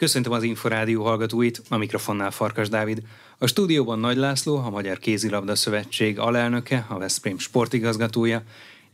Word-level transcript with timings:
Köszöntöm 0.00 0.32
az 0.32 0.42
Inforádió 0.42 1.04
hallgatóit, 1.04 1.62
a 1.68 1.76
mikrofonnál 1.76 2.30
Farkas 2.30 2.68
Dávid. 2.68 3.02
A 3.38 3.46
stúdióban 3.46 3.98
Nagy 3.98 4.16
László, 4.16 4.56
a 4.56 4.70
Magyar 4.70 4.98
Kézilabda 4.98 5.54
Szövetség 5.54 6.18
alelnöke, 6.18 6.86
a 6.88 6.98
Veszprém 6.98 7.38
sportigazgatója, 7.38 8.42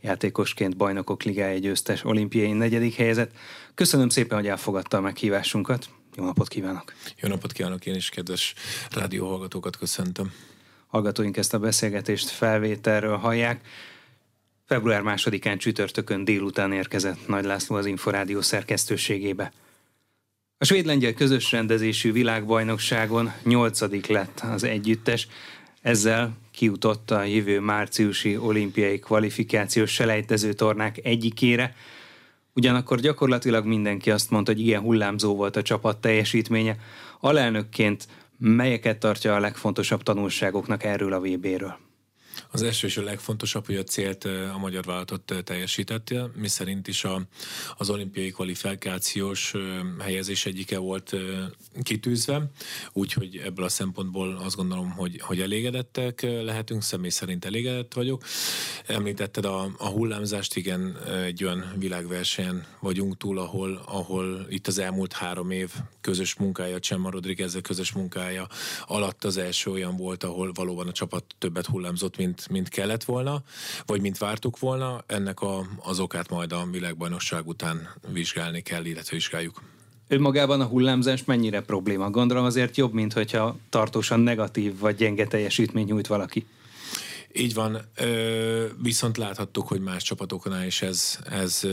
játékosként 0.01 0.77
bajnokok 0.77 1.23
ligája 1.23 1.57
győztes 1.57 2.05
olimpiai 2.05 2.51
negyedik 2.51 2.95
helyzet. 2.95 3.31
Köszönöm 3.73 4.09
szépen, 4.09 4.37
hogy 4.37 4.47
elfogadta 4.47 4.97
a 4.97 5.01
meghívásunkat. 5.01 5.89
Jó 6.15 6.25
napot 6.25 6.47
kívánok! 6.47 6.93
Jó 7.21 7.29
napot 7.29 7.51
kívánok 7.51 7.85
én 7.85 7.95
is, 7.95 8.09
kedves 8.09 8.53
rádióhallgatókat 8.91 9.77
köszöntöm. 9.77 10.31
Hallgatóink 10.87 11.37
ezt 11.37 11.53
a 11.53 11.59
beszélgetést 11.59 12.29
felvételről 12.29 13.17
hallják. 13.17 13.61
Február 14.65 15.01
másodikán 15.01 15.57
csütörtökön 15.57 16.23
délután 16.23 16.71
érkezett 16.71 17.27
Nagy 17.27 17.45
László 17.45 17.75
az 17.75 17.85
Inforádió 17.85 18.41
szerkesztőségébe. 18.41 19.51
A 20.59 20.65
svéd-lengyel 20.65 21.13
közös 21.13 21.51
rendezésű 21.51 22.11
világbajnokságon 22.11 23.31
nyolcadik 23.43 24.07
lett 24.07 24.39
az 24.39 24.63
együttes, 24.63 25.27
ezzel 25.81 26.37
kiutott 26.51 27.11
a 27.11 27.23
jövő 27.23 27.59
márciusi 27.59 28.37
olimpiai 28.37 28.99
kvalifikációs 28.99 29.91
selejtező 29.91 30.53
tornák 30.53 30.99
egyikére, 31.03 31.75
Ugyanakkor 32.57 32.99
gyakorlatilag 32.99 33.65
mindenki 33.65 34.11
azt 34.11 34.29
mondta, 34.29 34.51
hogy 34.51 34.61
ilyen 34.61 34.81
hullámzó 34.81 35.35
volt 35.35 35.55
a 35.55 35.61
csapat 35.61 35.97
teljesítménye. 35.97 36.75
Alelnökként 37.19 38.07
melyeket 38.37 38.97
tartja 38.97 39.35
a 39.35 39.39
legfontosabb 39.39 40.03
tanulságoknak 40.03 40.83
erről 40.83 41.13
a 41.13 41.19
VB-ről? 41.19 41.86
Az 42.51 42.61
első 42.61 42.87
és 42.87 42.97
a 42.97 43.03
legfontosabb, 43.03 43.65
hogy 43.65 43.75
a 43.75 43.83
célt 43.83 44.25
a 44.25 44.57
magyar 44.57 44.83
vállalatot 44.83 45.33
teljesítette, 45.43 46.29
mi 46.35 46.47
szerint 46.47 46.87
is 46.87 47.03
a, 47.03 47.21
az 47.77 47.89
olimpiai 47.89 48.31
kvalifikációs 48.31 49.53
helyezés 49.99 50.45
egyike 50.45 50.77
volt 50.77 51.15
kitűzve, 51.83 52.51
úgyhogy 52.93 53.37
ebből 53.37 53.65
a 53.65 53.69
szempontból 53.69 54.35
azt 54.43 54.55
gondolom, 54.55 54.89
hogy, 54.89 55.21
hogy 55.21 55.41
elégedettek 55.41 56.21
lehetünk, 56.21 56.83
személy 56.83 57.09
szerint 57.09 57.45
elégedett 57.45 57.93
vagyok. 57.93 58.23
Említetted 58.85 59.45
a, 59.45 59.63
a 59.77 59.87
hullámzást, 59.87 60.55
igen, 60.55 60.97
egy 61.25 61.43
olyan 61.43 61.73
világversenyen 61.77 62.65
vagyunk 62.79 63.17
túl, 63.17 63.39
ahol, 63.39 63.81
ahol 63.85 64.45
itt 64.49 64.67
az 64.67 64.79
elmúlt 64.79 65.13
három 65.13 65.51
év 65.51 65.71
közös 66.01 66.35
munkája, 66.35 66.79
Csemma 66.79 67.09
Rodriguez 67.09 67.57
közös 67.61 67.91
munkája 67.91 68.47
alatt 68.85 69.23
az 69.23 69.37
első 69.37 69.71
olyan 69.71 69.95
volt, 69.95 70.23
ahol 70.23 70.51
valóban 70.53 70.87
a 70.87 70.91
csapat 70.91 71.25
többet 71.37 71.65
hullámzott, 71.65 72.17
mint 72.17 72.46
mint, 72.49 72.69
kellett 72.69 73.03
volna, 73.03 73.41
vagy 73.85 74.01
mint 74.01 74.17
vártuk 74.17 74.59
volna. 74.59 75.03
Ennek 75.05 75.41
a, 75.41 75.65
az 75.79 75.99
okát 75.99 76.29
majd 76.29 76.51
a 76.51 76.67
világbajnokság 76.71 77.47
után 77.47 77.89
vizsgálni 78.07 78.61
kell, 78.61 78.85
illetve 78.85 79.15
vizsgáljuk. 79.15 79.61
Önmagában 80.07 80.61
a 80.61 80.65
hullámzás 80.65 81.23
mennyire 81.23 81.61
probléma? 81.61 82.09
Gondolom 82.09 82.45
azért 82.45 82.77
jobb, 82.77 82.93
mint 82.93 83.13
hogyha 83.13 83.57
tartósan 83.69 84.19
negatív 84.19 84.79
vagy 84.79 84.95
gyenge 84.95 85.27
teljesítmény 85.27 85.85
nyújt 85.85 86.07
valaki. 86.07 86.45
Így 87.37 87.53
van, 87.53 87.81
viszont 88.81 89.17
láthattuk, 89.17 89.67
hogy 89.67 89.81
más 89.81 90.03
csapatoknál 90.03 90.65
is 90.65 90.81
ez, 90.81 91.19
ez 91.29 91.67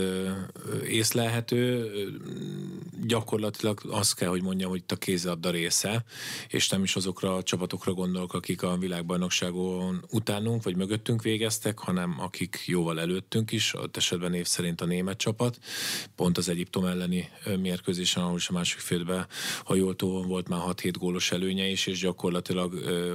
észlelhető. 0.87 1.91
Gyakorlatilag 3.05 3.81
azt 3.89 4.15
kell, 4.15 4.29
hogy 4.29 4.41
mondjam, 4.41 4.69
hogy 4.69 4.79
itt 4.79 4.91
a 4.91 4.95
kézilabda 4.95 5.49
része, 5.49 6.03
és 6.47 6.69
nem 6.69 6.83
is 6.83 6.95
azokra 6.95 7.35
a 7.35 7.43
csapatokra 7.43 7.93
gondolok, 7.93 8.33
akik 8.33 8.63
a 8.63 8.77
világbajnokságon 8.77 10.05
utánunk 10.09 10.63
vagy 10.63 10.75
mögöttünk 10.75 11.21
végeztek, 11.21 11.79
hanem 11.79 12.15
akik 12.19 12.63
jóval 12.65 12.99
előttünk 12.99 13.51
is, 13.51 13.73
ott 13.73 13.97
esetben 13.97 14.31
név 14.31 14.45
szerint 14.45 14.81
a 14.81 14.85
német 14.85 15.17
csapat. 15.17 15.59
Pont 16.15 16.37
az 16.37 16.49
Egyiptom 16.49 16.85
elleni 16.85 17.29
mérkőzésen, 17.59 18.23
ahol 18.23 18.37
is 18.37 18.49
a 18.49 18.53
másik 18.53 18.79
félbe, 18.79 19.27
ha 19.63 19.75
jól 19.75 19.95
tudom, 19.95 20.27
volt 20.27 20.47
már 20.47 20.61
6-7 20.67 20.93
gólos 20.99 21.31
előnye 21.31 21.67
is, 21.67 21.87
és 21.87 21.99
gyakorlatilag 21.99 22.73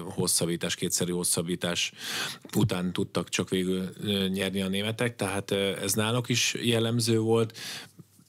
hosszabbítás, 0.09 0.75
kétszerű 0.75 1.13
hosszabbítás 1.13 1.93
után 2.57 2.93
tudtak 2.93 3.29
csak 3.29 3.49
végül 3.49 3.89
nyerni 4.29 4.61
a 4.61 4.69
németek, 4.69 5.17
tehát 5.17 5.51
ez 5.51 5.93
náluk 5.93 6.29
is 6.29 6.55
jellemző 6.63 7.19
volt. 7.19 7.59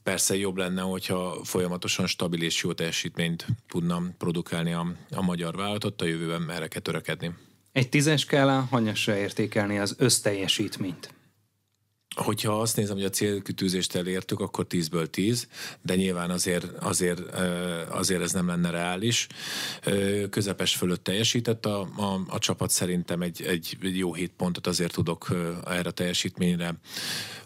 Persze 0.04 0.36
jobb 0.36 0.58
lenne, 0.58 0.82
hogyha 0.82 1.40
folyamatosan 1.44 2.08
stabil 2.08 2.42
és 2.42 2.64
jó 2.64 2.74
teljesítményt 2.74 3.46
tudnam 3.68 4.16
produkálni 4.18 4.74
a, 4.74 4.94
a 5.12 5.22
magyar 5.22 5.56
vállalatot, 5.56 6.02
a 6.02 6.06
jövőben 6.06 6.50
erre 6.52 6.68
kell 6.68 6.82
törekedni. 6.82 7.34
Egy 7.72 7.90
tízes 7.90 8.22
skálán 8.22 8.64
hanyasra 8.64 9.18
értékelni 9.18 9.80
az 9.80 9.96
összteljesítményt? 9.98 11.14
Hogyha 12.16 12.60
azt 12.62 12.76
nézem, 12.76 12.96
hogy 12.96 13.06
a 13.06 13.10
célkütőzést 13.10 13.96
elértük, 13.96 14.40
akkor 14.40 14.66
10-ből 14.70 15.08
10, 15.08 15.48
de 15.82 15.96
nyilván 15.96 16.30
azért, 16.30 16.66
azért, 16.80 17.36
azért 17.90 18.22
ez 18.22 18.32
nem 18.32 18.48
lenne 18.48 18.70
reális. 18.70 19.28
Közepes 20.30 20.76
fölött 20.76 21.04
teljesített 21.04 21.66
a, 21.66 21.80
a, 21.82 22.22
a 22.28 22.40
csapat, 22.40 22.70
szerintem 22.70 23.22
egy, 23.22 23.42
egy 23.42 23.78
jó 23.82 24.14
hét 24.14 24.32
pontot 24.38 24.68
azért 24.68 24.94
tudok 24.94 25.28
erre 25.66 25.90
a 25.90 25.92
teljesítményre 25.92 26.80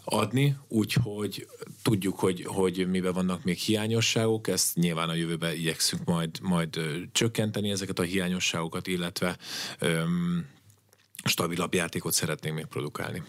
adni, 0.04 0.56
úgyhogy 0.68 1.46
tudjuk, 1.82 2.18
hogy, 2.18 2.44
hogy 2.44 2.88
miben 2.90 3.12
vannak 3.12 3.44
még 3.44 3.56
hiányosságok, 3.58 4.48
ezt 4.48 4.76
nyilván 4.76 5.08
a 5.08 5.14
jövőben 5.14 5.54
igyekszünk 5.54 6.04
majd, 6.04 6.38
majd 6.42 6.80
csökkenteni 7.12 7.70
ezeket 7.70 7.98
a 7.98 8.02
hiányosságokat, 8.02 8.86
illetve 8.86 9.36
öm, 9.78 10.46
stabilabb 11.24 11.74
játékot 11.74 12.12
szeretnénk 12.12 12.54
még 12.54 12.66
produkálni 12.66 13.22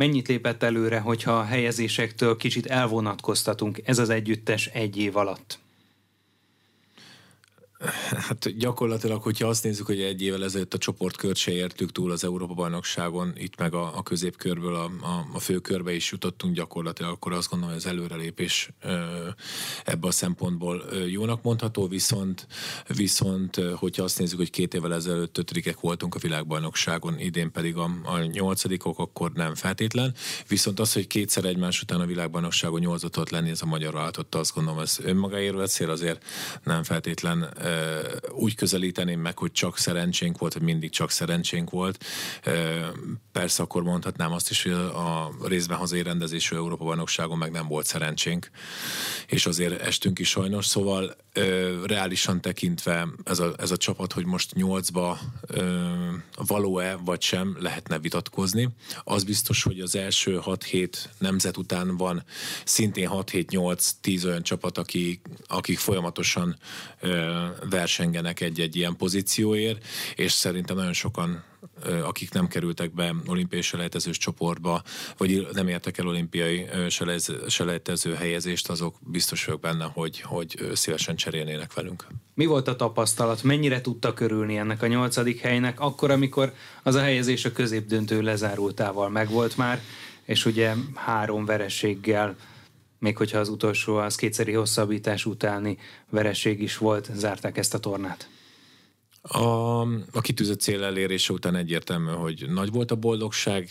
mennyit 0.00 0.28
lépett 0.28 0.62
előre, 0.62 0.98
hogyha 0.98 1.38
a 1.38 1.44
helyezésektől 1.44 2.36
kicsit 2.36 2.66
elvonatkoztatunk 2.66 3.80
ez 3.84 3.98
az 3.98 4.08
együttes 4.08 4.66
egy 4.66 4.96
év 4.96 5.16
alatt? 5.16 5.58
Hát 8.10 8.56
gyakorlatilag, 8.56 9.22
hogyha 9.22 9.48
azt 9.48 9.64
nézzük, 9.64 9.86
hogy 9.86 10.00
egy 10.00 10.22
évvel 10.22 10.44
ezelőtt 10.44 10.74
a 10.74 10.78
csoportkört 10.78 11.36
se 11.36 11.52
értük 11.52 11.92
túl 11.92 12.10
az 12.10 12.24
Európa-bajnokságon, 12.24 13.32
itt 13.36 13.56
meg 13.58 13.74
a, 13.74 13.96
a 13.96 14.02
középkörből 14.02 14.74
a, 14.74 14.84
a, 14.84 15.26
a 15.32 15.38
főkörbe 15.38 15.92
is 15.92 16.10
jutottunk 16.10 16.54
gyakorlatilag, 16.54 17.12
akkor 17.12 17.32
azt 17.32 17.50
gondolom, 17.50 17.74
hogy 17.74 17.84
az 17.84 17.90
előrelépés 17.90 18.70
ebbe 19.84 20.06
a 20.06 20.10
szempontból 20.10 20.84
jónak 21.06 21.42
mondható, 21.42 21.88
viszont, 21.88 22.46
viszont 22.86 23.56
hogyha 23.56 24.02
azt 24.02 24.18
nézzük, 24.18 24.38
hogy 24.38 24.50
két 24.50 24.74
évvel 24.74 24.94
ezelőtt 24.94 25.38
ötödikek 25.38 25.80
voltunk 25.80 26.14
a 26.14 26.18
világbajnokságon, 26.18 27.18
idén 27.18 27.52
pedig 27.52 27.76
a, 27.76 27.90
a 28.04 28.18
nyolcadikok, 28.18 28.98
akkor 28.98 29.32
nem 29.32 29.54
feltétlen. 29.54 30.14
Viszont 30.48 30.80
az, 30.80 30.92
hogy 30.92 31.06
kétszer 31.06 31.44
egymás 31.44 31.82
után 31.82 32.00
a 32.00 32.06
világbajnokságon 32.06 32.80
nyolcatot 32.80 33.30
lenni, 33.30 33.50
ez 33.50 33.62
a 33.62 33.66
magyar 33.66 33.92
váltotta, 33.92 34.38
azt 34.38 34.54
gondolom, 34.54 34.80
ez 34.80 34.98
önmagáért 35.02 35.68
cél, 35.68 35.90
azért 35.90 36.24
nem 36.64 36.82
feltétlen 36.82 37.52
úgy 38.30 38.54
közelíteném 38.54 39.20
meg, 39.20 39.38
hogy 39.38 39.52
csak 39.52 39.78
szerencsénk 39.78 40.38
volt, 40.38 40.52
vagy 40.52 40.62
mindig 40.62 40.90
csak 40.90 41.10
szerencsénk 41.10 41.70
volt. 41.70 42.04
Persze 43.32 43.62
akkor 43.62 43.82
mondhatnám 43.82 44.32
azt 44.32 44.50
is, 44.50 44.62
hogy 44.62 44.72
a 44.72 45.30
részben 45.42 45.78
hazai 45.78 46.02
rendezésű 46.02 46.56
Európa 46.56 46.84
bajnokságon 46.84 47.38
meg 47.38 47.50
nem 47.50 47.68
volt 47.68 47.86
szerencsénk, 47.86 48.50
és 49.26 49.46
azért 49.46 49.80
estünk 49.80 50.18
is 50.18 50.28
sajnos, 50.28 50.66
szóval 50.66 51.16
reálisan 51.84 52.40
tekintve 52.40 53.08
ez 53.24 53.38
a, 53.38 53.54
ez 53.58 53.70
a 53.70 53.76
csapat, 53.76 54.12
hogy 54.12 54.24
most 54.24 54.54
nyolcba 54.54 55.18
való-e 56.46 56.96
vagy 57.04 57.22
sem, 57.22 57.56
lehetne 57.60 57.98
vitatkozni. 57.98 58.68
Az 59.04 59.24
biztos, 59.24 59.62
hogy 59.62 59.80
az 59.80 59.96
első 59.96 60.40
6-7 60.44 60.88
nemzet 61.18 61.56
után 61.56 61.96
van 61.96 62.24
szintén 62.64 63.08
6-7-8-10 63.12 64.24
olyan 64.24 64.42
csapat, 64.42 64.78
akik, 64.78 65.20
akik 65.46 65.78
folyamatosan 65.78 66.56
versengenek 67.70 68.40
egy-egy 68.40 68.76
ilyen 68.76 68.96
pozícióért, 68.96 69.86
és 70.14 70.32
szerintem 70.32 70.76
nagyon 70.76 70.92
sokan 70.92 71.44
akik 72.04 72.32
nem 72.32 72.48
kerültek 72.48 72.94
be 72.94 73.14
olimpiai 73.26 73.62
selejtezős 73.62 74.18
csoportba, 74.18 74.82
vagy 75.16 75.48
nem 75.52 75.68
értek 75.68 75.98
el 75.98 76.06
olimpiai 76.06 76.66
selejtező 77.48 78.14
helyezést, 78.14 78.68
azok 78.68 78.94
biztos 79.00 79.44
vagyok 79.44 79.60
benne, 79.60 79.84
hogy, 79.84 80.20
hogy 80.20 80.70
szívesen 80.74 81.16
cserélnének 81.16 81.74
velünk. 81.74 82.06
Mi 82.34 82.46
volt 82.46 82.68
a 82.68 82.76
tapasztalat? 82.76 83.42
Mennyire 83.42 83.80
tudta 83.80 84.14
körülni 84.14 84.56
ennek 84.56 84.82
a 84.82 84.86
nyolcadik 84.86 85.40
helynek, 85.40 85.80
akkor, 85.80 86.10
amikor 86.10 86.52
az 86.82 86.94
a 86.94 87.00
helyezés 87.00 87.44
a 87.44 87.52
középdöntő 87.52 88.22
lezárultával 88.22 89.08
megvolt 89.08 89.56
már, 89.56 89.80
és 90.24 90.46
ugye 90.46 90.74
három 90.94 91.44
vereséggel 91.44 92.36
még 93.00 93.16
hogyha 93.16 93.38
az 93.38 93.48
utolsó 93.48 93.96
az 93.96 94.14
kétszeri 94.14 94.52
hosszabbítás 94.52 95.26
utáni 95.26 95.78
vereség 96.10 96.62
is 96.62 96.76
volt, 96.76 97.10
zárták 97.14 97.58
ezt 97.58 97.74
a 97.74 97.78
tornát. 97.78 98.28
A, 99.22 99.80
a 100.12 100.20
kitűzött 100.20 100.60
cél 100.60 100.84
elérése 100.84 101.32
után 101.32 101.54
egyértelmű, 101.54 102.10
hogy 102.10 102.46
nagy 102.48 102.70
volt 102.70 102.90
a 102.90 102.94
boldogság, 102.94 103.68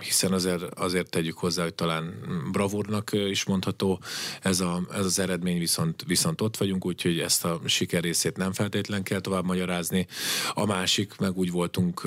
hiszen 0.00 0.32
azért, 0.32 0.62
azért 0.62 1.10
tegyük 1.10 1.38
hozzá, 1.38 1.62
hogy 1.62 1.74
talán 1.74 2.14
bravúrnak 2.52 3.10
is 3.12 3.44
mondható 3.44 4.00
ez, 4.42 4.60
a, 4.60 4.82
ez 4.92 5.04
az 5.04 5.18
eredmény, 5.18 5.58
viszont, 5.58 6.04
viszont 6.06 6.40
ott 6.40 6.56
vagyunk, 6.56 6.86
úgyhogy 6.86 7.18
ezt 7.18 7.44
a 7.44 7.60
siker 7.64 8.02
részét 8.02 8.36
nem 8.36 8.52
feltétlen 8.52 9.02
kell 9.02 9.20
tovább 9.20 9.44
magyarázni. 9.44 10.06
A 10.54 10.66
másik, 10.66 11.16
meg 11.18 11.36
úgy 11.36 11.50
voltunk 11.50 12.04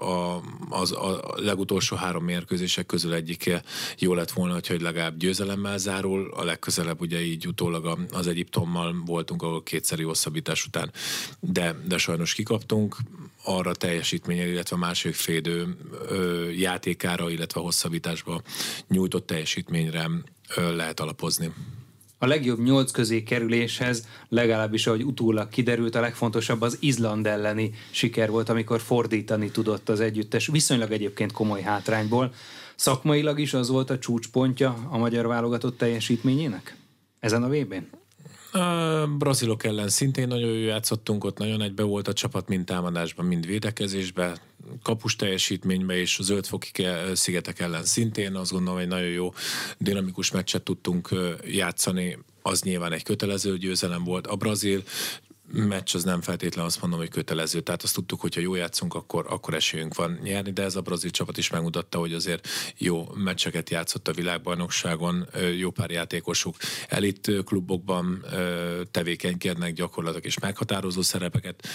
a, 0.00 0.40
az, 0.68 0.92
a 0.92 1.34
legutolsó 1.36 1.96
három 1.96 2.24
mérkőzések 2.24 2.86
közül 2.86 3.14
egyike 3.14 3.62
jó 3.98 4.14
lett 4.14 4.30
volna, 4.30 4.58
hogy 4.68 4.80
legalább 4.80 5.16
győzelemmel 5.16 5.78
zárul, 5.78 6.32
a 6.36 6.44
legközelebb 6.44 7.00
ugye 7.00 7.22
így 7.22 7.46
utólag 7.46 7.98
az 8.12 8.26
Egyiptommal 8.26 9.02
voltunk, 9.06 9.42
ahol 9.42 9.62
kétszeri 9.62 10.02
hosszabbítás 10.02 10.66
után, 10.66 10.90
de 11.40 11.74
de 11.90 11.98
sajnos 11.98 12.34
kikaptunk. 12.34 12.96
Arra 13.44 13.74
teljesítménye, 13.74 14.46
illetve 14.46 14.76
a 14.76 14.78
második 14.78 15.16
félidő 15.16 15.76
játékára, 16.56 17.30
illetve 17.30 17.60
a 17.60 17.62
hosszabbításba 17.62 18.42
nyújtott 18.88 19.26
teljesítményre 19.26 20.10
lehet 20.56 21.00
alapozni. 21.00 21.52
A 22.18 22.26
legjobb 22.26 22.62
nyolc 22.62 22.90
közé 22.90 23.22
kerüléshez, 23.22 24.06
legalábbis 24.28 24.86
ahogy 24.86 25.02
utólag 25.02 25.48
kiderült, 25.48 25.94
a 25.94 26.00
legfontosabb 26.00 26.60
az 26.60 26.76
Izland 26.80 27.26
elleni 27.26 27.70
siker 27.90 28.30
volt, 28.30 28.48
amikor 28.48 28.80
fordítani 28.80 29.50
tudott 29.50 29.88
az 29.88 30.00
együttes, 30.00 30.46
viszonylag 30.46 30.92
egyébként 30.92 31.32
komoly 31.32 31.62
hátrányból. 31.62 32.34
Szakmailag 32.74 33.40
is 33.40 33.54
az 33.54 33.68
volt 33.68 33.90
a 33.90 33.98
csúcspontja 33.98 34.88
a 34.90 34.98
magyar 34.98 35.26
válogatott 35.26 35.78
teljesítményének? 35.78 36.76
Ezen 37.20 37.42
a 37.42 37.48
vb 37.48 37.74
a 38.52 39.06
brazilok 39.18 39.64
ellen 39.64 39.88
szintén 39.88 40.28
nagyon 40.28 40.50
jó 40.50 40.64
játszottunk, 40.64 41.24
ott 41.24 41.38
nagyon 41.38 41.62
egybe 41.62 41.82
volt 41.82 42.08
a 42.08 42.12
csapat, 42.12 42.48
mind 42.48 42.64
támadásban, 42.64 43.26
mind 43.26 43.46
védekezésben, 43.46 44.38
kapus 44.82 45.16
teljesítményben 45.16 45.96
és 45.96 46.18
a 46.18 46.22
zöldfoki 46.22 46.86
szigetek 47.12 47.60
ellen 47.60 47.84
szintén. 47.84 48.34
Azt 48.34 48.52
gondolom, 48.52 48.78
hogy 48.78 48.88
nagyon 48.88 49.10
jó 49.10 49.32
dinamikus 49.78 50.30
meccset 50.30 50.62
tudtunk 50.62 51.08
játszani, 51.44 52.18
az 52.42 52.62
nyilván 52.62 52.92
egy 52.92 53.02
kötelező 53.02 53.58
győzelem 53.58 54.04
volt. 54.04 54.26
A 54.26 54.36
brazil 54.36 54.82
meccs 55.52 55.94
az 55.94 56.04
nem 56.04 56.20
feltétlenül 56.20 56.70
azt 56.70 56.80
mondom, 56.80 56.98
hogy 56.98 57.08
kötelező. 57.08 57.60
Tehát 57.60 57.82
azt 57.82 57.94
tudtuk, 57.94 58.20
hogy 58.20 58.34
ha 58.34 58.40
jó 58.40 58.54
játszunk, 58.54 58.94
akkor, 58.94 59.26
akkor 59.28 59.54
esélyünk 59.54 59.94
van 59.94 60.18
nyerni, 60.22 60.52
de 60.52 60.62
ez 60.62 60.76
a 60.76 60.80
brazil 60.80 61.10
csapat 61.10 61.38
is 61.38 61.50
megmutatta, 61.50 61.98
hogy 61.98 62.12
azért 62.12 62.48
jó 62.76 63.08
meccseket 63.14 63.70
játszott 63.70 64.08
a 64.08 64.12
világbajnokságon, 64.12 65.28
jó 65.58 65.70
pár 65.70 65.90
játékosuk 65.90 66.56
elit 66.88 67.30
klubokban 67.44 68.24
tevékenykednek, 68.90 69.72
gyakorlatilag 69.72 70.24
és 70.24 70.38
meghatározó 70.38 71.02
szerepeket 71.02 71.68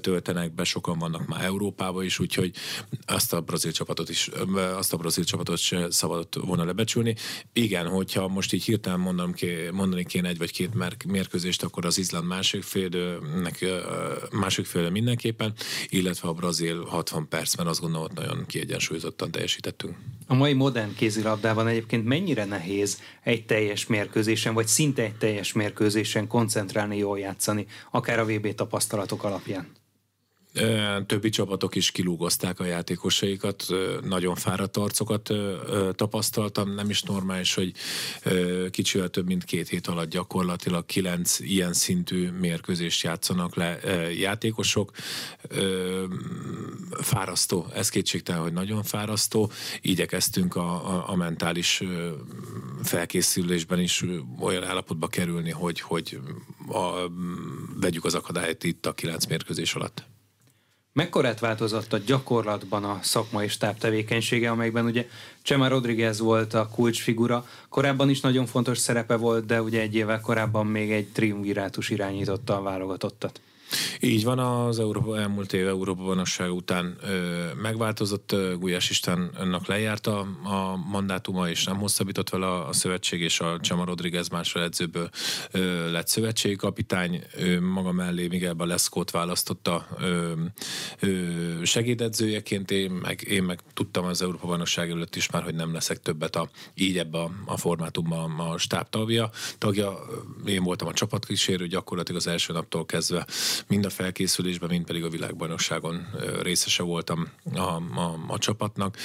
töltenek 0.00 0.54
be, 0.54 0.64
sokan 0.64 0.98
vannak 0.98 1.26
már 1.26 1.44
Európában 1.44 2.04
is, 2.04 2.18
úgyhogy 2.18 2.54
azt 3.06 3.32
a 3.32 3.40
brazil 3.40 3.72
csapatot 3.72 4.08
is, 4.08 4.30
azt 4.76 4.92
a 4.92 4.96
brazil 4.96 5.24
csapatot 5.24 5.58
se 5.58 5.90
szabadott 5.90 6.34
volna 6.34 6.64
lebecsülni. 6.64 7.14
Igen, 7.52 7.86
hogyha 7.86 8.28
most 8.28 8.52
így 8.52 8.64
hirtelen 8.64 9.00
mondanom, 9.00 9.34
mondani 9.72 10.04
kéne 10.04 10.28
egy 10.28 10.38
vagy 10.38 10.52
két 10.52 11.04
mérkőzést, 11.06 11.62
akkor 11.62 11.84
az 11.84 11.98
Izland 11.98 12.26
másik 12.26 12.62
fél 12.62 13.18
nek 13.42 13.64
másik 14.32 14.66
féle 14.66 14.90
mindenképpen, 14.90 15.52
illetve 15.88 16.28
a 16.28 16.32
brazil 16.32 16.84
60 16.84 17.28
percben 17.28 17.66
azt 17.66 17.80
gondolom, 17.80 18.06
hogy 18.06 18.24
nagyon 18.24 18.46
kiegyensúlyozottan 18.46 19.30
teljesítettünk. 19.30 19.96
A 20.26 20.34
mai 20.34 20.52
modern 20.52 20.94
kézilabdában 20.94 21.66
egyébként 21.66 22.04
mennyire 22.04 22.44
nehéz 22.44 23.00
egy 23.22 23.46
teljes 23.46 23.86
mérkőzésen, 23.86 24.54
vagy 24.54 24.66
szinte 24.66 25.02
egy 25.02 25.16
teljes 25.16 25.52
mérkőzésen 25.52 26.26
koncentrálni, 26.26 26.96
jól 26.96 27.18
játszani, 27.18 27.66
akár 27.90 28.18
a 28.18 28.24
VB 28.24 28.54
tapasztalatok 28.54 29.24
alapján? 29.24 29.79
Többi 31.06 31.28
csapatok 31.28 31.74
is 31.74 31.90
kilúgozták 31.90 32.60
a 32.60 32.64
játékosaikat, 32.64 33.66
nagyon 34.02 34.34
fáradt 34.34 34.76
arcokat 34.76 35.30
tapasztaltam, 35.92 36.74
nem 36.74 36.90
is 36.90 37.02
normális, 37.02 37.54
hogy 37.54 37.72
kicsivel 38.70 39.08
több 39.08 39.26
mint 39.26 39.44
két 39.44 39.68
hét 39.68 39.86
alatt 39.86 40.10
gyakorlatilag 40.10 40.86
kilenc 40.86 41.38
ilyen 41.40 41.72
szintű 41.72 42.30
mérkőzést 42.30 43.02
játszanak 43.02 43.54
le 43.54 43.78
játékosok. 44.12 44.92
Fárasztó, 47.00 47.66
ez 47.74 47.88
kétségtelen, 47.88 48.42
hogy 48.42 48.52
nagyon 48.52 48.82
fárasztó. 48.82 49.50
Igyekeztünk 49.80 50.56
a, 50.56 50.96
a, 50.96 51.10
a 51.10 51.16
mentális 51.16 51.82
felkészülésben 52.82 53.80
is 53.80 54.04
olyan 54.40 54.64
állapotba 54.64 55.06
kerülni, 55.06 55.50
hogy, 55.50 55.80
hogy 55.80 56.20
a, 56.68 57.10
vegyük 57.80 58.04
az 58.04 58.14
akadályt 58.14 58.64
itt 58.64 58.86
a 58.86 58.92
kilenc 58.92 59.26
mérkőzés 59.26 59.74
alatt. 59.74 60.08
Mekkorát 60.92 61.40
változott 61.40 61.92
a 61.92 61.98
gyakorlatban 61.98 62.84
a 62.84 62.98
szakmai 63.02 63.48
stáb 63.48 63.78
tevékenysége, 63.78 64.50
amelyben 64.50 64.84
ugye 64.84 65.06
Csema 65.42 65.68
Rodriguez 65.68 66.20
volt 66.20 66.54
a 66.54 66.68
kulcsfigura, 66.68 67.46
korábban 67.68 68.10
is 68.10 68.20
nagyon 68.20 68.46
fontos 68.46 68.78
szerepe 68.78 69.16
volt, 69.16 69.46
de 69.46 69.62
ugye 69.62 69.80
egy 69.80 69.94
évvel 69.94 70.20
korábban 70.20 70.66
még 70.66 70.92
egy 70.92 71.06
triumvirátus 71.06 71.90
irányította 71.90 72.56
a 72.56 72.62
válogatottat. 72.62 73.40
Így 74.00 74.24
van, 74.24 74.38
az 74.38 74.78
Európa, 74.78 75.18
elmúlt 75.18 75.52
év 75.52 75.68
Európa 75.68 76.02
bajnokság 76.02 76.52
után 76.52 76.96
ö, 77.02 77.44
megváltozott, 77.62 78.36
Gulyás 78.58 78.90
Istvánnak 78.90 79.66
lejárt 79.66 80.06
a, 80.06 80.18
a 80.44 80.76
mandátuma, 80.90 81.48
és 81.48 81.64
nem 81.64 81.76
hosszabbított 81.76 82.30
vele 82.30 82.46
a, 82.46 82.68
a 82.68 82.72
szövetség, 82.72 83.20
és 83.20 83.40
a 83.40 83.58
Csama 83.60 83.84
Rodriguez 83.84 84.28
másfél 84.28 84.62
edzőből 84.62 85.10
ö, 85.50 85.90
lett 85.90 86.08
szövetségi 86.08 86.56
kapitány, 86.56 87.22
ő 87.38 87.60
maga 87.60 87.92
mellé 87.92 88.26
Miguel 88.26 88.54
Baleszkót 88.54 89.10
választotta 89.10 89.86
ö, 89.98 90.32
ö, 91.00 91.64
segédedzőjeként, 91.64 92.70
én 92.70 92.90
meg, 92.90 93.22
én 93.22 93.42
meg 93.42 93.60
tudtam 93.74 94.04
az 94.04 94.22
Európa 94.22 94.46
bajnokság 94.46 94.90
előtt 94.90 95.16
is 95.16 95.30
már, 95.30 95.42
hogy 95.42 95.54
nem 95.54 95.72
leszek 95.72 96.00
többet 96.00 96.36
a, 96.36 96.48
így 96.74 96.98
ebbe 96.98 97.18
a, 97.18 97.30
a 97.46 97.56
formátumban 97.56 98.38
a 98.38 98.58
stáb 98.58 98.88
tagja. 98.88 99.30
tagja. 99.58 99.98
Én 100.44 100.62
voltam 100.62 100.88
a 100.88 100.92
csapatkísérő, 100.92 101.66
gyakorlatilag 101.66 102.20
az 102.20 102.26
első 102.26 102.52
naptól 102.52 102.86
kezdve 102.86 103.26
mind 103.68 103.84
a 103.84 103.90
felkészülésben, 103.90 104.68
mind 104.68 104.84
pedig 104.84 105.04
a 105.04 105.08
világbajnokságon 105.08 106.06
részese 106.42 106.82
voltam 106.82 107.28
a, 107.54 107.58
a, 107.58 108.18
a 108.26 108.38
csapatnak, 108.38 108.96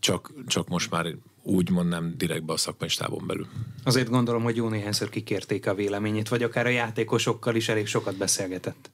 csak, 0.00 0.32
csak 0.46 0.68
most 0.68 0.90
már 0.90 1.06
úgy 1.42 1.70
mondnám 1.70 2.14
direktbe 2.16 2.52
a 2.52 2.56
szakmai 2.56 2.88
belül. 3.26 3.46
Azért 3.84 4.08
gondolom, 4.08 4.42
hogy 4.42 4.56
jó 4.56 4.68
néhányszor 4.68 5.08
kikérték 5.08 5.66
a 5.66 5.74
véleményét, 5.74 6.28
vagy 6.28 6.42
akár 6.42 6.66
a 6.66 6.68
játékosokkal 6.68 7.54
is 7.54 7.68
elég 7.68 7.86
sokat 7.86 8.16
beszélgetett. 8.16 8.90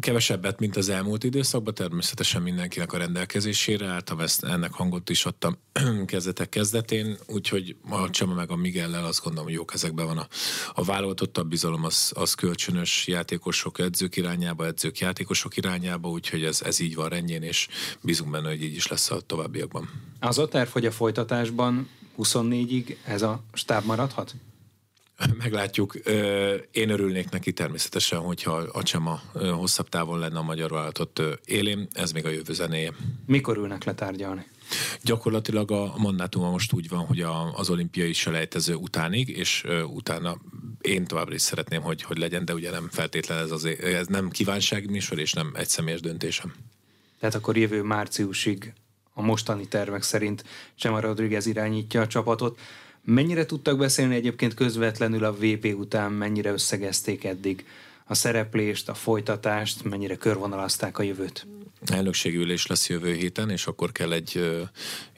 Kevesebbet, 0.00 0.58
mint 0.58 0.76
az 0.76 0.88
elmúlt 0.88 1.24
időszakban, 1.24 1.74
természetesen 1.74 2.42
mindenkinek 2.42 2.92
a 2.92 2.98
rendelkezésére 2.98 3.86
álltam, 3.86 4.20
ezt, 4.20 4.44
ennek 4.44 4.72
hangot 4.72 5.10
is 5.10 5.24
adtam 5.24 5.58
kezdetek 6.06 6.48
kezdetén, 6.48 7.16
úgyhogy 7.26 7.76
a 7.88 8.10
Csema 8.10 8.34
meg 8.34 8.50
a 8.50 8.56
Miguellel 8.56 9.04
azt 9.04 9.22
gondolom, 9.22 9.46
hogy 9.46 9.56
jó 9.56 9.64
kezekben 9.64 10.06
van 10.06 10.18
a, 10.18 10.26
a 10.74 10.84
vállalatot, 10.84 11.38
a 11.38 11.42
bizalom 11.42 11.84
az, 11.84 12.12
az 12.14 12.34
kölcsönös 12.34 13.06
játékosok 13.06 13.78
edzők 13.78 14.16
irányába, 14.16 14.66
edzők 14.66 14.98
játékosok 14.98 15.56
irányába, 15.56 16.08
úgyhogy 16.08 16.44
ez, 16.44 16.62
ez 16.62 16.80
így 16.80 16.94
van 16.94 17.08
rendjén, 17.08 17.42
és 17.42 17.68
bízunk 18.00 18.30
benne, 18.30 18.48
hogy 18.48 18.62
így 18.62 18.74
is 18.74 18.86
lesz 18.86 19.10
a 19.10 19.20
továbbiakban. 19.20 19.90
Az 20.20 20.38
a 20.38 20.48
terv, 20.48 20.68
hogy 20.68 20.86
a 20.86 20.90
folytatásban 20.90 21.88
24-ig 22.18 22.96
ez 23.04 23.22
a 23.22 23.42
stáb 23.52 23.84
maradhat? 23.84 24.34
Meglátjuk. 25.38 25.94
Én 26.70 26.90
örülnék 26.90 27.30
neki 27.30 27.52
természetesen, 27.52 28.18
hogyha 28.18 28.52
a 28.52 28.82
Csema 28.82 29.22
hosszabb 29.32 29.88
távon 29.88 30.18
lenne 30.18 30.38
a 30.38 30.42
magyar 30.42 30.70
vállalatot 30.70 31.22
élén. 31.44 31.88
Ez 31.92 32.12
még 32.12 32.26
a 32.26 32.28
jövő 32.28 32.52
zenéje. 32.52 32.92
Mikor 33.26 33.56
ülnek 33.56 33.84
letárgyalni? 33.84 34.46
Gyakorlatilag 35.02 35.70
a 35.70 35.94
mandátuma 35.96 36.50
most 36.50 36.72
úgy 36.72 36.88
van, 36.88 37.04
hogy 37.04 37.20
a, 37.20 37.52
az 37.54 37.70
olimpiai 37.70 38.12
selejtező 38.12 38.74
utánig, 38.74 39.28
és 39.28 39.64
utána 39.86 40.36
én 40.80 41.04
továbbra 41.04 41.34
is 41.34 41.42
szeretném, 41.42 41.82
hogy, 41.82 42.02
hogy 42.02 42.18
legyen, 42.18 42.44
de 42.44 42.54
ugye 42.54 42.70
nem 42.70 42.88
feltétlen 42.90 43.38
ez, 43.38 43.50
az, 43.50 43.64
ez 43.64 44.06
nem 44.06 44.30
kívánságműsor, 44.30 45.18
és 45.18 45.32
nem 45.32 45.52
egy 45.54 45.68
személyes 45.68 46.00
döntésem. 46.00 46.54
Tehát 47.18 47.34
akkor 47.34 47.56
jövő 47.56 47.82
márciusig 47.82 48.72
a 49.14 49.22
mostani 49.22 49.68
tervek 49.68 50.02
szerint 50.02 50.44
Csema 50.74 51.00
Rodriguez 51.00 51.46
irányítja 51.46 52.00
a 52.00 52.06
csapatot. 52.06 52.58
Mennyire 53.04 53.46
tudtak 53.46 53.78
beszélni 53.78 54.14
egyébként 54.14 54.54
közvetlenül 54.54 55.24
a 55.24 55.32
VP 55.32 55.74
után, 55.78 56.12
mennyire 56.12 56.50
összegezték 56.50 57.24
eddig 57.24 57.66
a 58.04 58.14
szereplést, 58.14 58.88
a 58.88 58.94
folytatást, 58.94 59.84
mennyire 59.84 60.16
körvonalazták 60.16 60.98
a 60.98 61.02
jövőt? 61.02 61.46
Elnökségi 61.86 62.36
ülés 62.36 62.66
lesz 62.66 62.88
jövő 62.88 63.14
héten, 63.14 63.50
és 63.50 63.66
akkor 63.66 63.92
kell 63.92 64.12
egy 64.12 64.60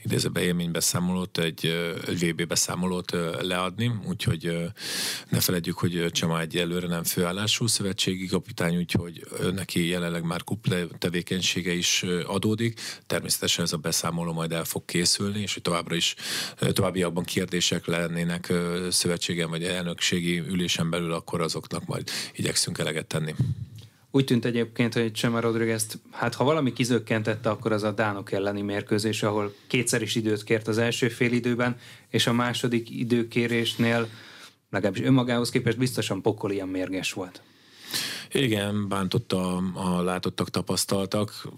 idézőbe 0.05 0.41
élménybeszámolót, 0.41 1.39
egy, 1.39 1.67
egy 2.07 2.31
VB 2.31 2.47
beszámolót 2.47 3.11
leadni, 3.41 3.93
úgyhogy 4.09 4.71
ne 5.29 5.41
feledjük, 5.41 5.79
hogy 5.79 6.07
Csama 6.11 6.41
egy 6.41 6.57
előre 6.57 6.87
nem 6.87 7.05
főállású 7.05 7.67
szövetségi 7.67 8.27
kapitány, 8.27 8.77
úgyhogy 8.77 9.27
neki 9.55 9.87
jelenleg 9.87 10.25
már 10.25 10.45
kuple 10.45 10.87
tevékenysége 10.99 11.73
is 11.73 12.05
adódik. 12.27 12.81
Természetesen 13.07 13.65
ez 13.65 13.73
a 13.73 13.77
beszámoló 13.77 14.33
majd 14.33 14.53
el 14.53 14.65
fog 14.65 14.85
készülni, 14.85 15.41
és 15.41 15.53
hogy 15.53 15.63
továbbra 15.63 15.95
is 15.95 16.15
továbbiakban 16.73 17.25
kérdések 17.25 17.87
lennének 17.87 18.53
szövetségen 18.91 19.51
vagy 19.51 19.65
elnökségi 19.65 20.39
ülésen 20.39 20.91
belül, 20.91 21.13
akkor 21.13 21.41
azoknak 21.41 21.87
majd 21.87 22.11
igyekszünk 22.33 22.79
eleget 22.79 23.07
tenni. 23.07 23.35
Úgy 24.15 24.25
tűnt 24.25 24.45
egyébként, 24.45 24.95
hogy 24.95 25.13
Csema 25.13 25.41
Rodriguez, 25.41 25.87
hát 26.11 26.35
ha 26.35 26.45
valami 26.45 26.73
kizökkentette, 26.73 27.51
akkor 27.51 27.73
az 27.73 27.83
a 27.83 27.91
Dánok 27.91 28.33
elleni 28.33 28.63
mérkőzés, 28.63 29.23
ahol 29.23 29.55
kétszer 29.67 30.03
is 30.03 30.15
időt 30.15 30.45
kért 30.45 30.69
az 30.69 30.79
első 30.79 31.09
fél 31.09 31.33
időben, 31.33 31.77
és 32.09 32.27
a 32.27 32.33
második 32.33 32.91
időkérésnél 32.91 34.09
legalábbis 34.71 35.03
önmagához 35.03 35.51
képest 35.51 35.79
biztosan 35.79 36.23
pokolian 36.23 36.69
mérges 36.69 37.13
volt. 37.13 37.43
Igen, 38.35 38.89
bántotta 38.89 39.57
a 39.75 40.03
látottak, 40.03 40.51
tapasztaltak, 40.51 41.49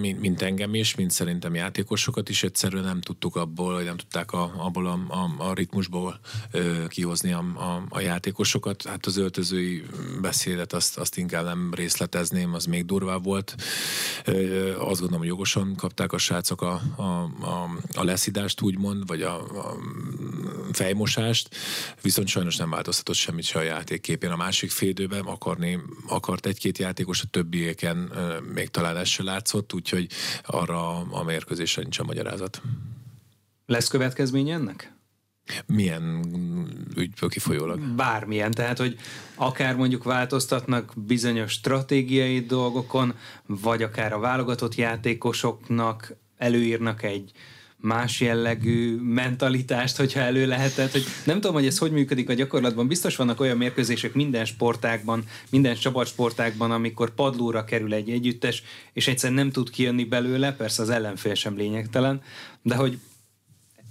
mint, 0.00 0.20
mint 0.20 0.42
engem 0.42 0.74
is, 0.74 0.94
mint 0.94 1.10
szerintem 1.10 1.54
játékosokat 1.54 2.28
is. 2.28 2.42
Egyszerűen 2.42 2.84
nem 2.84 3.00
tudtuk 3.00 3.36
abból, 3.36 3.74
hogy 3.74 3.84
nem 3.84 3.96
tudták 3.96 4.32
a, 4.32 4.52
abból 4.56 4.86
a, 4.86 4.98
a, 5.08 5.48
a 5.48 5.54
ritmusból 5.54 6.20
ö, 6.50 6.86
kihozni 6.88 7.32
a, 7.32 7.38
a, 7.38 7.82
a 7.88 8.00
játékosokat. 8.00 8.86
Hát 8.86 9.06
az 9.06 9.16
öltözői 9.16 9.84
beszédet 10.20 10.72
azt, 10.72 10.98
azt 10.98 11.16
inkább 11.16 11.44
nem 11.44 11.74
részletezném, 11.74 12.54
az 12.54 12.64
még 12.64 12.84
durvább 12.84 13.24
volt. 13.24 13.54
Ö, 14.24 14.68
azt 14.70 15.00
gondolom, 15.00 15.18
hogy 15.18 15.28
jogosan 15.28 15.74
kapták 15.76 16.12
a 16.12 16.18
srácok 16.18 16.62
a, 16.62 16.80
a, 16.96 17.02
a, 17.02 17.70
a 17.94 18.04
leszidást, 18.04 18.60
úgymond, 18.60 19.06
vagy 19.06 19.22
a, 19.22 19.34
a 19.34 19.76
fejmosást, 20.72 21.54
viszont 22.02 22.28
sajnos 22.28 22.56
nem 22.56 22.70
változtatott 22.70 23.14
semmit 23.14 23.44
se 23.44 23.58
a 23.58 23.62
játékképén. 23.62 24.30
A 24.30 24.36
másik 24.36 24.70
félidőben 24.70 25.24
akarni 25.24 25.78
akart 26.08 26.46
egy-két 26.46 26.78
játékos, 26.78 27.22
a 27.22 27.26
többieken 27.30 27.96
még 28.54 28.68
talán 28.68 28.96
ez 28.96 29.08
se 29.08 29.22
látszott, 29.22 29.72
úgyhogy 29.72 30.06
arra 30.44 30.98
a 30.98 31.22
mérkőzésre 31.22 31.82
nincs 31.82 31.98
a 31.98 32.04
magyarázat. 32.04 32.62
Lesz 33.66 33.88
következménye 33.88 34.54
ennek? 34.54 34.92
Milyen 35.66 36.24
ügyből 36.96 37.28
kifolyólag? 37.28 37.80
Bármilyen, 37.80 38.50
tehát 38.50 38.78
hogy 38.78 38.98
akár 39.34 39.76
mondjuk 39.76 40.04
változtatnak 40.04 40.92
bizonyos 40.96 41.52
stratégiai 41.52 42.40
dolgokon, 42.40 43.14
vagy 43.46 43.82
akár 43.82 44.12
a 44.12 44.18
válogatott 44.18 44.74
játékosoknak 44.74 46.14
előírnak 46.36 47.02
egy 47.02 47.32
más 47.80 48.20
jellegű 48.20 48.96
mentalitást, 49.00 49.96
hogyha 49.96 50.20
elő 50.20 50.46
lehetett, 50.46 50.92
hogy 50.92 51.04
nem 51.24 51.40
tudom, 51.40 51.54
hogy 51.54 51.66
ez 51.66 51.78
hogy 51.78 51.92
működik 51.92 52.28
a 52.28 52.32
gyakorlatban. 52.32 52.86
Biztos 52.86 53.16
vannak 53.16 53.40
olyan 53.40 53.56
mérkőzések 53.56 54.14
minden 54.14 54.44
sportákban, 54.44 55.24
minden 55.50 55.74
csapatsportákban, 55.74 56.70
amikor 56.70 57.14
padlóra 57.14 57.64
kerül 57.64 57.94
egy 57.94 58.10
együttes, 58.10 58.62
és 58.92 59.08
egyszer 59.08 59.30
nem 59.30 59.50
tud 59.50 59.70
kijönni 59.70 60.04
belőle, 60.04 60.52
persze 60.52 60.82
az 60.82 60.90
ellenfél 60.90 61.34
sem 61.34 61.56
lényegtelen, 61.56 62.22
de 62.62 62.74
hogy 62.74 62.98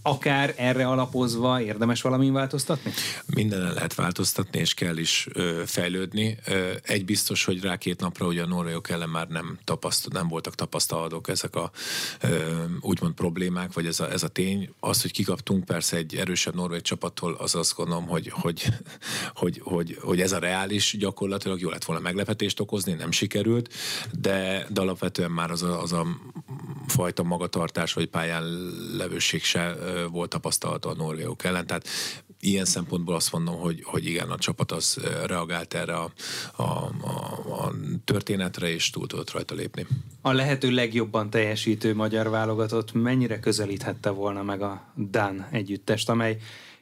akár 0.08 0.54
erre 0.58 0.88
alapozva 0.88 1.62
érdemes 1.62 2.02
valamin 2.02 2.34
változtatni? 2.34 2.94
Mindenen 3.26 3.74
lehet 3.74 3.96
változtatni, 3.96 4.60
és 4.60 4.74
kell 4.74 4.98
is 4.98 5.28
ö, 5.34 5.62
fejlődni. 5.66 6.38
Ö, 6.46 6.72
egy 6.84 7.06
biztos, 7.06 7.46
hogy 7.46 7.62
rá 7.62 7.78
két 7.78 8.00
napra 8.00 8.26
ugye 8.26 8.44
a 8.44 8.48
norvégok 8.48 8.90
ellen 8.90 9.10
már 9.10 9.28
nem, 9.28 9.58
tapaszt, 9.64 10.10
nem 10.12 10.28
voltak 10.28 10.56
tapasztalatok 10.56 11.28
ezek 11.28 11.56
a 11.56 11.72
ö, 12.22 12.64
úgymond 12.82 13.14
problémák, 13.14 13.74
vagy 13.74 13.86
ez 13.86 14.00
a, 14.00 14.12
ez 14.12 14.24
a 14.24 14.28
tény. 14.28 14.70
Az, 14.80 15.02
hogy 15.02 15.12
kikaptunk 15.12 15.66
persze 15.66 15.98
egy 15.98 16.16
erősebb 16.16 16.56
norvég 16.56 16.82
csapattól, 16.82 17.34
az 17.34 17.56
azt 17.56 17.76
gondolom, 17.76 18.08
hogy, 18.08 18.30
hogy, 18.30 18.68
hogy, 19.34 19.62
hogy, 19.64 19.98
hogy 20.02 20.22
ez 20.22 20.32
a 20.32 20.40
reális 20.40 20.96
gyakorlatilag 21.00 21.60
jó 21.60 21.70
lett 21.70 21.86
volna 21.86 22.02
meglepetést 22.02 22.60
okozni, 22.60 22.94
nem 22.94 23.12
sikerült, 23.12 23.74
de, 24.20 24.68
de 24.70 24.82
alapvetően 24.82 25.32
már 25.32 25.52
az 25.52 25.64
a, 25.64 25.82
az 25.82 25.94
a 25.94 26.06
fajta 26.88 27.24
magatartás, 27.24 27.94
vagy 27.94 28.08
pályán 28.08 28.44
levőség 28.98 29.44
se 29.44 29.76
volt 30.12 30.30
tapasztalata 30.30 30.90
a 30.90 30.96
norvégok 30.96 31.44
ellen. 31.44 31.68
Tehát 31.68 31.88
ilyen 32.40 32.66
szempontból 32.66 33.16
azt 33.16 33.32
mondom, 33.32 33.60
hogy, 33.60 33.84
hogy 33.84 34.06
igen, 34.06 34.30
a 34.30 34.38
csapat 34.38 34.72
az 34.72 34.98
reagált 35.26 35.74
erre 35.74 35.96
a, 35.96 36.12
a, 36.56 36.64
a, 36.64 37.64
a 37.66 37.74
történetre, 38.06 38.70
és 38.70 38.90
túl 38.90 39.08
tudott 39.08 39.32
rajta 39.32 39.56
lépni. 39.56 39.88
A 40.22 40.32
lehető 40.32 40.70
legjobban 40.70 41.30
teljesítő 41.30 41.96
magyar 41.96 42.30
válogatott 42.30 42.94
mennyire 42.94 43.40
közelíthette 43.40 44.10
volna 44.10 44.44
meg 44.44 44.62
a 44.62 44.94
Dán 44.96 45.48
együttest, 45.52 46.10
amely 46.10 46.38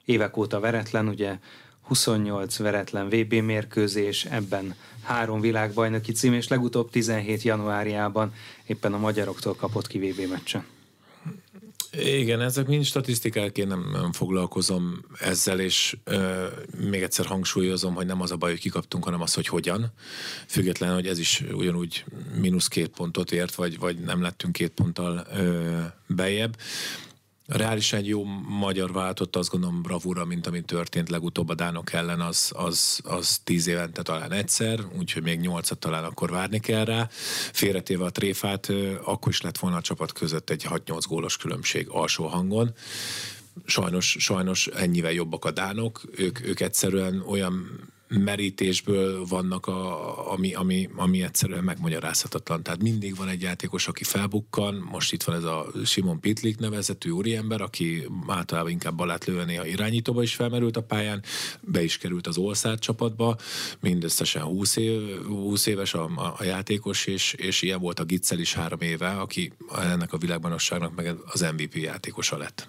évek 0.06 0.38
óta 0.38 0.60
veretlen, 0.60 1.08
ugye 1.08 1.38
28 1.82 2.58
veretlen 2.58 3.10
VB 3.10 3.34
mérkőzés, 3.34 4.26
ebben 4.26 4.76
három 5.04 5.40
világbajnoki 5.42 6.12
cím, 6.12 6.34
és 6.34 6.48
legutóbb 6.48 6.90
17 6.90 7.42
januárjában 7.42 8.34
éppen 8.66 8.94
a 8.94 8.98
magyaroktól 8.98 9.56
kapott 9.56 9.88
ki 9.88 10.00
VB 10.00 10.30
meccsen. 10.30 10.66
Igen, 11.92 12.42
ezek 12.42 12.68
mind 12.68 12.84
statisztikák, 12.84 13.58
én 13.58 13.68
nem, 13.68 14.12
foglalkozom 14.12 15.06
ezzel, 15.20 15.60
és 15.60 15.98
ö, 16.04 16.46
még 16.90 17.02
egyszer 17.02 17.26
hangsúlyozom, 17.26 17.94
hogy 17.94 18.06
nem 18.06 18.22
az 18.22 18.32
a 18.32 18.36
baj, 18.36 18.50
hogy 18.50 18.60
kikaptunk, 18.60 19.04
hanem 19.04 19.22
az, 19.22 19.34
hogy 19.34 19.48
hogyan. 19.48 19.92
Független, 20.48 20.94
hogy 20.94 21.08
ez 21.08 21.20
is 21.20 21.44
ugyanúgy 21.52 22.06
mínusz 22.40 22.68
két 22.68 22.90
pontot 22.90 23.32
ért, 23.32 23.56
vagy, 23.56 23.80
vagy 23.80 23.98
nem 23.98 24.22
lettünk 24.22 24.54
két 24.54 24.72
ponttal 24.72 25.28
ö, 25.36 25.82
bejebb. 26.08 26.58
Reálisan 27.48 28.00
egy 28.00 28.08
jó 28.08 28.24
magyar 28.48 28.92
váltott, 28.92 29.36
azt 29.36 29.50
gondolom 29.50 29.82
bravúra, 29.82 30.26
mint 30.26 30.48
ami 30.48 30.62
történt 30.62 31.10
legutóbb 31.10 31.50
a 31.50 31.54
Dánok 31.54 31.94
ellen, 31.94 32.22
az, 32.22 32.52
az, 32.56 33.00
az 33.04 33.38
tíz 33.44 33.68
évente 33.68 34.02
talán 34.02 34.32
egyszer, 34.32 34.80
úgyhogy 34.98 35.24
még 35.24 35.40
nyolcat 35.40 35.78
talán 35.78 36.04
akkor 36.04 36.30
várni 36.30 36.60
kell 36.60 36.86
rá. 36.86 37.08
Félretéve 37.52 38.06
a 38.06 38.10
tréfát, 38.10 38.72
akkor 39.04 39.32
is 39.32 39.42
lett 39.42 39.58
volna 39.58 39.78
a 39.78 39.82
csapat 39.82 40.12
között 40.12 40.50
egy 40.50 40.66
6-8 40.70 41.04
gólos 41.08 41.38
különbség 41.38 41.88
alsó 41.90 42.28
hangon 42.28 42.74
sajnos, 43.66 44.16
sajnos 44.20 44.68
ennyivel 44.68 45.12
jobbak 45.12 45.46
a 45.46 45.52
dánok, 45.52 46.02
ők, 46.16 46.48
ők 46.48 46.60
egyszerűen 46.60 47.24
olyan 47.28 47.84
merítésből 48.08 49.26
vannak, 49.26 49.68
a, 49.68 50.32
ami, 50.32 50.54
ami, 50.54 50.90
ami 50.96 51.24
egyszerűen 51.24 51.64
megmagyarázhatatlan. 51.64 52.64
Tehát 52.64 52.82
mindig 52.82 53.16
van 53.16 53.28
egy 53.28 53.42
játékos, 53.42 53.88
aki 53.88 54.04
felbukkan, 54.04 54.88
most 54.92 55.14
itt 55.14 55.24
van 55.24 55.36
ez 55.36 55.44
a 55.44 55.66
Simon 55.86 56.20
Pitlik 56.20 56.58
nevezetű 56.58 57.10
úriember, 57.10 57.62
aki 57.62 58.08
általában 58.28 58.72
inkább 58.72 58.96
balátlően 58.96 59.50
a 59.50 59.66
irányítóba 59.66 60.22
is 60.22 60.36
felmerült 60.36 60.78
a 60.78 60.84
pályán, 60.84 61.24
be 61.62 61.84
is 61.84 61.98
került 61.98 62.28
az 62.28 62.38
Olszárd 62.38 62.80
csapatba, 62.80 63.38
mindösszesen 63.80 64.44
20, 64.44 64.76
év, 64.76 65.26
20 65.26 65.66
éves 65.66 65.94
a, 65.94 66.10
a, 66.16 66.36
a 66.38 66.44
játékos, 66.44 67.06
és, 67.06 67.34
és 67.34 67.62
ilyen 67.62 67.80
volt 67.80 68.00
a 68.00 68.04
Gitzel 68.04 68.40
is 68.40 68.54
három 68.54 68.82
éve, 68.82 69.10
aki 69.10 69.54
ennek 69.76 70.14
a 70.14 70.18
világbajnokságnak 70.18 70.96
meg 70.96 71.16
az 71.26 71.42
MVP 71.42 71.76
játékosa 71.76 72.38
lett 72.38 72.68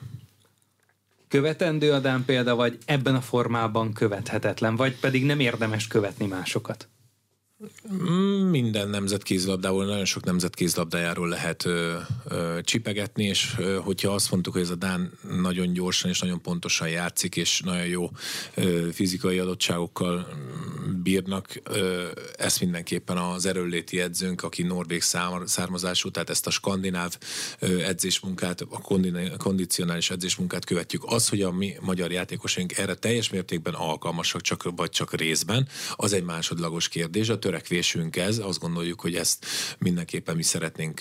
követendő 1.29 1.93
a 1.93 1.99
Dán 1.99 2.25
példa, 2.25 2.55
vagy 2.55 2.79
ebben 2.85 3.15
a 3.15 3.21
formában 3.21 3.93
követhetetlen, 3.93 4.77
vagy 4.77 5.01
pedig 5.01 5.25
nem 5.25 5.41
érdemes 5.41 5.87
követni 5.87 6.27
másokat? 6.27 6.89
Minden 8.51 8.89
nemzetkézlabdából, 8.89 9.85
nagyon 9.85 10.05
sok 10.05 10.25
nemzetkézlabdájáról 10.25 11.29
lehet 11.29 11.65
ö, 11.65 11.97
ö, 12.29 12.59
csipegetni, 12.63 13.25
és 13.25 13.55
ö, 13.59 13.77
hogyha 13.77 14.13
azt 14.13 14.31
mondtuk, 14.31 14.53
hogy 14.53 14.63
ez 14.63 14.71
a 14.71 14.75
Dán 14.75 15.13
nagyon 15.41 15.73
gyorsan 15.73 16.11
és 16.11 16.21
nagyon 16.21 16.43
pontosan 16.43 16.89
játszik, 16.89 17.37
és 17.37 17.61
nagyon 17.65 17.87
jó 17.87 18.11
ö, 18.55 18.89
fizikai 18.93 19.39
adottságokkal 19.39 20.29
bírnak, 21.03 21.61
ö, 21.63 22.07
ezt 22.37 22.61
mindenképpen 22.61 23.17
az 23.17 23.47
erőléti 23.47 24.01
edzőnk, 24.01 24.43
aki 24.43 24.63
norvég 24.63 25.03
származású, 25.45 26.11
tehát 26.11 26.31
ezt 26.31 26.47
a 26.47 26.51
skandináv 26.51 27.19
ö, 27.59 27.81
edzésmunkát, 27.81 28.61
a 28.61 28.81
kondicionális 29.39 30.11
edzésmunkát 30.11 30.65
követjük. 30.65 31.05
Az, 31.07 31.29
hogy 31.29 31.43
a 31.43 31.53
mi 31.53 31.75
magyar 31.81 32.13
játékosaink 32.13 32.79
erre 32.79 32.95
teljes 32.95 33.31
mértékben 33.31 33.75
alkalmasak, 33.75 34.41
csak, 34.41 34.63
vagy 34.77 34.91
csak 34.91 35.15
részben, 35.15 35.69
az 35.95 36.13
egy 36.13 36.25
másodlagos 36.25 36.89
kérdés. 36.89 37.29
A 37.29 37.39
törekvésünk 37.47 38.17
ez, 38.17 38.39
azt 38.39 38.59
gondoljuk, 38.59 39.01
hogy 39.01 39.15
ezt 39.15 39.47
mindenképpen 39.79 40.37
mi 40.37 40.43
szeretnénk 40.43 41.01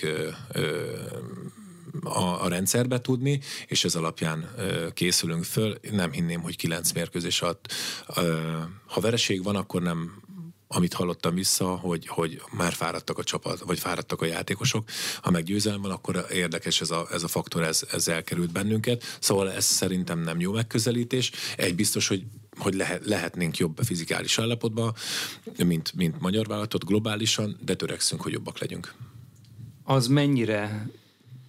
a, 2.03 2.43
a 2.43 2.47
rendszerbe 2.47 3.01
tudni, 3.01 3.41
és 3.67 3.83
ez 3.83 3.95
alapján 3.95 4.53
ö, 4.57 4.87
készülünk 4.93 5.43
föl. 5.43 5.77
Nem 5.91 6.11
hinném, 6.11 6.41
hogy 6.41 6.55
kilenc 6.55 6.91
mérkőzés 6.91 7.41
alatt, 7.41 7.73
ha 8.85 8.99
vereség 8.99 9.43
van, 9.43 9.55
akkor 9.55 9.81
nem 9.81 10.23
amit 10.67 10.93
hallottam 10.93 11.35
vissza, 11.35 11.65
hogy, 11.65 12.07
hogy 12.07 12.41
már 12.51 12.73
fáradtak 12.73 13.17
a 13.17 13.23
csapat, 13.23 13.59
vagy 13.59 13.79
fáradtak 13.79 14.21
a 14.21 14.25
játékosok. 14.25 14.89
Ha 15.21 15.31
meg 15.31 15.43
győzelem 15.43 15.81
van, 15.81 15.91
akkor 15.91 16.25
érdekes 16.31 16.81
ez 16.81 16.91
a, 16.91 17.07
ez 17.11 17.23
a 17.23 17.27
faktor, 17.27 17.63
ez, 17.63 17.81
ez 17.91 18.07
elkerült 18.07 18.51
bennünket. 18.51 19.03
Szóval 19.19 19.51
ez 19.51 19.65
szerintem 19.65 20.19
nem 20.19 20.39
jó 20.39 20.51
megközelítés. 20.51 21.31
Egy 21.57 21.75
biztos, 21.75 22.07
hogy 22.07 22.23
hogy 22.57 22.73
lehet, 22.73 23.05
lehetnénk 23.05 23.57
jobb 23.57 23.77
fizikális 23.83 24.39
állapotban, 24.39 24.93
mint, 25.65 25.93
mint 25.95 26.19
magyar 26.19 26.47
vállalatot 26.47 26.85
globálisan, 26.85 27.57
de 27.65 27.75
törekszünk, 27.75 28.21
hogy 28.21 28.31
jobbak 28.31 28.59
legyünk. 28.59 28.93
Az 29.83 30.07
mennyire 30.07 30.89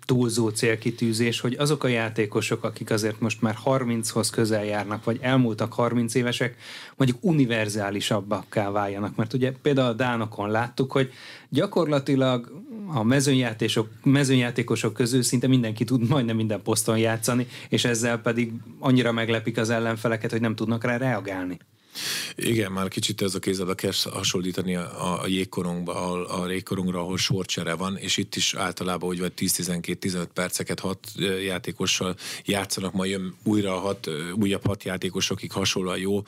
túlzó 0.06 0.48
célkitűzés, 0.48 1.40
hogy 1.40 1.54
azok 1.54 1.84
a 1.84 1.88
játékosok, 1.88 2.64
akik 2.64 2.90
azért 2.90 3.20
most 3.20 3.42
már 3.42 3.56
30-hoz 3.64 4.30
közel 4.30 4.64
járnak, 4.64 5.04
vagy 5.04 5.18
elmúltak 5.20 5.72
30 5.72 6.14
évesek, 6.14 6.56
mondjuk 6.96 7.18
univerzálisabbakká 7.24 8.70
váljanak. 8.70 9.16
Mert 9.16 9.32
ugye 9.32 9.52
például 9.62 9.88
a 9.88 9.92
Dánokon 9.92 10.50
láttuk, 10.50 10.92
hogy 10.92 11.12
gyakorlatilag 11.48 12.62
a 12.86 13.02
mezőnyjátékosok, 13.02 13.88
mezőnyjátékosok 14.02 14.92
közül 14.92 15.22
szinte 15.22 15.46
mindenki 15.46 15.84
tud 15.84 16.08
majdnem 16.08 16.36
minden 16.36 16.62
poszton 16.62 16.98
játszani, 16.98 17.46
és 17.68 17.84
ezzel 17.84 18.18
pedig 18.18 18.52
annyira 18.78 19.12
meglepik 19.12 19.58
az 19.58 19.70
ellenfeleket, 19.70 20.30
hogy 20.30 20.40
nem 20.40 20.54
tudnak 20.54 20.84
rá 20.84 20.96
reagálni. 20.96 21.58
Igen, 22.36 22.72
már 22.72 22.88
kicsit 22.88 23.22
ez 23.22 23.34
a 23.34 23.38
kézzel 23.38 23.74
kell 23.74 23.92
hasonlítani 24.10 24.76
a, 24.76 25.22
a 25.22 25.26
jégkorongba, 25.26 25.94
a, 25.94 26.42
a 26.42 26.50
jégkorongra, 26.50 27.00
ahol 27.00 27.18
sorcsere 27.18 27.74
van, 27.74 27.96
és 27.96 28.16
itt 28.16 28.36
is 28.36 28.54
általában 28.54 29.08
úgy 29.08 29.20
vagy 29.20 29.32
10-12-15 29.38 30.26
perceket 30.34 30.80
hat 30.80 30.98
játékossal 31.44 32.16
játszanak, 32.44 32.92
majd 32.92 33.10
jön 33.10 33.34
újra 33.42 33.78
hat, 33.78 34.10
újabb 34.34 34.66
hat 34.66 34.84
játékos, 34.84 35.30
akik 35.30 35.52
hasonlóan 35.52 35.98
jó 35.98 36.22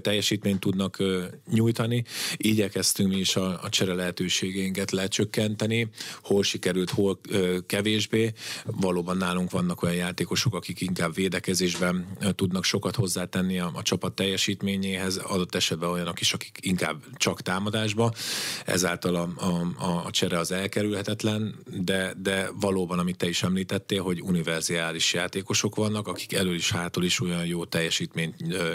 teljesítményt 0.00 0.60
tudnak 0.60 1.02
nyújtani. 1.50 2.04
Igyekeztünk 2.36 3.08
mi 3.08 3.16
is 3.16 3.36
a, 3.36 3.62
a 3.62 3.68
csere 3.68 3.94
lehetőségénket 3.94 4.90
lecsökkenteni, 4.90 5.88
hol 6.22 6.42
sikerült, 6.42 6.90
hol 6.90 7.20
kevésbé. 7.66 8.32
Valóban 8.64 9.16
nálunk 9.16 9.50
vannak 9.50 9.82
olyan 9.82 9.94
játékosok, 9.94 10.54
akik 10.54 10.80
inkább 10.80 11.14
védekezésben 11.14 12.06
tudnak 12.34 12.64
sokat 12.64 12.94
hozzátenni 12.96 13.58
a, 13.58 13.70
a 13.74 13.82
csapat 13.82 14.14
teljesítményéhez, 14.14 15.05
adott 15.14 15.54
esetben 15.54 15.88
olyanok 15.88 16.20
is, 16.20 16.32
akik 16.32 16.58
inkább 16.60 17.02
csak 17.14 17.42
támadásba, 17.42 18.12
ezáltal 18.64 19.14
a, 19.14 19.28
a, 19.36 20.04
a, 20.06 20.10
csere 20.10 20.38
az 20.38 20.52
elkerülhetetlen, 20.52 21.54
de, 21.66 22.14
de 22.16 22.50
valóban, 22.60 22.98
amit 22.98 23.16
te 23.16 23.28
is 23.28 23.42
említettél, 23.42 24.02
hogy 24.02 24.22
univerzális 24.22 25.12
játékosok 25.12 25.74
vannak, 25.74 26.08
akik 26.08 26.32
elől 26.32 26.54
is 26.54 26.70
hátul 26.70 27.04
is 27.04 27.20
olyan 27.20 27.46
jó 27.46 27.64
teljesítményt 27.64 28.34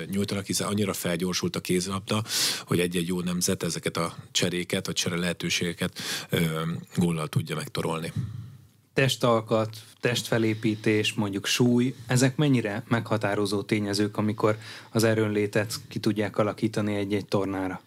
nyújtanak, 0.10 0.46
hiszen 0.46 0.68
annyira 0.68 0.94
felgyorsult 0.94 1.56
a 1.56 1.60
kézlabda, 1.60 2.24
hogy 2.66 2.80
egy-egy 2.80 3.08
jó 3.08 3.22
nemzet 3.22 3.64
ezeket 3.64 3.98
a 3.98 4.16
cseréket, 4.32 4.86
vagy 4.86 4.96
csere 4.96 5.18
lehetőségeket 5.18 6.00
góllal 6.96 7.28
tudja 7.28 7.56
megtorolni 7.56 8.14
testalkat, 8.94 9.78
testfelépítés, 10.00 11.14
mondjuk 11.14 11.46
súly, 11.46 11.96
ezek 12.08 12.36
mennyire 12.36 12.84
meghatározó 12.88 13.62
tényezők, 13.62 14.18
amikor 14.18 14.58
az 14.92 15.04
erőnlétet 15.04 15.76
ki 15.88 16.00
tudják 16.00 16.38
alakítani 16.38 16.96
egy-egy 16.96 17.26
tornára? 17.26 17.82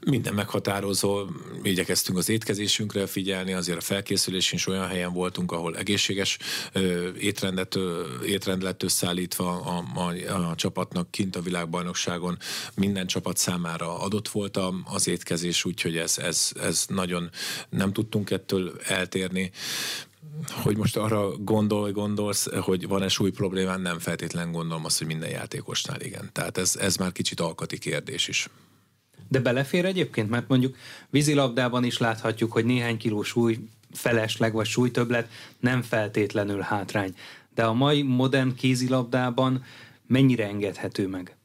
Minden 0.00 0.34
meghatározó, 0.34 1.26
igyekeztünk 1.62 2.18
az 2.18 2.28
étkezésünkre 2.28 3.06
figyelni, 3.06 3.52
azért 3.52 3.78
a 3.78 3.80
felkészülés 3.80 4.52
is 4.52 4.66
olyan 4.66 4.86
helyen 4.86 5.12
voltunk, 5.12 5.52
ahol 5.52 5.76
egészséges 5.76 6.38
étrendet, 7.18 7.74
ö, 7.74 8.04
étrend 8.24 8.62
lett 8.62 8.82
összeállítva 8.82 9.60
a, 9.60 9.84
a, 9.94 10.32
a 10.32 10.54
csapatnak 10.54 11.10
kint 11.10 11.36
a 11.36 11.40
világbajnokságon. 11.40 12.38
Minden 12.74 13.06
csapat 13.06 13.36
számára 13.36 13.98
adott 13.98 14.28
volt 14.28 14.58
az 14.84 15.08
étkezés, 15.08 15.64
úgyhogy 15.64 15.96
ez, 15.96 16.18
ez, 16.18 16.50
ez 16.62 16.84
nagyon 16.88 17.30
nem 17.68 17.92
tudtunk 17.92 18.30
ettől 18.30 18.80
eltérni 18.84 19.50
hogy 20.62 20.76
most 20.76 20.96
arra 20.96 21.36
gondol, 21.36 21.92
gondolsz, 21.92 22.54
hogy 22.54 22.88
van-e 22.88 23.08
súly 23.08 23.30
problémán, 23.30 23.80
nem 23.80 23.98
feltétlen 23.98 24.52
gondolom 24.52 24.84
azt, 24.84 24.98
hogy 24.98 25.06
minden 25.06 25.30
játékosnál 25.30 26.00
igen. 26.00 26.30
Tehát 26.32 26.58
ez, 26.58 26.76
ez 26.76 26.96
már 26.96 27.12
kicsit 27.12 27.40
alkati 27.40 27.78
kérdés 27.78 28.28
is. 28.28 28.48
De 29.28 29.40
belefér 29.40 29.84
egyébként, 29.84 30.30
mert 30.30 30.48
mondjuk 30.48 30.76
vízilabdában 31.10 31.84
is 31.84 31.98
láthatjuk, 31.98 32.52
hogy 32.52 32.64
néhány 32.64 32.96
kiló 32.96 33.22
súly 33.22 33.58
felesleg 33.92 34.52
vagy 34.52 34.66
súlytöblet 34.66 35.30
nem 35.60 35.82
feltétlenül 35.82 36.60
hátrány. 36.60 37.14
De 37.54 37.64
a 37.64 37.72
mai 37.72 38.02
modern 38.02 38.54
kézilabdában 38.54 39.64
mennyire 40.06 40.46
engedhető 40.46 41.08
meg? 41.08 41.36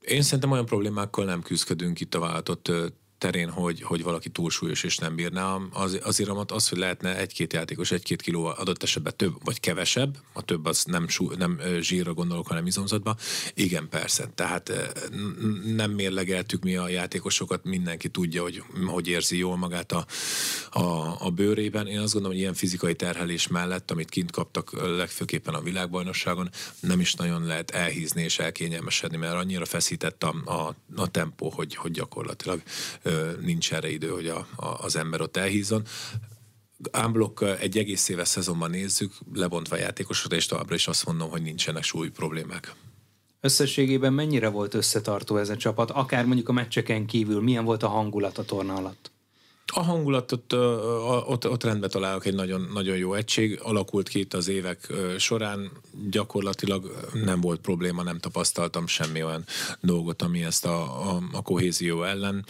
Én 0.00 0.22
szerintem 0.22 0.50
olyan 0.50 0.66
problémákkal 0.66 1.24
nem 1.24 1.42
küzdködünk 1.42 2.00
itt 2.00 2.14
a 2.14 2.18
váltott 2.18 2.72
terén, 3.18 3.50
hogy, 3.50 3.82
hogy 3.82 4.02
valaki 4.02 4.28
túlsúlyos 4.28 4.82
és 4.82 4.96
nem 4.96 5.14
bírná 5.14 5.58
az, 5.72 5.98
az 6.02 6.20
iramat, 6.20 6.52
az, 6.52 6.68
hogy 6.68 6.78
lehetne 6.78 7.16
egy-két 7.16 7.52
játékos 7.52 7.90
egy-két 7.90 8.22
kiló 8.22 8.44
adott 8.44 8.82
esetben 8.82 9.16
több 9.16 9.34
vagy 9.44 9.60
kevesebb, 9.60 10.16
a 10.32 10.42
több 10.42 10.64
az 10.66 10.84
nem, 10.84 11.08
sú, 11.08 11.30
nem 11.38 11.60
zsírra 11.80 12.14
gondolok, 12.14 12.46
hanem 12.46 12.66
izomzatba. 12.66 13.16
Igen, 13.54 13.88
persze. 13.88 14.28
Tehát 14.34 14.72
nem 15.74 15.90
mérlegeltük 15.90 16.62
mi 16.62 16.76
a 16.76 16.88
játékosokat, 16.88 17.64
mindenki 17.64 18.08
tudja, 18.08 18.42
hogy 18.42 18.62
hogy 18.86 19.08
érzi 19.08 19.38
jól 19.38 19.56
magát 19.56 19.92
a, 19.92 20.06
a, 20.70 21.16
a 21.26 21.30
bőrében. 21.30 21.86
Én 21.86 21.98
azt 21.98 22.12
gondolom, 22.12 22.36
hogy 22.36 22.40
ilyen 22.40 22.54
fizikai 22.54 22.94
terhelés 22.94 23.46
mellett, 23.46 23.90
amit 23.90 24.10
kint 24.10 24.30
kaptak 24.30 24.96
legfőképpen 24.96 25.54
a 25.54 25.60
világbajnokságon, 25.60 26.50
nem 26.80 27.00
is 27.00 27.14
nagyon 27.14 27.46
lehet 27.46 27.70
elhízni 27.70 28.22
és 28.22 28.38
elkényelmesedni, 28.38 29.16
mert 29.16 29.34
annyira 29.34 29.64
feszített 29.64 30.22
a, 30.22 30.34
a, 30.44 30.74
a 31.02 31.08
tempó, 31.08 31.50
hogy, 31.50 31.74
hogy 31.74 31.90
gyakorlatilag 31.90 32.62
nincs 33.40 33.72
erre 33.72 33.90
idő, 33.90 34.08
hogy 34.08 34.28
a, 34.28 34.46
a, 34.56 34.66
az 34.66 34.96
ember 34.96 35.20
ott 35.20 35.36
elhízzon. 35.36 35.82
Ámblok 36.90 37.42
egy 37.60 37.78
egész 37.78 38.08
éves 38.08 38.28
szezonban 38.28 38.70
nézzük, 38.70 39.12
lebontva 39.34 39.76
játékosot, 39.76 40.32
és 40.32 40.46
továbbra 40.46 40.74
is 40.74 40.88
azt 40.88 41.06
mondom, 41.06 41.30
hogy 41.30 41.42
nincsenek 41.42 41.82
súly 41.82 42.08
problémák. 42.08 42.74
Összességében 43.40 44.12
mennyire 44.12 44.48
volt 44.48 44.74
összetartó 44.74 45.36
ez 45.36 45.48
a 45.48 45.56
csapat, 45.56 45.90
akár 45.90 46.24
mondjuk 46.24 46.48
a 46.48 46.52
meccseken 46.52 47.06
kívül, 47.06 47.42
milyen 47.42 47.64
volt 47.64 47.82
a 47.82 47.88
hangulat 47.88 48.38
a 48.38 48.44
torna 48.44 48.74
alatt? 48.74 49.10
A 49.72 49.82
hangulatot 49.82 50.52
ott, 51.26 51.48
ott 51.48 51.64
rendbe 51.64 51.88
találok 51.88 52.26
egy 52.26 52.34
nagyon, 52.34 52.68
nagyon 52.72 52.96
jó 52.96 53.14
egység. 53.14 53.60
Alakult 53.62 54.08
ki 54.08 54.18
itt 54.18 54.34
az 54.34 54.48
évek 54.48 54.92
során, 55.18 55.70
gyakorlatilag 56.10 57.08
nem 57.24 57.40
volt 57.40 57.60
probléma, 57.60 58.02
nem 58.02 58.18
tapasztaltam 58.18 58.86
semmi 58.86 59.22
olyan 59.22 59.44
dolgot, 59.80 60.22
ami 60.22 60.44
ezt 60.44 60.64
a, 60.64 61.10
a, 61.10 61.22
a 61.32 61.42
kohézió 61.42 62.02
ellen 62.02 62.44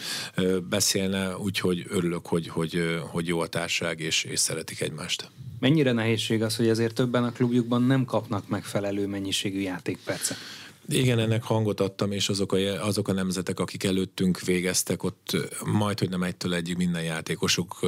beszélne, 0.69 1.37
úgyhogy 1.37 1.85
örülök, 1.89 2.25
hogy, 2.25 2.47
hogy, 2.47 2.99
hogy 3.09 3.27
jó 3.27 3.39
a 3.39 3.47
társág 3.47 3.99
és, 3.99 4.23
és 4.23 4.39
szeretik 4.39 4.81
egymást. 4.81 5.29
Mennyire 5.59 5.91
nehézség 5.91 6.43
az, 6.43 6.55
hogy 6.55 6.69
azért 6.69 6.93
többen 6.93 7.23
a 7.23 7.31
klubjukban 7.31 7.81
nem 7.81 8.05
kapnak 8.05 8.47
megfelelő 8.47 9.07
mennyiségű 9.07 9.59
játékpercet? 9.59 10.37
Igen, 10.89 11.19
ennek 11.19 11.43
hangot 11.43 11.79
adtam, 11.79 12.11
és 12.11 12.29
azok 12.29 12.51
a, 12.51 12.85
azok 12.85 13.07
a 13.07 13.13
nemzetek, 13.13 13.59
akik 13.59 13.83
előttünk 13.83 14.39
végeztek, 14.39 15.03
ott 15.03 15.37
majd, 15.65 15.99
hogy 15.99 16.09
nem 16.09 16.23
egytől 16.23 16.53
egyig 16.53 16.75
minden 16.75 17.03
játékosok 17.03 17.79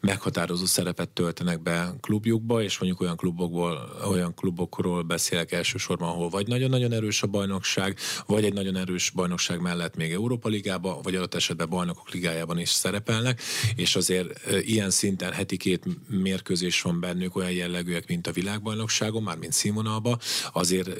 meghatározó 0.00 0.64
szerepet 0.64 1.08
töltenek 1.08 1.62
be 1.62 1.94
klubjukba, 2.00 2.62
és 2.62 2.78
mondjuk 2.78 3.00
olyan 3.00 3.16
klubokból, 3.16 3.96
olyan 4.08 4.34
klubokról 4.34 5.02
beszélek 5.02 5.52
elsősorban, 5.52 6.08
ahol 6.08 6.28
vagy 6.28 6.46
nagyon-nagyon 6.46 6.92
erős 6.92 7.22
a 7.22 7.26
bajnokság, 7.26 7.98
vagy 8.26 8.44
egy 8.44 8.52
nagyon 8.52 8.76
erős 8.76 9.10
bajnokság 9.10 9.60
mellett 9.60 9.96
még 9.96 10.12
Európa 10.12 10.48
Ligába, 10.48 11.00
vagy 11.02 11.14
adott 11.14 11.34
esetben 11.34 11.68
bajnokok 11.68 12.10
ligájában 12.10 12.58
is 12.58 12.70
szerepelnek, 12.70 13.42
és 13.76 13.96
azért 13.96 14.50
ilyen 14.60 14.90
szinten 14.90 15.32
heti 15.32 15.56
két 15.56 15.84
mérkőzés 16.08 16.82
van 16.82 17.00
bennük 17.00 17.36
olyan 17.36 17.52
jellegűek, 17.52 18.08
mint 18.08 18.26
a 18.26 18.32
világbajnokságon, 18.32 19.22
már 19.22 19.36
mint 19.36 19.52
színvonalba, 19.52 20.18
azért 20.52 20.90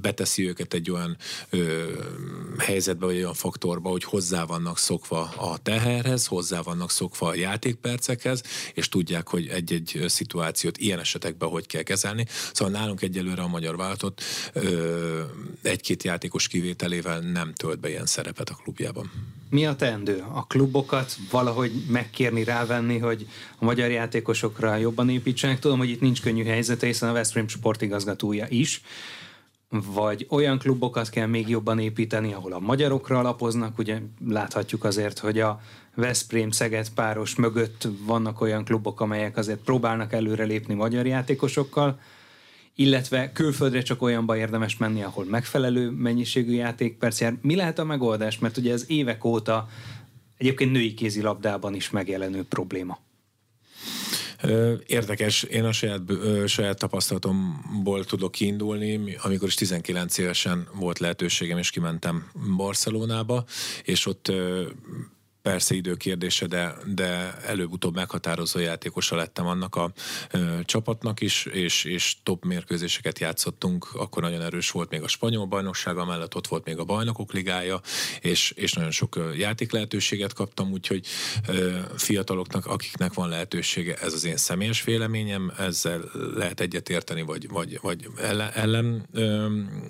beteszi 0.00 0.48
őket 0.48 0.59
őket 0.60 0.74
egy 0.74 0.90
olyan 0.90 1.16
ö, 1.50 1.88
helyzetbe, 2.58 3.06
vagy 3.06 3.16
olyan 3.16 3.34
faktorba, 3.34 3.90
hogy 3.90 4.04
hozzá 4.04 4.44
vannak 4.44 4.78
szokva 4.78 5.20
a 5.20 5.58
teherhez, 5.58 6.26
hozzá 6.26 6.60
vannak 6.60 6.90
szokva 6.90 7.28
a 7.28 7.34
játékpercekhez, 7.34 8.42
és 8.74 8.88
tudják, 8.88 9.28
hogy 9.28 9.46
egy-egy 9.46 10.04
szituációt 10.06 10.78
ilyen 10.78 10.98
esetekben 10.98 11.48
hogy 11.48 11.66
kell 11.66 11.82
kezelni. 11.82 12.26
Szóval 12.52 12.72
nálunk 12.72 13.02
egyelőre 13.02 13.42
a 13.42 13.48
magyar 13.48 13.76
váltott 13.76 14.22
egy-két 15.62 16.02
játékos 16.02 16.48
kivételével 16.48 17.20
nem 17.20 17.52
tölt 17.54 17.80
be 17.80 17.88
ilyen 17.88 18.06
szerepet 18.06 18.50
a 18.50 18.54
klubjában. 18.62 19.10
Mi 19.50 19.66
a 19.66 19.76
teendő? 19.76 20.24
A 20.32 20.46
klubokat 20.46 21.16
valahogy 21.30 21.72
megkérni, 21.88 22.44
rávenni, 22.44 22.98
hogy 22.98 23.26
a 23.58 23.64
magyar 23.64 23.90
játékosokra 23.90 24.76
jobban 24.76 25.08
építsenek? 25.08 25.58
Tudom, 25.58 25.78
hogy 25.78 25.88
itt 25.88 26.00
nincs 26.00 26.20
könnyű 26.20 26.44
helyzete, 26.44 26.86
hiszen 26.86 27.16
a 27.16 27.20
Ham 27.34 27.48
sportigazgatója 27.48 28.46
is 28.48 28.82
vagy 29.70 30.26
olyan 30.28 30.58
klubokat 30.58 31.10
kell 31.10 31.26
még 31.26 31.48
jobban 31.48 31.78
építeni, 31.78 32.32
ahol 32.32 32.52
a 32.52 32.58
magyarokra 32.58 33.18
alapoznak, 33.18 33.78
ugye 33.78 33.98
láthatjuk 34.28 34.84
azért, 34.84 35.18
hogy 35.18 35.40
a 35.40 35.60
Veszprém-Szeged 35.94 36.90
páros 36.90 37.34
mögött 37.34 37.88
vannak 38.06 38.40
olyan 38.40 38.64
klubok, 38.64 39.00
amelyek 39.00 39.36
azért 39.36 39.58
próbálnak 39.58 40.12
előrelépni 40.12 40.74
magyar 40.74 41.06
játékosokkal, 41.06 42.00
illetve 42.74 43.32
külföldre 43.32 43.82
csak 43.82 44.02
olyanba 44.02 44.36
érdemes 44.36 44.76
menni, 44.76 45.02
ahol 45.02 45.24
megfelelő 45.24 45.90
mennyiségű 45.90 46.52
játékperc 46.52 47.20
jár. 47.20 47.36
Mi 47.42 47.56
lehet 47.56 47.78
a 47.78 47.84
megoldás? 47.84 48.38
Mert 48.38 48.56
ugye 48.56 48.72
ez 48.72 48.84
évek 48.88 49.24
óta 49.24 49.68
egyébként 50.36 50.72
női 50.72 50.94
kézilabdában 50.94 51.74
is 51.74 51.90
megjelenő 51.90 52.44
probléma. 52.44 52.98
Érdekes, 54.86 55.42
én 55.42 55.64
a 55.64 55.72
saját, 55.72 56.00
saját 56.46 56.78
tapasztalatomból 56.78 58.04
tudok 58.04 58.32
kiindulni, 58.32 59.16
amikor 59.22 59.48
is 59.48 59.54
19 59.54 60.18
évesen 60.18 60.68
volt 60.74 60.98
lehetőségem, 60.98 61.58
és 61.58 61.70
kimentem 61.70 62.30
Barcelonába, 62.56 63.44
és 63.84 64.06
ott 64.06 64.32
persze 65.42 65.74
idő 65.74 65.94
kérdése, 65.94 66.46
de, 66.46 66.74
de 66.86 67.38
előbb-utóbb 67.46 67.94
meghatározó 67.94 68.58
játékosa 68.58 69.16
lettem 69.16 69.46
annak 69.46 69.76
a 69.76 69.92
ö, 70.30 70.58
csapatnak 70.64 71.20
is, 71.20 71.44
és, 71.44 71.84
és 71.84 72.16
top 72.22 72.44
mérkőzéseket 72.44 73.18
játszottunk, 73.18 73.88
akkor 73.94 74.22
nagyon 74.22 74.40
erős 74.40 74.70
volt 74.70 74.90
még 74.90 75.02
a 75.02 75.08
spanyol 75.08 75.46
bajnoksága 75.46 76.04
mellett, 76.04 76.34
ott 76.36 76.46
volt 76.46 76.64
még 76.64 76.78
a 76.78 76.84
bajnokok 76.84 77.32
ligája, 77.32 77.80
és, 78.20 78.50
és 78.50 78.72
nagyon 78.72 78.90
sok 78.90 79.20
játék 79.36 79.72
lehetőséget 79.72 80.32
kaptam, 80.32 80.72
úgyhogy 80.72 81.06
ö, 81.48 81.78
fiataloknak, 81.96 82.66
akiknek 82.66 83.14
van 83.14 83.28
lehetősége, 83.28 83.96
ez 83.96 84.12
az 84.12 84.24
én 84.24 84.36
személyes 84.36 84.84
véleményem, 84.84 85.52
ezzel 85.58 86.00
lehet 86.34 86.60
egyetérteni, 86.60 87.22
vagy, 87.22 87.48
vagy, 87.48 87.78
vagy 87.82 88.08
ellen, 88.18 88.50
ellen 88.54 89.08
ö, 89.12 89.48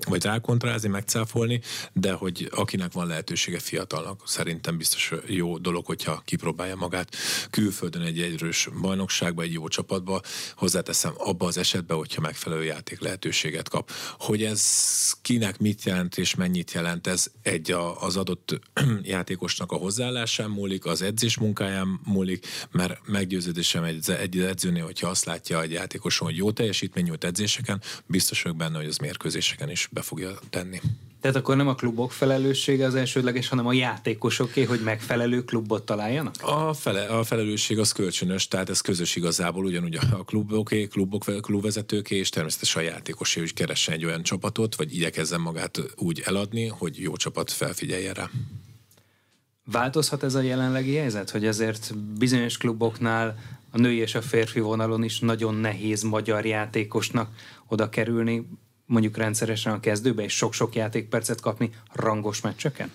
vagy 0.09 0.25
rákontrázni, 0.25 0.89
megcáfolni, 0.89 1.61
de 1.93 2.13
hogy 2.13 2.49
akinek 2.55 2.93
van 2.93 3.07
lehetősége 3.07 3.59
fiatalnak, 3.59 4.23
szerintem 4.25 4.77
biztos 4.77 5.13
jó 5.27 5.39
dolog, 5.61 5.87
hogyha 5.87 6.22
kipróbálja 6.24 6.76
magát 6.76 7.16
külföldön 7.50 8.03
egy 8.03 8.20
erős 8.20 8.68
bajnokságba, 8.81 9.42
egy 9.42 9.53
jó 9.53 9.68
csapatba, 9.68 10.20
hozzáteszem 10.55 11.12
abba 11.16 11.46
az 11.46 11.57
esetben, 11.57 11.96
hogyha 11.96 12.20
megfelelő 12.20 12.64
játék 12.64 13.00
lehetőséget 13.00 13.68
kap. 13.68 13.90
Hogy 14.18 14.42
ez 14.42 14.62
kinek 15.22 15.59
mit 15.59 15.85
jelent 15.85 16.18
és 16.18 16.35
mennyit 16.35 16.72
jelent, 16.72 17.07
ez 17.07 17.26
egy 17.42 17.70
a, 17.70 18.03
az 18.03 18.16
adott 18.16 18.61
játékosnak 19.03 19.72
a 19.72 19.76
hozzáállásán 19.76 20.50
múlik, 20.50 20.85
az 20.85 21.03
edzés 21.03 21.38
munkáján 21.38 22.00
múlik, 22.05 22.46
mert 22.70 23.00
meggyőződésem 23.07 23.85
egy, 23.85 24.11
egy 24.11 24.38
edzőnél, 24.38 24.85
hogyha 24.85 25.09
azt 25.09 25.24
látja 25.24 25.62
egy 25.62 25.72
játékoson, 25.72 26.29
hogy 26.29 26.37
jó 26.37 26.50
teljesítmény 26.50 27.05
nyújt 27.05 27.24
edzéseken, 27.24 27.83
biztos 28.07 28.42
vagyok 28.42 28.59
benne, 28.59 28.76
hogy 28.76 28.87
az 28.87 28.96
mérkőzéseken 28.96 29.70
is 29.70 29.88
be 29.92 30.03
fogja 30.03 30.38
tenni. 30.50 30.81
Tehát 31.20 31.37
akkor 31.37 31.56
nem 31.56 31.68
a 31.68 31.74
klubok 31.74 32.12
felelőssége 32.12 32.87
az 32.87 32.94
elsődleges, 32.94 33.48
hanem 33.48 33.66
a 33.66 33.72
játékosoké, 33.72 34.64
hogy 34.64 34.80
megfelelő 34.80 35.44
klubot 35.44 35.85
találjanak? 35.85 36.35
A, 36.40 36.72
fele, 36.72 37.04
a 37.06 37.24
felelősség 37.24 37.78
az 37.78 37.92
kölcsönös, 37.92 38.48
tehát 38.48 38.70
ez 38.70 38.80
közös 38.80 39.16
igazából, 39.16 39.64
ugyanúgy 39.64 39.94
a 39.94 40.24
kluboké, 40.24 40.87
klubok, 40.87 41.24
klubvezetőké, 41.40 42.16
és 42.16 42.28
természetesen 42.28 42.83
a 42.83 42.87
játékosé 42.87 43.42
is 43.42 43.52
keressen 43.52 43.94
egy 43.94 44.04
olyan 44.04 44.22
csapatot, 44.22 44.74
vagy 44.74 44.94
igyekezzen 44.94 45.40
magát 45.40 45.80
úgy 45.96 46.22
eladni, 46.24 46.66
hogy 46.66 47.00
jó 47.00 47.16
csapat 47.16 47.50
felfigyelje 47.50 48.12
rá. 48.12 48.30
Változhat 49.64 50.22
ez 50.22 50.35
a 50.35 50.40
jelenlegi 50.40 50.94
helyzet, 50.94 51.30
hogy 51.30 51.46
azért 51.46 51.94
bizonyos 52.18 52.56
kluboknál 52.56 53.38
a 53.70 53.78
női 53.78 53.96
és 53.96 54.14
a 54.14 54.22
férfi 54.22 54.61
vonalon 54.61 55.02
is 55.02 55.18
nagyon 55.18 55.54
nehéz 55.54 56.02
magyar 56.02 56.46
játékosnak 56.46 57.35
oda 57.66 57.88
kerülni, 57.88 58.46
mondjuk 58.90 59.16
rendszeresen 59.16 59.72
a 59.72 59.81
kezdőbe, 59.81 60.22
és 60.22 60.37
sok-sok 60.37 60.74
játékpercet 60.74 61.40
kapni 61.40 61.70
rangos 61.92 62.40
meccseken? 62.40 62.90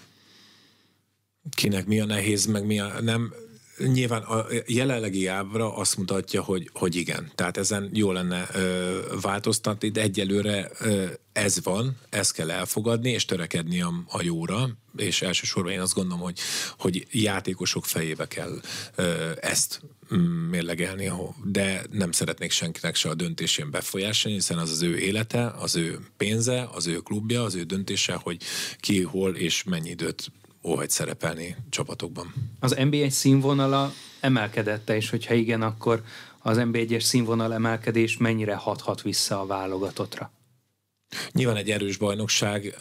Kinek 1.50 1.86
mi 1.86 2.00
a 2.00 2.06
nehéz, 2.06 2.46
meg 2.46 2.66
mi 2.66 2.80
a 2.80 3.02
nem. 3.02 3.34
Nyilván 3.78 4.22
a 4.22 4.46
jelenlegi 4.68 5.28
ábra 5.28 5.76
azt 5.76 5.98
mutatja, 5.98 6.44
hogy, 6.44 6.70
hogy 6.74 6.96
igen. 6.96 7.32
Tehát 7.36 7.58
ezen 7.58 7.90
jó 7.94 8.12
lenne 8.12 8.48
ö, 8.54 9.00
változtatni, 9.22 9.90
de 9.90 10.02
egyelőre 10.02 10.70
ö, 10.80 11.06
ez 11.34 11.64
van, 11.64 11.98
ezt 12.10 12.34
kell 12.34 12.52
elfogadni, 12.52 13.10
és 13.10 13.26
törekedni 13.26 13.82
a, 13.82 13.94
a 14.08 14.22
jóra, 14.22 14.70
és 14.98 15.22
elsősorban 15.22 15.72
én 15.72 15.80
azt 15.80 15.94
gondolom, 15.94 16.24
hogy, 16.24 16.40
hogy 16.78 17.08
játékosok 17.12 17.86
fejébe 17.86 18.28
kell 18.28 18.60
ö, 18.96 19.32
ezt 19.42 19.82
mm, 20.16 20.50
mérlegelni, 20.50 21.12
de 21.44 21.84
nem 21.92 22.12
szeretnék 22.12 22.52
senkinek 22.52 22.96
se 22.96 23.10
a 23.10 23.14
döntésén 23.14 23.72
befolyásolni, 23.72 24.38
hiszen 24.38 24.58
az 24.58 24.70
az 24.70 24.82
ő 24.82 24.98
élete, 24.98 25.48
az 25.48 25.76
ő 25.76 26.00
pénze, 26.18 26.70
az 26.74 26.88
ő 26.88 26.98
klubja, 26.98 27.44
az 27.44 27.56
ő 27.56 27.64
döntése, 27.64 28.14
hogy 28.14 28.38
ki, 28.80 29.02
hol 29.02 29.36
és 29.36 29.64
mennyi 29.64 29.90
időt 29.90 30.32
óhagy 30.66 30.90
szerepelni 30.90 31.56
csapatokban. 31.70 32.34
Az 32.60 32.76
NBA 32.90 33.10
színvonala 33.10 33.92
emelkedette, 34.20 34.96
és 34.96 35.10
hogyha 35.10 35.34
igen, 35.34 35.62
akkor 35.62 36.04
az 36.40 36.58
NB1-es 36.60 37.02
színvonal 37.02 37.54
emelkedés 37.54 38.18
mennyire 38.18 38.56
hathat 38.56 39.02
vissza 39.02 39.42
a 39.42 39.46
válogatottra? 39.46 40.35
Nyilván 41.32 41.56
egy 41.56 41.72
erős 41.72 41.98
bajnokság 41.98 42.78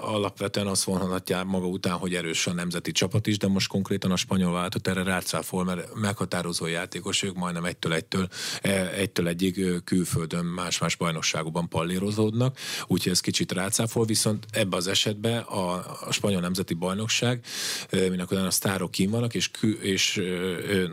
alapvetően 0.00 0.66
azt 0.66 0.84
vonhatja 0.84 1.44
maga 1.44 1.66
után, 1.66 1.92
hogy 1.92 2.14
erős 2.14 2.46
a 2.46 2.52
nemzeti 2.52 2.92
csapat 2.92 3.26
is, 3.26 3.38
de 3.38 3.48
most 3.48 3.68
konkrétan 3.68 4.10
a 4.10 4.16
spanyol 4.16 4.52
váltott 4.52 4.86
erre 4.86 5.02
rácáfol, 5.02 5.64
mert 5.64 5.94
meghatározó 5.94 6.66
játékos, 6.66 7.22
ők 7.22 7.34
majdnem 7.34 7.64
egytől 7.64 7.92
egytől, 7.92 8.28
e, 8.62 8.90
egytől 8.90 9.28
egyig 9.28 9.82
külföldön 9.84 10.44
más-más 10.44 10.96
bajnokságokban 10.96 11.68
pallérozódnak, 11.68 12.58
úgyhogy 12.86 13.12
ez 13.12 13.20
kicsit 13.20 13.52
rácáfol, 13.52 14.04
viszont 14.04 14.46
ebbe 14.50 14.76
az 14.76 14.86
esetben 14.86 15.38
a, 15.38 15.74
a 16.06 16.12
spanyol 16.12 16.40
nemzeti 16.40 16.74
bajnokság, 16.74 17.44
minek 17.90 18.30
a 18.30 18.50
sztárok 18.50 18.90
kín 18.90 19.10
vannak, 19.10 19.34
és, 19.34 19.50
kül, 19.50 19.82
és 19.82 20.22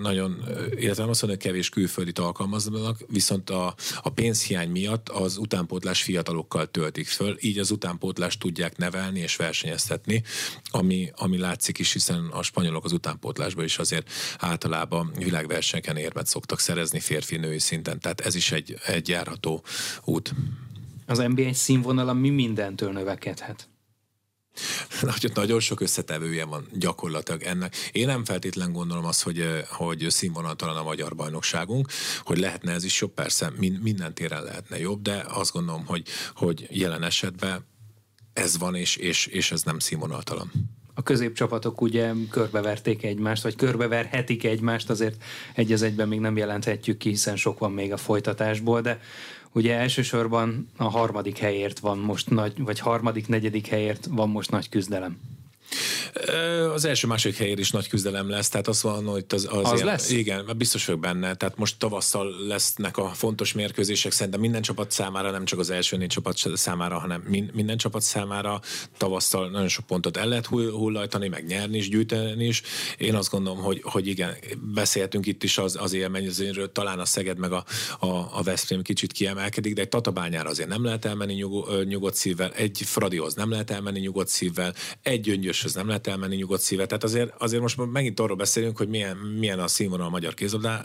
nagyon, 0.01 0.43
illetve 0.75 1.03
azt 1.03 1.21
mondom, 1.21 1.39
kevés 1.39 1.69
külföldit 1.69 2.19
alkalmaznak, 2.19 2.99
viszont 3.07 3.49
a, 3.49 3.75
a 4.01 4.09
pénzhiány 4.09 4.69
miatt 4.69 5.09
az 5.09 5.37
utánpótlás 5.37 6.01
fiatalokkal 6.01 6.70
töltik 6.71 7.07
föl, 7.07 7.37
így 7.39 7.59
az 7.59 7.71
utánpótlást 7.71 8.39
tudják 8.39 8.77
nevelni 8.77 9.19
és 9.19 9.35
versenyeztetni, 9.35 10.23
ami, 10.69 11.11
ami 11.15 11.37
látszik 11.37 11.79
is, 11.79 11.93
hiszen 11.93 12.25
a 12.25 12.43
spanyolok 12.43 12.85
az 12.85 12.91
utánpótlásban 12.91 13.63
is 13.63 13.77
azért 13.77 14.11
általában 14.37 15.11
világversenyeken 15.17 15.97
érmet 15.97 16.27
szoktak 16.27 16.59
szerezni 16.59 16.99
férfi-női 16.99 17.59
szinten, 17.59 17.99
tehát 17.99 18.21
ez 18.21 18.35
is 18.35 18.51
egy, 18.51 18.77
egy 18.85 19.07
járható 19.07 19.63
út. 20.03 20.33
Az 21.05 21.17
NBA 21.17 21.53
színvonala 21.53 22.13
mi 22.13 22.29
mindentől 22.29 22.91
növekedhet? 22.91 23.70
Nagyon, 25.01 25.31
nagyon 25.33 25.59
sok 25.59 25.81
összetevője 25.81 26.45
van 26.45 26.67
gyakorlatilag 26.73 27.43
ennek. 27.43 27.75
Én 27.91 28.05
nem 28.05 28.25
feltétlen 28.25 28.71
gondolom 28.71 29.05
azt, 29.05 29.23
hogy, 29.23 29.65
hogy 29.69 30.05
színvonaltalan 30.09 30.77
a 30.77 30.83
magyar 30.83 31.15
bajnokságunk, 31.15 31.87
hogy 32.23 32.37
lehetne 32.37 32.71
ez 32.71 32.83
is 32.83 33.01
jobb, 33.01 33.13
persze 33.13 33.51
minden 33.81 34.13
téren 34.13 34.43
lehetne 34.43 34.79
jobb, 34.79 35.01
de 35.01 35.25
azt 35.27 35.51
gondolom, 35.51 35.85
hogy, 35.85 36.07
hogy 36.35 36.67
jelen 36.69 37.03
esetben 37.03 37.65
ez 38.33 38.57
van, 38.57 38.75
és, 38.75 38.95
és, 38.95 39.25
és 39.25 39.51
ez 39.51 39.63
nem 39.63 39.79
színvonaltalan 39.79 40.51
a 40.93 41.03
középcsapatok 41.03 41.81
ugye 41.81 42.11
körbeverték 42.29 43.03
egymást, 43.03 43.43
vagy 43.43 43.55
körbeverhetik 43.55 44.43
egymást, 44.43 44.89
azért 44.89 45.23
egy 45.55 45.71
az 45.71 45.81
egyben 45.81 46.07
még 46.07 46.19
nem 46.19 46.37
jelenthetjük 46.37 46.97
ki, 46.97 47.09
hiszen 47.09 47.35
sok 47.35 47.59
van 47.59 47.71
még 47.71 47.91
a 47.91 47.97
folytatásból, 47.97 48.81
de 48.81 48.99
Ugye 49.53 49.75
elsősorban 49.75 50.69
a 50.77 50.83
harmadik 50.83 51.37
helyért 51.37 51.79
van 51.79 51.97
most 51.97 52.29
nagy, 52.29 52.63
vagy 52.63 52.79
harmadik, 52.79 53.27
negyedik 53.27 53.67
helyért 53.67 54.05
van 54.09 54.29
most 54.29 54.51
nagy 54.51 54.69
küzdelem. 54.69 55.19
Az 56.73 56.85
első 56.85 57.07
második 57.07 57.37
helyért 57.37 57.59
is 57.59 57.71
nagy 57.71 57.87
küzdelem 57.87 58.29
lesz, 58.29 58.49
tehát 58.49 58.67
azt 58.67 58.81
van, 58.81 59.05
hogy 59.05 59.25
az, 59.29 59.47
az, 59.51 59.71
az 59.71 59.73
ilyen, 59.73 59.85
lesz? 59.85 60.09
Igen, 60.09 60.45
biztos 60.57 60.85
vagyok 60.85 61.01
benne. 61.01 61.35
Tehát 61.35 61.57
most 61.57 61.77
tavasszal 61.77 62.35
lesznek 62.47 62.97
a 62.97 63.07
fontos 63.07 63.53
mérkőzések, 63.53 64.11
szerintem 64.11 64.41
minden 64.41 64.61
csapat 64.61 64.91
számára, 64.91 65.31
nem 65.31 65.45
csak 65.45 65.59
az 65.59 65.69
első 65.69 65.97
négy 65.97 66.07
csapat 66.07 66.37
számára, 66.53 66.99
hanem 66.99 67.23
minden 67.53 67.77
csapat 67.77 68.01
számára 68.01 68.61
tavasszal 68.97 69.49
nagyon 69.49 69.67
sok 69.67 69.85
pontot 69.85 70.17
el 70.17 70.27
lehet 70.27 70.45
hullajtani, 70.45 71.27
meg 71.27 71.45
nyerni 71.45 71.77
is, 71.77 71.89
gyűjteni 71.89 72.45
is. 72.45 72.61
Én 72.97 73.15
azt 73.15 73.29
gondolom, 73.31 73.59
hogy, 73.59 73.81
hogy 73.83 74.07
igen, 74.07 74.35
beszéltünk 74.73 75.25
itt 75.25 75.43
is 75.43 75.57
az, 75.57 75.77
az 75.79 75.93
élményezőről, 75.93 76.71
talán 76.71 76.99
a 76.99 77.05
Szeged 77.05 77.37
meg 77.37 77.51
a, 77.51 77.65
a, 77.99 78.07
a 78.07 78.41
Veszprém 78.43 78.81
kicsit 78.81 79.11
kiemelkedik, 79.11 79.73
de 79.73 79.81
egy 79.81 79.89
Tatabányára 79.89 80.49
azért 80.49 80.69
nem 80.69 80.83
lehet 80.83 81.05
elmenni 81.05 81.33
nyugod, 81.33 81.87
nyugodt 81.87 82.15
szívvel, 82.15 82.51
egy 82.51 82.81
Fradihoz 82.85 83.33
nem 83.33 83.49
lehet 83.49 83.71
elmenni 83.71 83.99
nyugodt 83.99 84.27
szívvel, 84.27 84.73
egy 85.01 85.27
Gyöngyöshöz 85.61 85.73
nem 85.73 85.87
lehet 85.87 86.07
elmenni 86.07 86.35
nyugodt 86.35 86.61
szívvel. 86.61 86.85
Tehát 86.85 87.03
azért, 87.03 87.33
azért 87.37 87.61
most 87.61 87.91
megint 87.91 88.19
arról 88.19 88.35
beszélünk, 88.35 88.77
hogy 88.77 88.87
milyen, 88.87 89.17
milyen 89.17 89.59
a 89.59 89.67
színvonal 89.67 90.05
a 90.05 90.09
magyar 90.09 90.33
kézlabdá 90.33 90.83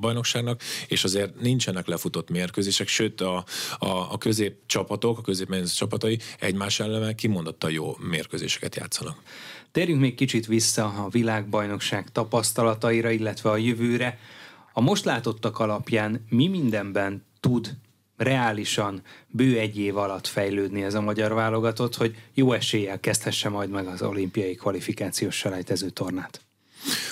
bajnokságnak, 0.00 0.62
és 0.88 1.04
azért 1.04 1.40
nincsenek 1.40 1.86
lefutott 1.86 2.30
mérkőzések, 2.30 2.88
sőt 2.88 3.20
a, 3.20 3.44
a, 3.78 3.86
a 3.88 4.18
közép 4.18 4.56
csapatok, 4.66 5.18
a 5.18 5.20
közép 5.20 5.64
csapatai 5.64 6.18
egymás 6.38 6.80
ellen 6.80 7.14
kimondottan 7.14 7.70
jó 7.70 7.96
mérkőzéseket 7.98 8.76
játszanak. 8.76 9.22
Térjünk 9.72 10.00
még 10.00 10.14
kicsit 10.14 10.46
vissza 10.46 10.84
a 10.84 11.08
világbajnokság 11.08 12.12
tapasztalataira, 12.12 13.10
illetve 13.10 13.50
a 13.50 13.56
jövőre. 13.56 14.18
A 14.72 14.80
most 14.80 15.04
látottak 15.04 15.58
alapján 15.58 16.24
mi 16.28 16.48
mindenben 16.48 17.24
tud 17.40 17.76
reálisan 18.18 19.02
bő 19.26 19.58
egy 19.58 19.78
év 19.78 19.96
alatt 19.96 20.26
fejlődni 20.26 20.82
ez 20.82 20.94
a 20.94 21.00
magyar 21.00 21.34
válogatott, 21.34 21.96
hogy 21.96 22.16
jó 22.34 22.52
eséllyel 22.52 23.00
kezdhesse 23.00 23.48
majd 23.48 23.70
meg 23.70 23.86
az 23.86 24.02
olimpiai 24.02 24.54
kvalifikációs 24.54 25.36
selejtező 25.36 25.90
tornát? 25.90 26.40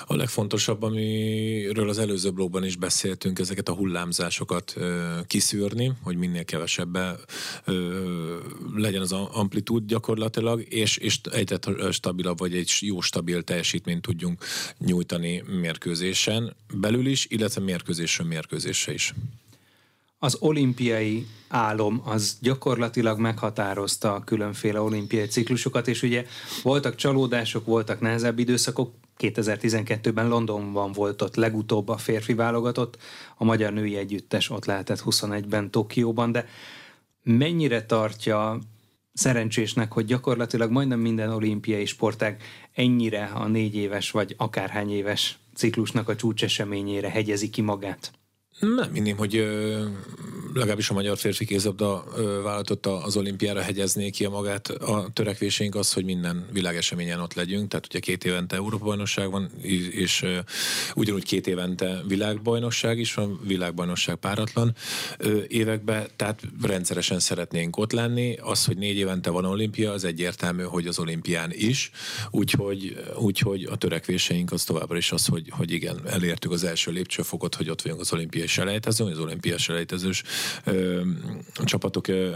A 0.06 0.16
legfontosabb, 0.16 0.82
amiről 0.82 1.88
az 1.88 1.98
előző 1.98 2.30
blogban 2.30 2.64
is 2.64 2.76
beszéltünk, 2.76 3.38
ezeket 3.38 3.68
a 3.68 3.74
hullámzásokat 3.74 4.72
ö, 4.76 5.18
kiszűrni, 5.26 5.92
hogy 6.02 6.16
minél 6.16 6.44
kevesebbe 6.44 7.16
legyen 8.74 9.00
az 9.00 9.12
amplitúd 9.12 9.86
gyakorlatilag, 9.86 10.64
és, 10.68 10.96
és 10.96 11.20
egyre 11.30 11.58
stabilabb, 11.90 12.38
vagy 12.38 12.54
egy 12.54 12.76
jó 12.80 13.00
stabil 13.00 13.42
teljesítményt 13.42 14.02
tudjunk 14.02 14.44
nyújtani 14.78 15.42
mérkőzésen 15.60 16.56
belül 16.74 17.06
is, 17.06 17.26
illetve 17.28 17.60
mérkőzésről 17.60 18.26
mérkőzésre 18.26 18.92
is 18.92 19.14
az 20.18 20.36
olimpiai 20.40 21.26
álom 21.48 22.02
az 22.04 22.38
gyakorlatilag 22.40 23.18
meghatározta 23.18 24.14
a 24.14 24.24
különféle 24.24 24.80
olimpiai 24.80 25.26
ciklusokat, 25.26 25.88
és 25.88 26.02
ugye 26.02 26.24
voltak 26.62 26.94
csalódások, 26.94 27.64
voltak 27.64 28.00
nehezebb 28.00 28.38
időszakok, 28.38 28.94
2012-ben 29.18 30.28
Londonban 30.28 30.92
volt 30.92 31.22
ott 31.22 31.34
legutóbb 31.34 31.88
a 31.88 31.96
férfi 31.96 32.34
válogatott, 32.34 32.98
a 33.36 33.44
magyar 33.44 33.72
női 33.72 33.96
együttes 33.96 34.50
ott 34.50 34.64
lehetett 34.64 35.02
21-ben 35.04 35.70
Tokióban, 35.70 36.32
de 36.32 36.46
mennyire 37.22 37.86
tartja 37.86 38.58
szerencsésnek, 39.12 39.92
hogy 39.92 40.04
gyakorlatilag 40.04 40.70
majdnem 40.70 41.00
minden 41.00 41.30
olimpiai 41.30 41.84
sportág 41.84 42.42
ennyire 42.74 43.24
a 43.24 43.46
négy 43.46 43.74
éves 43.74 44.10
vagy 44.10 44.34
akárhány 44.36 44.90
éves 44.90 45.38
ciklusnak 45.54 46.08
a 46.08 46.16
csúcseseményére 46.16 47.10
hegyezi 47.10 47.50
ki 47.50 47.60
magát? 47.60 48.12
Nem 48.60 48.90
minném, 48.92 49.16
hogy 49.16 49.36
ö, 49.36 49.84
legalábbis 50.54 50.90
a 50.90 50.94
magyar 50.94 51.18
férfi 51.18 51.44
kézabda 51.44 52.04
vállalatot 52.42 52.86
az 52.86 53.16
olimpiára 53.16 53.60
hegyezné 53.60 54.10
ki 54.10 54.24
a 54.24 54.30
magát. 54.30 54.68
A 54.68 55.08
törekvésénk 55.12 55.74
az, 55.74 55.92
hogy 55.92 56.04
minden 56.04 56.46
világeseményen 56.52 57.20
ott 57.20 57.34
legyünk, 57.34 57.68
tehát 57.68 57.86
ugye 57.86 57.98
két 57.98 58.24
évente 58.24 58.56
Európa-bajnokság 58.56 59.30
van, 59.30 59.50
és 59.90 60.22
ö, 60.22 60.38
ugyanúgy 60.94 61.24
két 61.24 61.46
évente 61.46 62.02
világbajnokság 62.08 62.98
is 62.98 63.14
van, 63.14 63.40
világbajnokság 63.46 64.14
páratlan 64.16 64.74
ö, 65.18 65.40
években, 65.48 66.06
tehát 66.16 66.42
rendszeresen 66.62 67.18
szeretnénk 67.18 67.76
ott 67.76 67.92
lenni. 67.92 68.36
Az, 68.42 68.64
hogy 68.64 68.76
négy 68.76 68.96
évente 68.96 69.30
van 69.30 69.44
olimpia, 69.44 69.92
az 69.92 70.04
egyértelmű, 70.04 70.62
hogy 70.62 70.86
az 70.86 70.98
olimpián 70.98 71.50
is, 71.52 71.90
úgyhogy, 72.30 72.96
úgyhogy 73.18 73.64
a 73.64 73.76
törekvéseink 73.76 74.52
az 74.52 74.64
továbbra 74.64 74.96
is 74.96 75.12
az, 75.12 75.26
hogy, 75.26 75.48
hogy 75.50 75.70
igen, 75.70 76.00
elértük 76.06 76.52
az 76.52 76.64
első 76.64 76.90
lépcsőfokot, 76.90 77.54
hogy 77.54 77.70
ott 77.70 77.82
vagyunk 77.82 78.00
az 78.00 78.12
olimpiai 78.12 78.45
selejtezőn, 78.46 79.10
az 79.10 79.18
olimpiai 79.18 79.58
selejtezős 79.58 80.22
ö, 80.64 81.00
csapatok 81.64 82.08
ö, 82.08 82.30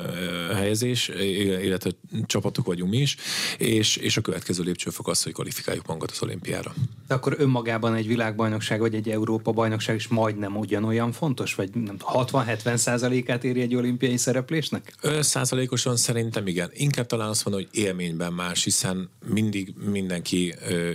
helyezés, 0.55 1.09
illetve 1.63 1.91
csapatok 2.27 2.67
vagyunk 2.67 2.91
mi 2.91 2.99
is, 2.99 3.17
és, 3.59 3.97
és 3.97 4.17
a 4.17 4.21
következő 4.21 4.63
lépcsőfok 4.63 5.09
az, 5.09 5.23
hogy 5.23 5.33
kvalifikáljuk 5.33 5.87
magunkat 5.87 6.11
az 6.11 6.23
olimpiára. 6.23 6.75
De 7.11 7.17
akkor 7.17 7.35
önmagában 7.39 7.95
egy 7.95 8.07
világbajnokság 8.07 8.81
vagy 8.81 8.95
egy 8.95 9.09
Európa 9.09 9.53
bajnokság 9.53 9.97
is 9.97 10.09
majdnem 10.09 10.57
ugyanolyan 10.57 11.13
fontos, 11.13 11.55
vagy 11.55 11.71
60-70 11.75 12.77
százalékát 12.77 13.45
éri 13.45 13.61
egy 13.61 13.75
olimpiai 13.75 14.17
szereplésnek? 14.17 14.95
Százalékosan 15.21 15.97
szerintem 15.97 16.47
igen. 16.47 16.71
Inkább 16.73 17.07
talán 17.07 17.29
azt 17.29 17.45
mondom, 17.45 17.65
hogy 17.65 17.81
élményben 17.81 18.33
más, 18.33 18.65
hiszen 18.65 19.11
mindig 19.27 19.75
mindenki 19.91 20.55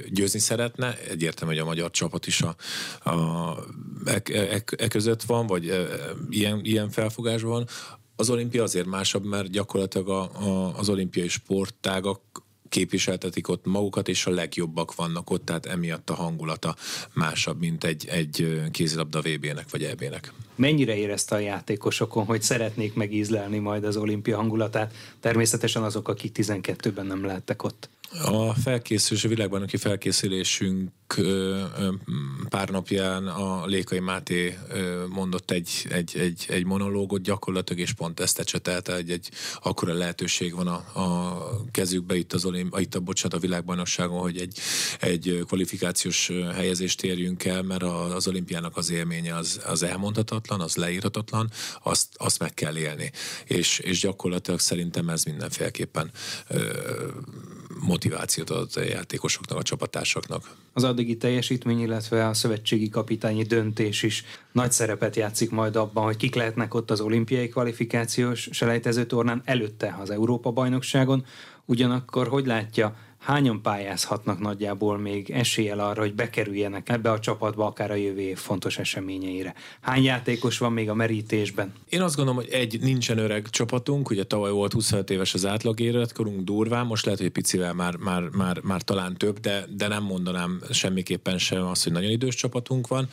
győzni 0.10 0.40
szeretne. 0.40 0.98
Egyértelmű, 1.10 1.54
hogy 1.54 1.64
a 1.64 1.66
magyar 1.66 1.92
csapat 1.92 2.28
is 2.28 2.42
a, 2.42 2.56
a 3.10 3.58
e, 4.06 4.22
e, 4.34 4.64
e 4.78 4.88
között 4.88 5.24
van, 5.24 5.48
vagy 5.48 5.68
e, 5.68 5.86
ilyen, 6.30 6.60
ilyen 6.64 6.90
felfogás 6.90 7.42
van. 7.42 7.68
Az 8.16 8.30
olimpia 8.30 8.64
azért 8.64 8.86
másabb, 8.86 9.26
mert 9.26 9.50
gyakorlatilag 9.50 10.10
a, 10.10 10.22
a, 10.22 10.78
az 10.78 10.90
olimpiai 10.90 11.28
sportágak 11.28 12.45
képviseltetik 12.70 13.48
ott 13.48 13.66
magukat, 13.66 14.08
és 14.08 14.26
a 14.26 14.32
legjobbak 14.32 14.96
vannak 14.96 15.30
ott, 15.30 15.46
tehát 15.46 15.66
emiatt 15.66 16.10
a 16.10 16.14
hangulata 16.14 16.76
másabb, 17.14 17.60
mint 17.60 17.84
egy, 17.84 18.08
egy 18.08 18.62
kézilabda 18.72 19.22
VB-nek 19.22 19.70
vagy 19.72 19.84
EB-nek. 19.84 20.34
Mennyire 20.56 20.96
érezte 20.96 21.36
a 21.36 21.40
játékosokon, 21.40 22.26
hogy 22.26 22.42
szeretnék 22.42 22.94
megízlelni 22.94 23.60
majd 23.60 23.84
az 23.84 23.98
olimpia 23.98 24.36
hangulatát? 24.36 24.94
Természetesen 25.20 25.84
azok, 25.84 26.08
akik 26.08 26.38
12-ben 26.40 27.06
nem 27.06 27.26
lehettek 27.26 27.64
ott. 27.64 27.90
A 28.24 28.54
felkészülés, 28.54 29.24
a 29.24 29.28
világbajnoki 29.28 29.78
felkészülésünk 29.78 30.92
pár 32.50 32.70
napján 32.70 33.28
a 33.28 33.66
Lékai 33.66 34.00
Máté 34.00 34.58
mondott 35.10 35.52
egy, 35.52 35.70
egy, 35.90 36.18
egy, 36.18 36.46
egy 36.50 36.66
monológot 36.66 37.22
gyakorlatilag, 37.22 37.82
és 37.82 37.94
pont 37.94 38.20
ezt 38.20 38.40
ecsetelte, 38.40 38.96
hogy 38.96 39.12
egy 39.12 39.30
akkora 39.62 39.94
lehetőség 39.94 40.56
van 40.56 40.68
a, 40.68 41.00
a 41.00 41.38
kezükbe 41.72 42.16
itt, 42.16 42.34
az 42.34 42.46
olim, 42.46 42.70
itt 42.78 42.96
a, 42.96 43.00
bocsánat, 43.00 43.38
a 43.38 43.40
világbajnokságon, 43.40 44.20
hogy 44.20 44.38
egy, 44.38 44.60
egy 45.00 45.44
kvalifikációs 45.48 46.32
helyezést 46.54 47.04
érjünk 47.04 47.46
el, 47.46 47.62
mert 47.62 47.84
az 47.84 48.28
olimpiának 48.28 48.78
az 48.78 48.90
élménye 48.90 49.36
az, 49.36 49.62
az 49.66 49.84
elmondhatatlan, 49.84 50.62
az 50.62 50.76
leírhatatlan, 50.76 51.52
azt, 51.84 52.08
azt 52.14 52.40
meg 52.40 52.54
kell 52.54 52.78
élni. 52.78 53.12
És, 53.46 53.80
és 53.80 54.00
gyakorlatilag 54.00 54.60
szerintem 54.60 55.10
ez 55.10 55.24
mindenféleképpen 55.24 56.12
motivációt 57.80 58.50
ad 58.50 58.70
a 58.76 58.82
játékosoknak, 58.82 59.58
a 59.58 59.64
csapatásoknak. 59.64 60.56
Az 60.74 60.84
addigi 60.84 61.18
teljesítmény, 61.18 61.80
illetve 61.80 62.28
a 62.28 62.34
szövetségi 62.34 62.90
kapitányi 62.90 63.44
döntés 63.44 64.04
is 64.04 64.24
nagy 64.52 64.72
szerepet 64.72 65.16
játszik 65.16 65.50
majd 65.52 65.76
abban, 65.76 66.04
hogy 66.04 66.18
kik 66.18 66.36
lehetnek 66.36 66.74
ott 66.74 66.92
az 66.92 67.02
olimpiai 67.02 67.48
kvalifikációs 67.48 68.50
selejtező 68.52 69.06
tornán 69.06 69.42
előtte 69.46 69.98
az 70.02 70.10
Európa-bajnokságon. 70.10 71.26
Ugyanakkor 71.66 72.28
hogy 72.28 72.46
látja, 72.46 72.96
hányan 73.26 73.62
pályázhatnak 73.62 74.40
nagyjából 74.40 74.98
még 74.98 75.30
eséllyel 75.30 75.80
arra, 75.80 76.02
hogy 76.02 76.14
bekerüljenek 76.14 76.90
ebbe 76.90 77.12
a 77.12 77.20
csapatba 77.20 77.66
akár 77.66 77.92
a 77.92 77.96
jövő 77.96 78.20
év 78.20 78.38
fontos 78.38 78.78
eseményeire? 78.78 79.54
Hány 79.82 80.04
játékos 80.04 80.58
van 80.58 80.74
még 80.74 80.90
a 80.90 80.94
merítésben? 80.94 81.74
Én 81.90 82.02
azt 82.02 82.16
gondolom, 82.16 82.40
hogy 82.40 82.50
egy 82.52 82.80
nincsen 82.82 83.18
öreg 83.18 83.50
csapatunk, 83.50 84.10
ugye 84.10 84.24
tavaly 84.24 84.52
volt 84.52 84.74
25 84.74 85.10
éves 85.10 85.34
az 85.34 85.46
átlag 85.46 85.80
életkorunk 85.80 86.42
durván, 86.42 86.86
most 86.86 87.06
lehet, 87.06 87.20
hogy 87.20 87.30
picivel 87.30 87.74
már, 87.74 87.96
már, 87.96 88.22
már, 88.22 88.60
már 88.64 88.82
talán 88.82 89.18
több, 89.18 89.40
de, 89.40 89.66
de 89.76 89.88
nem 89.88 90.04
mondanám 90.04 90.62
semmiképpen 90.72 91.38
sem 91.38 91.66
azt, 91.66 91.84
hogy 91.84 91.94
nagyon 91.94 92.12
idős 92.12 92.36
csapatunk 92.36 92.88
van. 92.88 93.08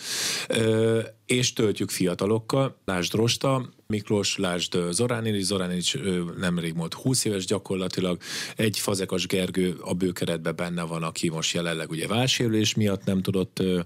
Ö, 0.48 1.00
és 1.26 1.52
töltjük 1.52 1.90
fiatalokkal. 1.90 2.76
Lásd 2.84 3.14
Rosta, 3.14 3.68
Miklós, 3.92 4.36
lásd 4.36 4.78
Zoránics, 4.90 5.44
Zoránics 5.44 5.96
nemrég 6.38 6.76
volt 6.76 6.94
20 6.94 7.24
éves 7.24 7.44
gyakorlatilag, 7.46 8.18
egy 8.56 8.78
Fazekas 8.78 9.26
Gergő 9.26 9.76
a 9.80 9.94
bőkeretben 9.94 10.56
benne 10.56 10.82
van, 10.82 11.02
aki 11.02 11.28
most 11.28 11.54
jelenleg 11.54 11.90
ugye 11.90 12.06
válsérülés 12.06 12.74
miatt 12.74 13.04
nem 13.04 13.22
tudott 13.22 13.58
ö, 13.58 13.80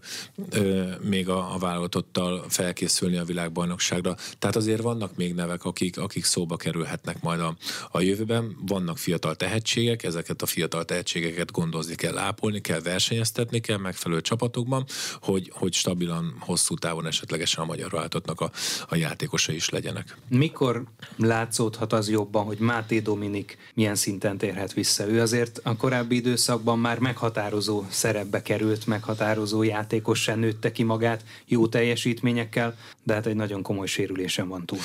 ö, 0.50 0.84
még 1.02 1.28
a, 1.28 1.54
a 1.54 1.58
válogatottal 1.58 2.44
felkészülni 2.48 3.16
a 3.16 3.24
világbajnokságra. 3.24 4.14
Tehát 4.38 4.56
azért 4.56 4.82
vannak 4.82 5.16
még 5.16 5.34
nevek, 5.34 5.64
akik, 5.64 5.98
akik 5.98 6.24
szóba 6.24 6.56
kerülhetnek 6.56 7.22
majd 7.22 7.40
a, 7.40 7.56
a 7.90 8.00
jövőben. 8.00 8.56
Vannak 8.66 8.98
fiatal 8.98 9.36
tehetségek, 9.36 10.02
ezeket 10.02 10.42
a 10.42 10.46
fiatal 10.46 10.84
tehetségeket 10.84 11.52
gondozni 11.52 11.94
kell, 11.94 12.18
ápolni 12.18 12.60
kell, 12.60 12.80
versenyeztetni 12.80 13.60
kell 13.60 13.78
megfelelő 13.78 14.20
csapatokban, 14.20 14.84
hogy, 15.20 15.50
hogy 15.54 15.72
stabilan, 15.72 16.36
hosszú 16.40 16.74
távon 16.74 17.06
esetleg 17.06 17.36
esetlegesen 17.36 17.62
a 17.62 17.66
magyar 17.66 17.90
váltottnak 17.90 18.40
a, 18.40 18.50
a 18.88 18.96
játékosa 18.96 19.52
is 19.52 19.68
legyenek. 19.96 20.16
Mikor 20.28 20.84
látszódhat 21.16 21.92
az 21.92 22.10
jobban, 22.10 22.44
hogy 22.44 22.58
Máté 22.58 23.00
Dominik 23.00 23.58
milyen 23.74 23.94
szinten 23.94 24.38
térhet 24.38 24.72
vissza? 24.72 25.08
Ő 25.08 25.20
azért 25.20 25.60
a 25.62 25.76
korábbi 25.76 26.16
időszakban 26.16 26.78
már 26.78 26.98
meghatározó 26.98 27.84
szerepbe 27.90 28.42
került, 28.42 28.86
meghatározó 28.86 29.62
játékossá 29.62 30.34
nőtte 30.34 30.72
ki 30.72 30.82
magát 30.82 31.24
jó 31.46 31.66
teljesítményekkel, 31.66 32.76
de 33.02 33.14
hát 33.14 33.26
egy 33.26 33.34
nagyon 33.34 33.62
komoly 33.62 33.86
sérülésen 33.86 34.48
van 34.48 34.64
túl. 34.64 34.78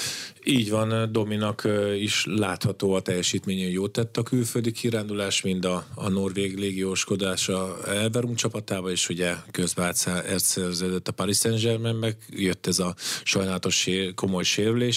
Így 0.43 0.69
van, 0.69 1.11
Dominak 1.11 1.67
is 1.99 2.25
látható 2.25 2.93
a 2.93 3.01
teljesítménye, 3.01 3.69
jót 3.69 3.91
tett 3.91 4.17
a 4.17 4.23
külföldi 4.23 4.71
kirándulás, 4.71 5.41
mind 5.41 5.65
a, 5.65 5.85
a 5.95 6.09
norvég 6.09 6.57
légióskodása 6.57 7.77
Elverum 7.87 8.35
csapatába, 8.35 8.91
és 8.91 9.09
ugye 9.09 9.35
közben 9.51 9.93
átszerződött 10.05 11.07
a 11.07 11.11
Paris 11.11 11.37
Saint-Germain, 11.37 11.95
meg 11.95 12.15
jött 12.29 12.67
ez 12.67 12.79
a 12.79 12.95
sajnálatos 13.23 13.75
sér, 13.75 14.13
komoly 14.13 14.43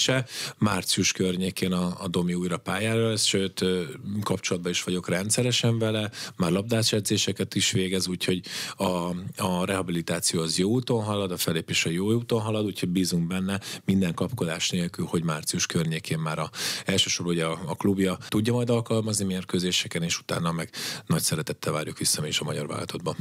sérülése. 0.05 0.25
Március 0.57 1.11
környékén 1.11 1.71
a, 1.71 1.95
a 1.99 2.07
Domi 2.07 2.33
újra 2.33 2.57
pályára 2.57 3.09
lesz, 3.09 3.23
sőt 3.23 3.65
kapcsolatban 4.21 4.71
is 4.71 4.83
vagyok 4.83 5.09
rendszeresen 5.09 5.79
vele, 5.79 6.11
már 6.35 6.51
labdás 6.51 6.93
edzéseket 6.93 7.55
is 7.55 7.71
végez, 7.71 8.07
úgyhogy 8.07 8.41
a, 8.77 8.85
a 9.37 9.65
rehabilitáció 9.65 10.41
az 10.41 10.57
jó 10.57 10.69
úton 10.69 11.03
halad, 11.03 11.31
a 11.31 11.37
felépés 11.37 11.85
a 11.85 11.89
jó 11.89 12.11
úton 12.11 12.41
halad, 12.41 12.65
úgyhogy 12.65 12.89
bízunk 12.89 13.27
benne 13.27 13.59
minden 13.85 14.13
kapkodás 14.13 14.69
nélkül, 14.69 15.05
hogy 15.05 15.23
március 15.23 15.65
környékén 15.65 16.19
már 16.19 16.39
a, 16.39 16.49
elsősorban 16.85 17.33
ugye 17.33 17.45
a, 17.45 17.59
a 17.65 17.75
klubja 17.75 18.17
tudja 18.27 18.53
majd 18.53 18.69
alkalmazni 18.69 19.25
mérkőzéseken, 19.25 20.03
és 20.03 20.19
utána 20.19 20.51
meg 20.51 20.69
nagy 21.05 21.21
szeretettel 21.21 21.73
várjuk 21.73 21.97
vissza 21.97 22.21
mi 22.21 22.27
is 22.27 22.39
a 22.39 22.43
magyar 22.43 22.67
váltotba. 22.67 23.15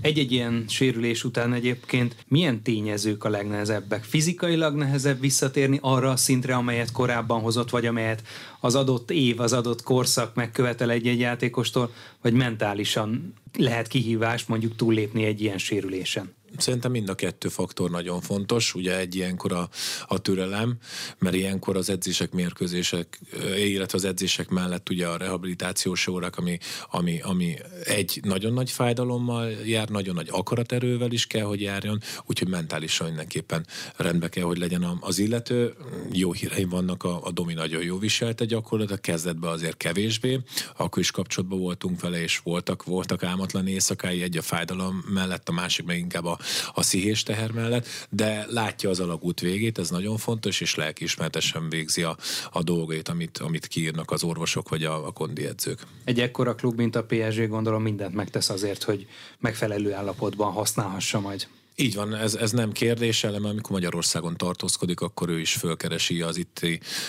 Egy-egy 0.00 0.32
ilyen 0.32 0.64
sérülés 0.68 1.24
után 1.24 1.52
egyébként 1.52 2.16
milyen 2.28 2.62
tényezők 2.62 3.24
a 3.24 3.28
legnehezebbek? 3.28 4.04
Fizikailag 4.04 4.74
nehezebb 4.74 5.20
visszatérni 5.20 5.78
arra 5.82 6.10
a 6.10 6.16
szintre, 6.16 6.54
amelyet 6.54 6.92
korábban 6.92 7.40
hozott, 7.40 7.70
vagy 7.70 7.86
amelyet 7.86 8.22
az 8.60 8.74
adott 8.74 9.10
év, 9.10 9.40
az 9.40 9.52
adott 9.52 9.82
korszak 9.82 10.34
megkövetel 10.34 10.90
egy-egy 10.90 11.18
játékostól, 11.18 11.92
vagy 12.22 12.32
mentálisan 12.32 13.34
lehet 13.58 13.88
kihívást 13.88 14.48
mondjuk 14.48 14.76
túllépni 14.76 15.24
egy 15.24 15.40
ilyen 15.40 15.58
sérülésen? 15.58 16.34
Szerintem 16.56 16.90
mind 16.90 17.08
a 17.08 17.14
kettő 17.14 17.48
faktor 17.48 17.90
nagyon 17.90 18.20
fontos. 18.20 18.74
Ugye 18.74 18.98
egy 18.98 19.14
ilyenkor 19.14 19.52
a, 19.52 19.68
a 20.06 20.18
türelem, 20.18 20.78
mert 21.18 21.34
ilyenkor 21.34 21.76
az 21.76 21.90
edzések, 21.90 22.32
mérkőzések, 22.32 23.20
illetve 23.56 23.98
az 23.98 24.04
edzések 24.04 24.48
mellett 24.48 24.88
ugye 24.88 25.06
a 25.06 25.16
rehabilitációs 25.16 26.06
órák, 26.06 26.38
ami, 26.38 26.58
ami, 26.90 27.20
ami 27.20 27.56
egy 27.84 28.20
nagyon 28.22 28.52
nagy 28.52 28.70
fájdalommal 28.70 29.50
jár, 29.50 29.88
nagyon 29.88 30.14
nagy 30.14 30.28
akaraterővel 30.30 31.12
is 31.12 31.26
kell, 31.26 31.44
hogy 31.44 31.60
járjon, 31.60 32.00
úgyhogy 32.26 32.48
mentálisan 32.48 33.06
mindenképpen 33.06 33.66
rendbe 33.96 34.28
kell, 34.28 34.44
hogy 34.44 34.58
legyen 34.58 34.98
az 35.00 35.18
illető. 35.18 35.74
Jó 36.12 36.32
híreim 36.32 36.68
vannak, 36.68 37.04
a, 37.04 37.20
a 37.24 37.30
Domi 37.30 37.54
nagyon 37.54 37.82
jó 37.82 37.98
viselte 37.98 38.44
gyakorlatilag, 38.44 38.98
a 38.98 39.02
kezdetben 39.02 39.50
azért 39.50 39.76
kevésbé, 39.76 40.40
akkor 40.76 41.02
is 41.02 41.10
kapcsolatban 41.10 41.58
voltunk 41.58 42.00
vele, 42.00 42.22
és 42.22 42.38
voltak, 42.38 42.84
voltak 42.84 43.22
álmatlan 43.22 43.66
éjszakái, 43.66 44.22
egy 44.22 44.36
a 44.36 44.42
fájdalom 44.42 45.04
mellett, 45.08 45.48
a 45.48 45.52
másik 45.52 45.86
meg 45.86 45.98
inkább 45.98 46.24
a, 46.24 46.38
a 46.74 46.82
szihés 46.82 47.22
teher 47.22 47.50
mellett, 47.50 47.86
de 48.10 48.46
látja 48.48 48.90
az 48.90 49.00
alagút 49.00 49.40
végét, 49.40 49.78
ez 49.78 49.90
nagyon 49.90 50.16
fontos, 50.16 50.60
és 50.60 50.74
lelkiismertesen 50.74 51.68
végzi 51.68 52.02
a, 52.02 52.16
a 52.52 52.62
dolgait, 52.62 53.08
amit, 53.08 53.38
amit 53.38 53.66
kiírnak 53.66 54.10
az 54.10 54.22
orvosok 54.22 54.68
vagy 54.68 54.84
a, 54.84 55.06
a 55.06 55.10
kondi 55.10 55.46
edzők. 55.46 55.78
Egy 56.04 56.20
ekkora 56.20 56.54
klub, 56.54 56.76
mint 56.76 56.96
a 56.96 57.04
PSG 57.04 57.48
gondolom 57.48 57.82
mindent 57.82 58.14
megtesz 58.14 58.50
azért, 58.50 58.82
hogy 58.82 59.06
megfelelő 59.38 59.92
állapotban 59.92 60.52
használhassa 60.52 61.20
majd. 61.20 61.48
Így 61.74 61.94
van, 61.94 62.14
ez, 62.14 62.34
ez 62.34 62.50
nem 62.50 62.72
kérdés, 62.72 63.24
eleme 63.24 63.48
amikor 63.48 63.70
Magyarországon 63.70 64.36
tartózkodik, 64.36 65.00
akkor 65.00 65.28
ő 65.28 65.40
is 65.40 65.54
fölkeresi 65.54 66.20
az 66.20 66.36
itt 66.36 66.66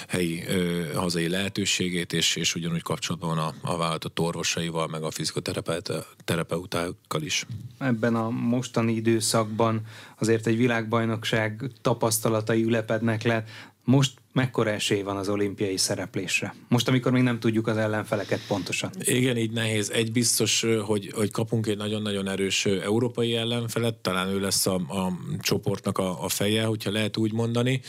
helyi 0.07 0.43
ö, 0.47 0.93
hazai 0.93 1.29
lehetőségét, 1.29 2.13
és, 2.13 2.35
és 2.35 2.55
ugyanúgy 2.55 2.81
kapcsolatban 2.81 3.37
a, 3.37 3.53
a 3.61 3.77
vállalatot 3.77 4.19
orvosaival, 4.19 4.87
meg 4.87 5.03
a 5.03 5.11
fizikoterapeutákkal 5.11 7.21
is. 7.21 7.45
Ebben 7.77 8.15
a 8.15 8.29
mostani 8.29 8.93
időszakban 8.93 9.81
azért 10.19 10.47
egy 10.47 10.57
világbajnokság 10.57 11.71
tapasztalatai 11.81 12.63
ülepednek 12.63 13.23
le. 13.23 13.43
Most 13.83 14.20
mekkora 14.33 14.69
esély 14.69 15.01
van 15.01 15.17
az 15.17 15.29
olimpiai 15.29 15.77
szereplésre? 15.77 16.55
Most, 16.67 16.87
amikor 16.87 17.11
még 17.11 17.23
nem 17.23 17.39
tudjuk 17.39 17.67
az 17.67 17.77
ellenfeleket 17.77 18.45
pontosan. 18.47 18.89
Igen, 18.99 19.37
így 19.37 19.51
nehéz. 19.51 19.89
Egy 19.89 20.11
biztos, 20.11 20.65
hogy, 20.85 21.11
hogy 21.15 21.31
kapunk 21.31 21.67
egy 21.67 21.77
nagyon-nagyon 21.77 22.29
erős 22.29 22.65
európai 22.65 23.35
ellenfelet, 23.35 23.95
talán 23.95 24.27
ő 24.27 24.39
lesz 24.39 24.65
a, 24.65 24.75
a 24.75 25.11
csoportnak 25.39 25.97
a, 25.97 26.23
a 26.23 26.29
feje, 26.29 26.63
hogyha 26.63 26.91
lehet 26.91 27.17
úgy 27.17 27.33
mondani. 27.33 27.81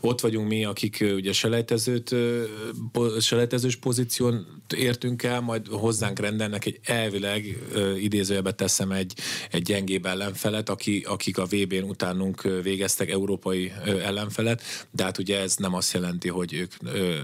Ott 0.00 0.20
vagyunk 0.20 0.48
mi, 0.48 0.64
akik 0.64 1.04
ugye 1.14 1.32
selejtezőt, 1.32 2.14
selejtezős 3.20 3.76
pozíción 3.76 4.62
értünk 4.76 5.22
el, 5.22 5.40
majd 5.40 5.66
hozzánk 5.66 6.18
rendelnek 6.18 6.66
egy 6.66 6.80
elvileg 6.84 7.58
idézőjebe 7.98 8.52
teszem 8.52 8.90
egy, 8.90 9.14
egy 9.50 9.62
gyengébb 9.62 10.06
ellenfelet, 10.06 10.68
aki, 10.68 11.04
akik 11.08 11.38
a 11.38 11.44
VB-n 11.44 11.82
utánunk 11.82 12.42
végeztek 12.62 13.10
európai 13.10 13.72
ellenfelet, 14.02 14.62
de 14.90 15.02
hát 15.02 15.18
ugye 15.18 15.40
ez 15.40 15.56
nem 15.56 15.74
azt 15.74 15.89
azt 15.90 16.02
jelenti, 16.02 16.28
hogy 16.28 16.52
ők 16.52 16.72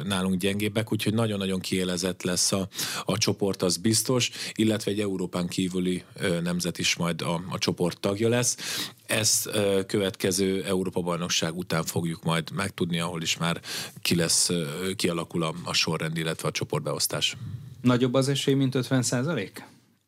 nálunk 0.04 0.40
gyengébbek, 0.40 0.92
úgyhogy 0.92 1.14
nagyon-nagyon 1.14 1.60
kiélezett 1.60 2.22
lesz 2.22 2.52
a, 2.52 2.68
a 3.04 3.18
csoport, 3.18 3.62
az 3.62 3.76
biztos, 3.76 4.30
illetve 4.54 4.90
egy 4.90 5.00
Európán 5.00 5.46
kívüli 5.46 6.04
nemzet 6.42 6.78
is 6.78 6.96
majd 6.96 7.22
a, 7.22 7.42
a 7.48 7.58
csoport 7.58 8.00
tagja 8.00 8.28
lesz. 8.28 8.56
Ezt 9.06 9.50
következő 9.86 10.64
Európa-bajnokság 10.64 11.56
után 11.56 11.84
fogjuk 11.84 12.24
majd 12.24 12.50
megtudni, 12.50 13.00
ahol 13.00 13.22
is 13.22 13.36
már 13.36 13.60
ki 14.02 14.14
lesz, 14.14 14.50
kialakul 14.96 15.42
a, 15.42 15.54
a 15.64 15.72
sorrend, 15.72 16.16
illetve 16.16 16.48
a 16.48 16.52
csoportbeosztás. 16.52 17.36
Nagyobb 17.80 18.14
az 18.14 18.28
esély, 18.28 18.54
mint 18.54 18.74
50 18.74 19.02
százalék? 19.02 19.64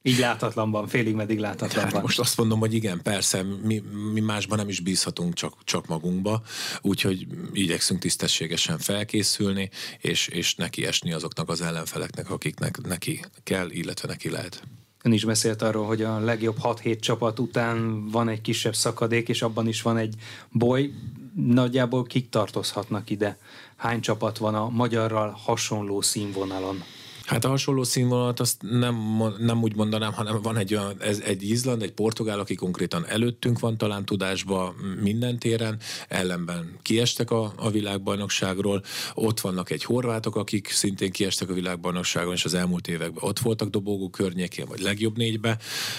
Így 0.08 0.18
láthatlanban, 0.18 0.86
félig 0.86 1.14
meddig 1.14 1.38
láthatlanban. 1.38 1.92
Hát 1.92 2.02
most 2.02 2.18
azt 2.18 2.36
mondom, 2.36 2.58
hogy 2.58 2.74
igen, 2.74 3.02
persze, 3.02 3.42
mi, 3.62 3.82
mi 4.12 4.20
másban 4.20 4.58
nem 4.58 4.68
is 4.68 4.80
bízhatunk 4.80 5.34
csak, 5.34 5.54
csak 5.64 5.86
magunkba, 5.86 6.42
úgyhogy 6.80 7.26
igyekszünk 7.52 8.00
tisztességesen 8.00 8.78
felkészülni, 8.78 9.70
és, 9.98 10.28
és 10.28 10.54
neki 10.54 10.86
esni 10.86 11.12
azoknak 11.12 11.48
az 11.48 11.60
ellenfeleknek, 11.60 12.30
akiknek 12.30 12.80
neki 12.80 13.24
kell, 13.42 13.70
illetve 13.70 14.08
neki 14.08 14.30
lehet. 14.30 14.62
Ön 15.02 15.12
is 15.12 15.24
beszélt 15.24 15.62
arról, 15.62 15.86
hogy 15.86 16.02
a 16.02 16.18
legjobb 16.18 16.56
6-7 16.62 17.00
csapat 17.00 17.38
után 17.38 18.08
van 18.10 18.28
egy 18.28 18.40
kisebb 18.40 18.74
szakadék, 18.74 19.28
és 19.28 19.42
abban 19.42 19.68
is 19.68 19.82
van 19.82 19.96
egy 19.96 20.14
boly. 20.50 20.90
Nagyjából 21.34 22.02
kik 22.02 22.28
tartozhatnak 22.28 23.10
ide? 23.10 23.38
Hány 23.76 24.00
csapat 24.00 24.38
van 24.38 24.54
a 24.54 24.68
magyarral 24.68 25.30
hasonló 25.30 26.00
színvonalon? 26.00 26.84
Hát 27.28 27.44
a 27.44 27.48
hasonló 27.48 27.82
színvonalat 27.82 28.40
azt 28.40 28.62
nem, 28.62 29.22
nem 29.38 29.62
úgy 29.62 29.76
mondanám, 29.76 30.12
hanem 30.12 30.42
van 30.42 30.56
egy 30.56 30.74
olyan, 30.74 31.02
ez 31.02 31.20
egy 31.20 31.42
Izland, 31.42 31.82
egy 31.82 31.92
Portugál, 31.92 32.38
aki 32.38 32.54
konkrétan 32.54 33.06
előttünk 33.06 33.58
van 33.58 33.76
talán 33.76 34.04
tudásba 34.04 34.74
minden 35.00 35.38
téren, 35.38 35.78
ellenben 36.08 36.78
kiestek 36.82 37.30
a, 37.30 37.52
a 37.56 37.70
világbajnokságról, 37.70 38.82
ott 39.14 39.40
vannak 39.40 39.70
egy 39.70 39.84
horvátok, 39.84 40.36
akik 40.36 40.68
szintén 40.68 41.10
kiestek 41.10 41.50
a 41.50 41.52
világbajnokságon, 41.52 42.34
és 42.34 42.44
az 42.44 42.54
elmúlt 42.54 42.88
években 42.88 43.24
ott 43.24 43.38
voltak 43.38 43.68
dobogó 43.68 44.10
környékén, 44.10 44.66
vagy 44.68 44.80
legjobb 44.80 45.16
négybe. 45.16 45.58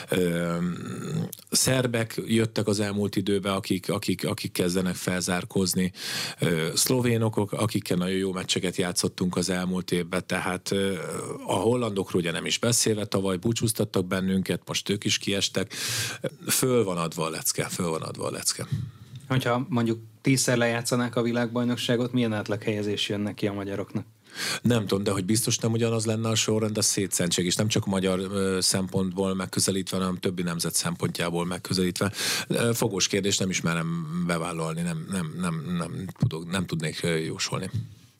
Ö, 0.09 0.55
szerbek 1.49 2.21
jöttek 2.25 2.67
az 2.67 2.79
elmúlt 2.79 3.15
időben, 3.15 3.53
akik, 3.53 3.89
akik, 3.89 4.25
akik 4.25 4.51
kezdenek 4.51 4.95
felzárkozni. 4.95 5.91
Ö, 6.39 6.67
szlovénok, 6.73 7.51
akikkel 7.51 7.97
nagyon 7.97 8.17
jó 8.17 8.31
meccseket 8.31 8.75
játszottunk 8.75 9.35
az 9.35 9.49
elmúlt 9.49 9.91
évben, 9.91 10.23
tehát 10.27 10.73
a 11.47 11.53
hollandokról 11.53 12.21
ugye 12.21 12.31
nem 12.31 12.45
is 12.45 12.57
beszélve, 12.57 13.05
tavaly 13.05 13.37
búcsúztattak 13.37 14.05
bennünket, 14.05 14.61
most 14.67 14.89
ők 14.89 15.03
is 15.03 15.17
kiestek. 15.17 15.73
Föl 16.47 16.83
van 16.83 16.97
adva 16.97 17.25
a 17.25 17.29
lecke, 17.29 17.63
föl 17.63 17.89
van 17.89 18.01
adva 18.01 18.27
a 18.27 18.31
lecke. 18.31 18.67
Hogyha 19.27 19.65
mondjuk 19.69 19.99
tízszer 20.21 20.57
lejátszanák 20.57 21.15
a 21.15 21.21
világbajnokságot, 21.21 22.13
milyen 22.13 22.33
átlaghelyezés 22.33 23.09
jön 23.09 23.19
neki 23.19 23.47
a 23.47 23.53
magyaroknak? 23.53 24.05
Nem 24.61 24.85
tudom, 24.85 25.03
de 25.03 25.11
hogy 25.11 25.25
biztos 25.25 25.57
nem 25.57 25.71
ugyanaz 25.71 26.05
lenne 26.05 26.29
a 26.29 26.35
sorrend, 26.35 26.77
a 26.77 26.81
szétszentség, 26.81 27.45
és 27.45 27.55
nem 27.55 27.67
csak 27.67 27.85
a 27.85 27.89
magyar 27.89 28.19
szempontból 28.63 29.35
megközelítve, 29.35 29.97
hanem 29.97 30.17
többi 30.17 30.41
nemzet 30.41 30.73
szempontjából 30.73 31.45
megközelítve. 31.45 32.11
Fogós 32.73 33.07
kérdés 33.07 33.37
nem 33.37 33.49
ismerem 33.49 34.23
bevállalni, 34.27 34.81
nem, 34.81 35.05
nem, 35.11 35.33
nem, 35.39 35.75
nem, 35.77 36.07
tudok, 36.17 36.51
nem 36.51 36.65
tudnék 36.65 37.07
jósolni. 37.25 37.69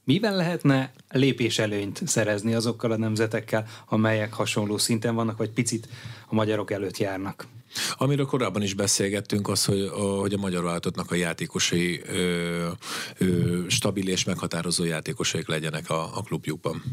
Mivel 0.10 0.36
lehetne 0.36 0.92
lépéselőnyt 1.10 2.02
szerezni 2.06 2.54
azokkal 2.54 2.92
a 2.92 2.98
nemzetekkel, 2.98 3.66
amelyek 3.86 4.34
hasonló 4.34 4.78
szinten 4.78 5.16
vannak, 5.16 5.38
vagy 5.38 5.50
picit 5.50 5.88
a 6.28 6.36
magyarok 6.36 6.72
előtt 6.72 6.98
járnak? 6.98 7.48
Amiről 7.98 8.26
korábban 8.26 8.62
is 8.62 8.74
beszélgettünk, 8.74 9.48
az, 9.48 9.66
hogy 9.66 9.82
a, 9.82 10.00
hogy 10.00 10.34
a 10.34 10.38
magyar 10.38 10.64
váltottnak 10.64 11.12
a 11.12 11.16
játékosai 11.16 12.02
ö, 12.06 12.68
ö, 13.18 13.60
stabil 13.68 14.08
és 14.08 14.24
meghatározó 14.24 14.84
játékosaik 14.84 15.48
legyenek 15.48 15.90
a, 15.90 16.18
a 16.18 16.22
klubjukban. 16.22 16.84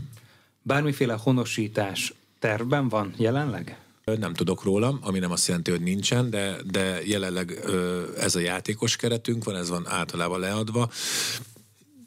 Bármiféle 0.62 1.14
honosítás 1.22 2.14
tervben 2.38 2.88
van 2.88 3.14
jelenleg? 3.16 3.79
Nem 4.05 4.35
tudok 4.35 4.62
róla, 4.62 4.98
ami 5.00 5.18
nem 5.18 5.31
azt 5.31 5.46
jelenti, 5.46 5.70
hogy 5.70 5.83
nincsen, 5.83 6.31
de, 6.31 6.57
de 6.70 7.00
jelenleg 7.05 7.59
ö, 7.62 8.02
ez 8.18 8.35
a 8.35 8.40
játékos 8.40 8.96
keretünk 8.96 9.44
van, 9.44 9.57
ez 9.57 9.68
van 9.68 9.87
általában 9.88 10.40
leadva. 10.40 10.90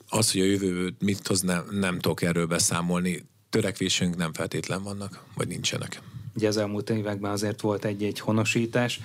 Az, 0.10 0.32
hogy 0.32 0.42
a 0.42 0.46
jövő 0.46 0.94
mit 1.00 1.28
hoz, 1.28 1.42
nem, 1.42 1.66
nem 1.72 2.00
tudok 2.00 2.22
erről 2.22 2.46
beszámolni. 2.46 3.26
Törekvésünk 3.50 4.16
nem 4.16 4.34
feltétlen 4.34 4.84
vannak, 4.84 5.24
vagy 5.36 5.48
nincsenek. 5.48 6.02
Ugye 6.36 6.48
az 6.48 6.58
elmúlt 6.58 6.90
években 6.90 7.32
azért 7.32 7.62
volt 7.62 7.86
egy-egy 7.86 8.20
honosítás, 8.20 9.00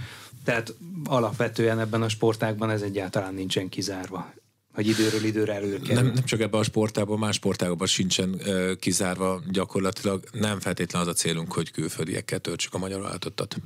tehát 0.44 0.74
alapvetően 1.04 1.80
ebben 1.80 2.02
a 2.02 2.08
sportágban 2.08 2.70
ez 2.70 2.82
egyáltalán 2.82 3.34
nincsen 3.34 3.68
kizárva 3.68 4.34
hogy 4.74 4.86
időről 4.86 5.24
időre 5.24 5.54
előkerül. 5.54 5.94
Nem, 5.94 6.12
nem 6.12 6.24
csak 6.24 6.40
ebben 6.40 6.60
a 6.60 6.62
sportában, 6.62 7.18
más 7.18 7.34
sportágokban 7.34 7.86
sincsen 7.86 8.28
uh, 8.28 8.76
kizárva 8.76 9.42
gyakorlatilag. 9.50 10.24
Nem 10.32 10.60
feltétlen 10.60 11.02
az 11.02 11.08
a 11.08 11.12
célunk, 11.12 11.52
hogy 11.52 11.70
külföldiekkel 11.70 12.38
töltsük 12.38 12.74
a 12.74 12.78
magyar 12.78 13.00
váltottat. 13.00 13.56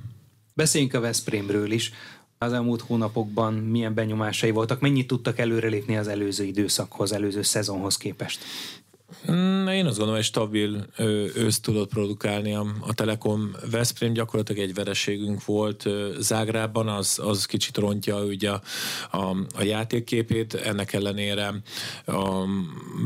Beszéljünk 0.54 0.94
a 0.94 1.00
Veszprémről 1.00 1.70
is 1.70 1.92
az 2.38 2.52
elmúlt 2.52 2.80
hónapokban 2.80 3.54
milyen 3.54 3.94
benyomásai 3.94 4.50
voltak, 4.50 4.80
mennyit 4.80 5.06
tudtak 5.06 5.38
előrelépni 5.38 5.96
az 5.96 6.08
előző 6.08 6.44
időszakhoz, 6.44 7.12
előző 7.12 7.42
szezonhoz 7.42 7.96
képest? 7.96 8.44
Mm, 9.30 9.66
én 9.66 9.86
azt 9.86 9.96
gondolom, 9.96 10.14
hogy 10.14 10.24
stabil 10.24 10.86
ősz 11.34 11.60
tudott 11.60 11.88
produkálni 11.88 12.54
a 12.54 12.94
Telekom. 12.94 13.50
Veszprém 13.70 14.12
gyakorlatilag 14.12 14.62
egy 14.62 14.74
vereségünk 14.74 15.44
volt 15.44 15.88
Zágrában, 16.18 16.88
az, 16.88 17.18
az 17.22 17.46
kicsit 17.46 17.76
rontja 17.76 18.24
ugye 18.24 18.50
a, 18.50 18.60
a, 19.10 19.36
a 19.54 19.62
játékképét. 19.62 20.54
Ennek 20.54 20.92
ellenére 20.92 21.54
a 22.06 22.44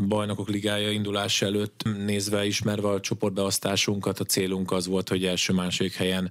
bajnokok 0.09 0.49
ligája 0.49 0.90
indulás 0.90 1.42
előtt 1.42 1.83
nézve, 2.07 2.47
ismerve 2.47 2.88
a 2.88 3.01
csoportbeosztásunkat, 3.01 4.21
a 4.21 4.25
célunk 4.25 4.71
az 4.73 4.87
volt, 4.87 5.09
hogy 5.09 5.25
első-második 5.25 5.95
helyen 5.95 6.31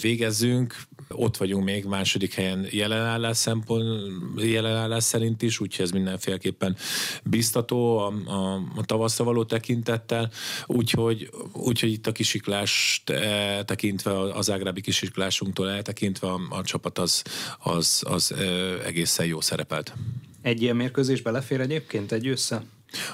végezzünk 0.00 0.76
Ott 1.08 1.36
vagyunk 1.36 1.64
még 1.64 1.84
második 1.84 2.34
helyen 2.34 2.66
jelenállás 2.70 3.36
szempont, 3.36 4.12
jelenállás 4.36 5.04
szerint 5.04 5.42
is, 5.42 5.60
úgyhogy 5.60 5.84
ez 5.84 5.90
mindenféleképpen 5.90 6.76
biztató 7.24 7.98
a, 7.98 8.12
a, 8.26 8.54
a 8.76 8.84
tavaszra 8.84 9.24
való 9.24 9.44
tekintettel, 9.44 10.30
úgyhogy, 10.66 11.30
úgyhogy 11.52 11.92
itt 11.92 12.06
a 12.06 12.12
kisiklást 12.12 13.10
e, 13.10 13.64
tekintve, 13.64 14.20
az 14.20 14.50
ágrábi 14.50 14.80
kisiklásunktól 14.80 15.70
eltekintve 15.70 16.28
a, 16.28 16.40
a 16.50 16.62
csapat 16.62 16.98
az, 16.98 17.22
az, 17.58 18.02
az 18.06 18.32
e, 18.32 18.42
egészen 18.84 19.26
jó 19.26 19.40
szerepelt. 19.40 19.92
Egy 20.42 20.62
ilyen 20.62 20.76
mérkőzés 20.76 21.22
belefér 21.22 21.60
egyébként 21.60 22.12
egy 22.12 22.28
össze? 22.28 22.62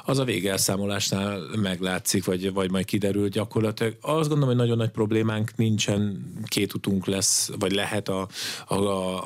Az 0.04 0.18
a 0.18 0.24
végelszámolásnál 0.24 1.40
meglátszik, 1.56 2.24
vagy, 2.24 2.52
vagy 2.52 2.70
majd 2.70 2.84
kiderül 2.84 3.28
gyakorlatilag. 3.28 3.96
Azt 4.00 4.28
gondolom, 4.28 4.48
hogy 4.48 4.56
nagyon 4.56 4.76
nagy 4.76 4.90
problémánk 4.90 5.56
nincsen, 5.56 6.32
két 6.46 6.74
utunk 6.74 7.06
lesz, 7.06 7.50
vagy 7.58 7.72
lehet 7.72 8.08
a, 8.08 8.28
a, 8.66 8.74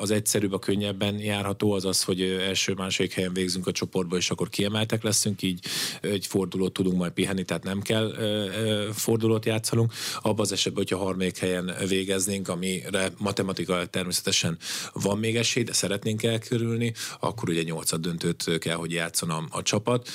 az 0.01 0.11
egyszerűbb, 0.11 0.53
a 0.53 0.59
könnyebben 0.59 1.19
járható, 1.19 1.71
az 1.71 1.85
az, 1.85 2.03
hogy 2.03 2.21
első-második 2.21 3.13
helyen 3.13 3.33
végzünk 3.33 3.67
a 3.67 3.71
csoportba, 3.71 4.17
és 4.17 4.29
akkor 4.29 4.49
kiemeltek 4.49 5.03
leszünk, 5.03 5.41
így 5.41 5.59
egy 6.01 6.25
fordulót 6.27 6.73
tudunk 6.73 6.97
majd 6.97 7.11
pihenni, 7.11 7.43
tehát 7.43 7.63
nem 7.63 7.81
kell 7.81 8.13
ö, 8.17 8.89
fordulót 8.93 9.45
játszanunk. 9.45 9.93
Abban 10.21 10.39
az 10.39 10.51
esetben, 10.51 10.83
hogyha 10.87 11.03
harmadik 11.03 11.37
helyen 11.37 11.73
végeznénk, 11.87 12.47
amire 12.47 13.11
matematika 13.17 13.85
természetesen 13.85 14.57
van 14.93 15.17
még 15.17 15.35
esély, 15.35 15.63
de 15.63 15.73
szeretnénk 15.73 16.23
elkerülni, 16.23 16.93
akkor 17.19 17.49
ugye 17.49 17.61
nyolcad 17.61 18.01
döntőt 18.01 18.57
kell, 18.59 18.75
hogy 18.75 18.91
játszon 18.91 19.29
a, 19.29 19.43
a 19.49 19.61
csapat 19.61 20.09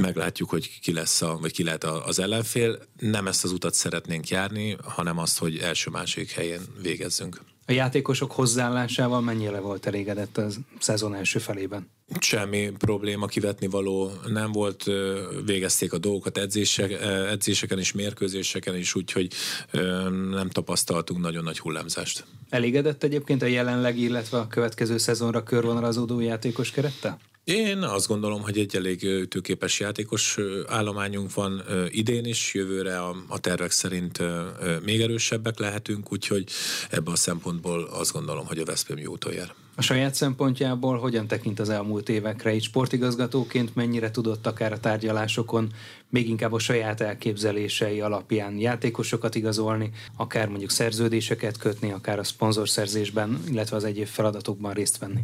meglátjuk, 0.00 0.50
hogy 0.50 0.80
ki 0.80 0.92
lesz 0.92 1.22
a, 1.22 1.38
vagy 1.40 1.52
ki 1.52 1.62
lehet 1.62 1.84
az 1.84 2.18
ellenfél. 2.18 2.78
Nem 2.98 3.26
ezt 3.26 3.44
az 3.44 3.52
utat 3.52 3.74
szeretnénk 3.74 4.28
járni, 4.28 4.76
hanem 4.84 5.18
azt, 5.18 5.38
hogy 5.38 5.58
első-második 5.58 6.30
helyen 6.30 6.60
végezzünk. 6.82 7.40
A 7.66 7.72
játékosok 7.72 8.32
hozzáállásával 8.32 9.20
mennyire 9.20 9.60
volt 9.60 9.86
elégedett 9.86 10.38
a 10.38 10.46
szezon 10.78 11.14
első 11.14 11.38
felében? 11.38 11.90
Semmi 12.20 12.70
probléma, 12.78 13.26
kivetni 13.26 13.66
való 13.66 14.12
nem 14.26 14.52
volt, 14.52 14.84
végezték 15.44 15.92
a 15.92 15.98
dolgokat 15.98 16.38
edzések, 16.38 16.92
edzéseken 17.30 17.78
és 17.78 17.92
mérkőzéseken 17.92 18.76
is, 18.76 18.94
úgyhogy 18.94 19.32
nem 20.30 20.48
tapasztaltunk 20.48 21.20
nagyon 21.20 21.44
nagy 21.44 21.58
hullámzást. 21.58 22.24
Elégedett 22.48 23.02
egyébként 23.02 23.42
a 23.42 23.46
jelenleg, 23.46 23.98
illetve 23.98 24.38
a 24.38 24.46
következő 24.46 24.98
szezonra 24.98 25.42
körvonalazódó 25.42 26.20
játékos 26.20 26.70
kerettel? 26.70 27.18
Én 27.44 27.78
azt 27.78 28.06
gondolom, 28.06 28.42
hogy 28.42 28.58
egy 28.58 28.76
elég 28.76 29.28
tőképes 29.28 29.80
játékos 29.80 30.38
állományunk 30.66 31.34
van 31.34 31.62
idén 31.88 32.24
is, 32.24 32.54
jövőre 32.54 32.98
a, 32.98 33.16
a 33.28 33.38
tervek 33.38 33.70
szerint 33.70 34.18
még 34.84 35.00
erősebbek 35.00 35.58
lehetünk, 35.58 36.12
úgyhogy 36.12 36.44
ebben 36.90 37.12
a 37.12 37.16
szempontból 37.16 37.82
azt 37.82 38.12
gondolom, 38.12 38.46
hogy 38.46 38.58
a 38.58 38.64
Veszprém 38.64 38.98
jó 38.98 39.14
jár. 39.32 39.54
A 39.76 39.82
saját 39.82 40.14
szempontjából 40.14 40.98
hogyan 40.98 41.26
tekint 41.26 41.60
az 41.60 41.68
elmúlt 41.68 42.08
évekre? 42.08 42.54
Így 42.54 42.62
sportigazgatóként 42.62 43.74
mennyire 43.74 44.10
tudott 44.10 44.46
akár 44.46 44.72
a 44.72 44.80
tárgyalásokon 44.80 45.72
még 46.10 46.28
inkább 46.28 46.52
a 46.52 46.58
saját 46.58 47.00
elképzelései 47.00 48.00
alapján 48.00 48.58
játékosokat 48.58 49.34
igazolni, 49.34 49.90
akár 50.16 50.48
mondjuk 50.48 50.70
szerződéseket 50.70 51.56
kötni, 51.56 51.92
akár 51.92 52.18
a 52.18 52.24
szponzorszerzésben, 52.24 53.42
illetve 53.48 53.76
az 53.76 53.84
egyéb 53.84 54.06
feladatokban 54.06 54.72
részt 54.72 54.98
venni? 54.98 55.20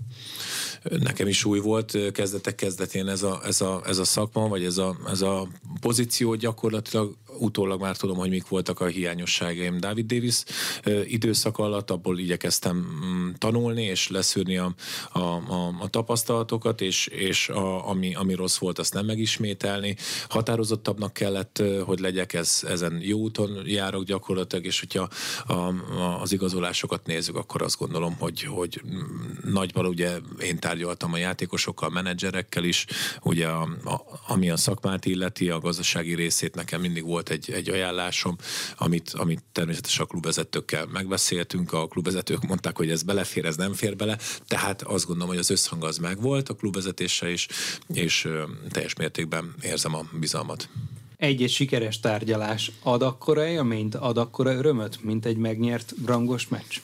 Nekem 0.83 1.29
is 1.29 1.45
új 1.45 1.59
volt 1.59 2.13
kezdetek 2.13 2.55
kezdetén 2.55 3.09
ez 3.09 3.23
a, 3.23 3.41
ez 3.45 3.61
a, 3.61 3.83
ez 3.87 3.99
a 3.99 4.05
szakma, 4.05 4.49
vagy 4.49 4.65
ez 4.65 4.79
a, 4.79 4.97
ez 5.09 5.21
a 5.21 5.49
pozíció 5.81 6.35
gyakorlatilag 6.35 7.17
utólag 7.39 7.81
már 7.81 7.97
tudom, 7.97 8.17
hogy 8.17 8.29
mik 8.29 8.49
voltak 8.49 8.81
a 8.81 8.87
hiányosságaim 8.87 9.81
David 9.81 10.07
Davis 10.07 10.45
időszak 11.05 11.59
alatt, 11.59 11.91
abból 11.91 12.19
igyekeztem 12.19 12.77
mm, 12.77 13.31
tanulni 13.39 13.83
és 13.83 14.09
leszűrni 14.09 14.57
a, 14.57 14.75
a, 15.13 15.19
a, 15.19 15.75
a 15.81 15.89
tapasztalatokat, 15.89 16.81
és, 16.81 17.07
és 17.07 17.49
a, 17.49 17.89
ami, 17.89 18.15
ami 18.15 18.35
rossz 18.35 18.57
volt, 18.59 18.79
azt 18.79 18.95
nem 18.95 19.07
megismételni. 19.07 19.97
Határozottabbnak 20.77 21.13
kellett, 21.13 21.63
hogy 21.85 21.99
legyek, 21.99 22.33
ez, 22.33 22.65
ezen 22.69 22.99
jó 23.03 23.19
úton 23.19 23.63
járok 23.65 24.05
gyakorlatilag, 24.05 24.65
és 24.65 24.81
hogyha 24.81 25.09
a, 25.47 25.53
a, 25.53 26.21
az 26.21 26.33
igazolásokat 26.33 27.07
nézzük, 27.07 27.37
akkor 27.37 27.63
azt 27.63 27.79
gondolom, 27.79 28.17
hogy, 28.19 28.43
hogy 28.43 28.83
nagyban 29.45 29.87
ugye 29.87 30.17
én 30.41 30.59
tárgyaltam 30.59 31.13
a 31.13 31.17
játékosokkal, 31.17 31.89
a 31.89 31.93
menedzserekkel 31.93 32.65
is, 32.65 32.87
ugye 33.23 33.47
a, 33.47 33.63
a, 33.85 34.01
ami 34.27 34.51
a 34.51 34.57
szakmát 34.57 35.07
illeti, 35.07 35.51
a 35.51 35.61
gazdasági 35.61 36.15
részét 36.15 36.55
nekem 36.55 36.81
mindig 36.81 37.05
volt 37.05 37.31
egy, 37.31 37.51
egy 37.51 37.69
ajánlásom, 37.69 38.37
amit, 38.77 39.11
amit 39.11 39.43
természetesen 39.53 40.05
a 40.05 40.09
klubvezetőkkel 40.09 40.87
megbeszéltünk, 40.87 41.73
a 41.73 41.89
klubvezetők 41.89 42.43
mondták, 42.47 42.77
hogy 42.77 42.91
ez 42.91 43.03
belefér, 43.03 43.45
ez 43.45 43.57
nem 43.57 43.73
fér 43.73 43.97
bele, 43.97 44.19
tehát 44.47 44.83
azt 44.83 45.07
gondolom, 45.07 45.29
hogy 45.29 45.39
az 45.39 45.51
összhang 45.51 45.85
az 45.85 45.99
megvolt 45.99 46.49
a 46.49 46.55
klubvezetéssel 46.55 47.29
is, 47.29 47.47
és 47.93 48.29
teljes 48.71 48.95
mértékben 48.95 49.55
érzem 49.63 49.95
a 49.95 50.05
bizalmat 50.13 50.66
egy-egy 51.17 51.51
sikeres 51.51 52.01
tárgyalás 52.01 52.73
ad 52.83 53.03
akkora 53.03 53.47
élményt, 53.47 53.95
ad 53.95 54.19
akkora 54.19 54.53
örömöt, 54.53 55.05
mint 55.05 55.27
egy 55.27 55.37
megnyert 55.37 55.95
rangos 56.07 56.49
meccs? 56.49 56.81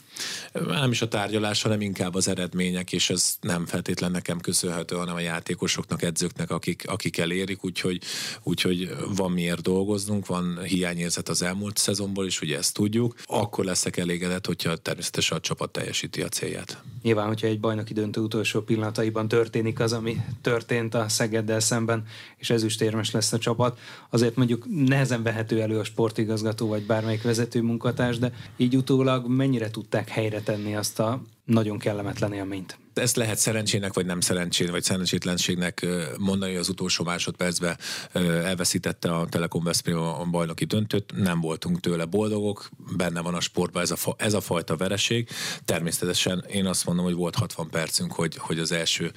Nem 0.53 0.91
is 0.91 1.03
a 1.03 1.09
tárgyalás, 1.09 1.63
hanem 1.63 1.81
inkább 1.81 2.15
az 2.15 2.29
eredmények, 2.29 2.93
és 2.93 3.11
ez 3.11 3.35
nem 3.41 3.67
feltétlen 3.67 4.11
nekem 4.11 4.41
köszönhető, 4.41 4.97
hanem 4.97 5.15
a 5.15 5.21
játékosoknak, 5.21 6.03
edzőknek, 6.03 6.51
akik, 6.51 6.83
akik 6.87 7.19
elérik, 7.19 7.65
úgyhogy, 7.65 8.01
úgyhogy 8.43 8.97
van 9.17 9.31
miért 9.31 9.63
dolgoznunk, 9.63 10.27
van 10.27 10.63
hiányérzet 10.63 11.29
az 11.29 11.43
elmúlt 11.43 11.77
szezonból 11.77 12.27
is, 12.27 12.41
ugye 12.41 12.57
ezt 12.59 12.75
tudjuk. 12.75 13.15
Akkor 13.25 13.65
leszek 13.65 13.97
elégedett, 13.97 14.47
hogyha 14.47 14.77
természetesen 14.77 15.37
a 15.37 15.41
csapat 15.41 15.71
teljesíti 15.71 16.23
a 16.23 16.29
célját. 16.29 16.83
Nyilván, 17.03 17.27
hogyha 17.27 17.47
egy 17.47 17.61
bajnoki 17.61 17.93
döntő 17.93 18.21
utolsó 18.21 18.61
pillanataiban 18.61 19.29
történik 19.29 19.81
az, 19.81 19.93
ami 19.93 20.17
történt 20.41 20.95
a 20.95 21.09
Szegeddel 21.09 21.61
szemben, 21.61 22.05
és 22.37 22.51
ezüstérmes 22.51 23.11
lesz 23.11 23.33
a 23.33 23.39
csapat, 23.39 23.79
azért 24.11 24.37
mondjuk 24.37 24.67
nehezen 24.69 25.23
vehető 25.23 25.61
elő 25.61 25.79
a 25.79 25.85
sportigazgató 25.85 26.69
vagy 26.69 26.87
bármelyik 26.87 27.23
vezető 27.23 27.63
munkatárs, 27.63 28.19
de 28.19 28.33
így 28.57 28.77
utólag 28.77 29.27
mennyire 29.29 29.71
tudták 29.71 30.02
helyre 30.09 30.41
tenni 30.41 30.77
azt 30.77 31.01
a 31.01 31.23
nagyon 31.45 31.79
kellemetlen 31.79 32.33
élményt. 32.33 32.82
Ezt 32.95 33.17
lehet 33.17 33.39
szerencsének, 33.39 33.93
vagy 33.93 34.07
nem 34.07 34.21
szerencsén, 34.21 34.71
vagy 34.71 34.83
szerencsétlenségnek 34.83 35.87
mondani, 36.19 36.51
hogy 36.51 36.61
az 36.61 36.69
utolsó 36.69 37.05
másodpercben 37.05 37.79
elveszítette 38.45 39.15
a 39.15 39.27
Telekom 39.29 39.65
Veszprém 39.65 39.99
a 39.99 40.25
bajnoki 40.25 40.65
döntőt. 40.65 41.13
Nem 41.17 41.41
voltunk 41.41 41.81
tőle 41.81 42.05
boldogok, 42.05 42.71
benne 42.97 43.21
van 43.21 43.35
a 43.35 43.41
sportban 43.41 43.83
ez 43.83 43.91
a, 43.91 43.97
ez 44.17 44.35
a 44.35 44.41
fajta 44.41 44.77
vereség. 44.77 45.29
Természetesen 45.65 46.45
én 46.51 46.67
azt 46.67 46.87
mondom, 46.87 47.05
hogy 47.05 47.15
volt 47.15 47.35
60 47.35 47.71
percünk, 47.71 48.13
hogy, 48.13 48.37
hogy 48.37 48.59
az 48.59 48.73
első 48.73 49.13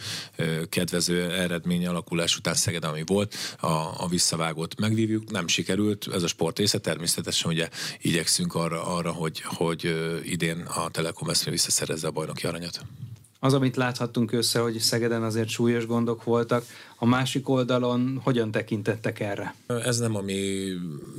kedvező 0.70 1.32
eredmény 1.32 1.88
alakulás 1.88 2.38
után 2.38 2.54
Szeged, 2.54 2.84
ami 2.84 3.04
volt, 3.06 3.36
a, 3.60 3.68
a 3.98 4.08
visszavágót 4.10 4.80
megvívjuk. 4.80 5.32
Nem 5.32 5.48
sikerült, 5.48 6.08
ez 6.14 6.24
a 6.24 6.28
sport 6.28 6.58
része. 6.58 6.78
Természetesen 6.78 7.52
ugye 7.52 7.70
igyekszünk 8.02 8.56
arra, 8.56 8.86
arra 8.86 9.12
hogy, 9.12 9.42
hogy 9.42 9.96
idén 10.24 10.60
a 10.62 10.90
Telekom 10.90 11.28
Veszprém 11.28 11.54
visszaszerezze 11.54 12.08
a 12.08 12.12
bajnoki 12.12 12.48
aranyat. 12.48 12.82
Az, 13.40 13.54
amit 13.54 13.76
láthattunk 13.76 14.32
össze, 14.32 14.60
hogy 14.60 14.78
Szegeden 14.80 15.24
azért 15.24 15.50
súlyos 15.50 15.86
gondok 15.86 16.24
voltak, 16.24 16.66
a 16.98 17.06
másik 17.06 17.50
oldalon 17.50 18.20
hogyan 18.24 18.52
tekintettek 18.52 19.20
erre? 19.20 19.56
Ez 19.68 19.98
nem 19.98 20.16
a 20.16 20.22
mi 20.22 20.72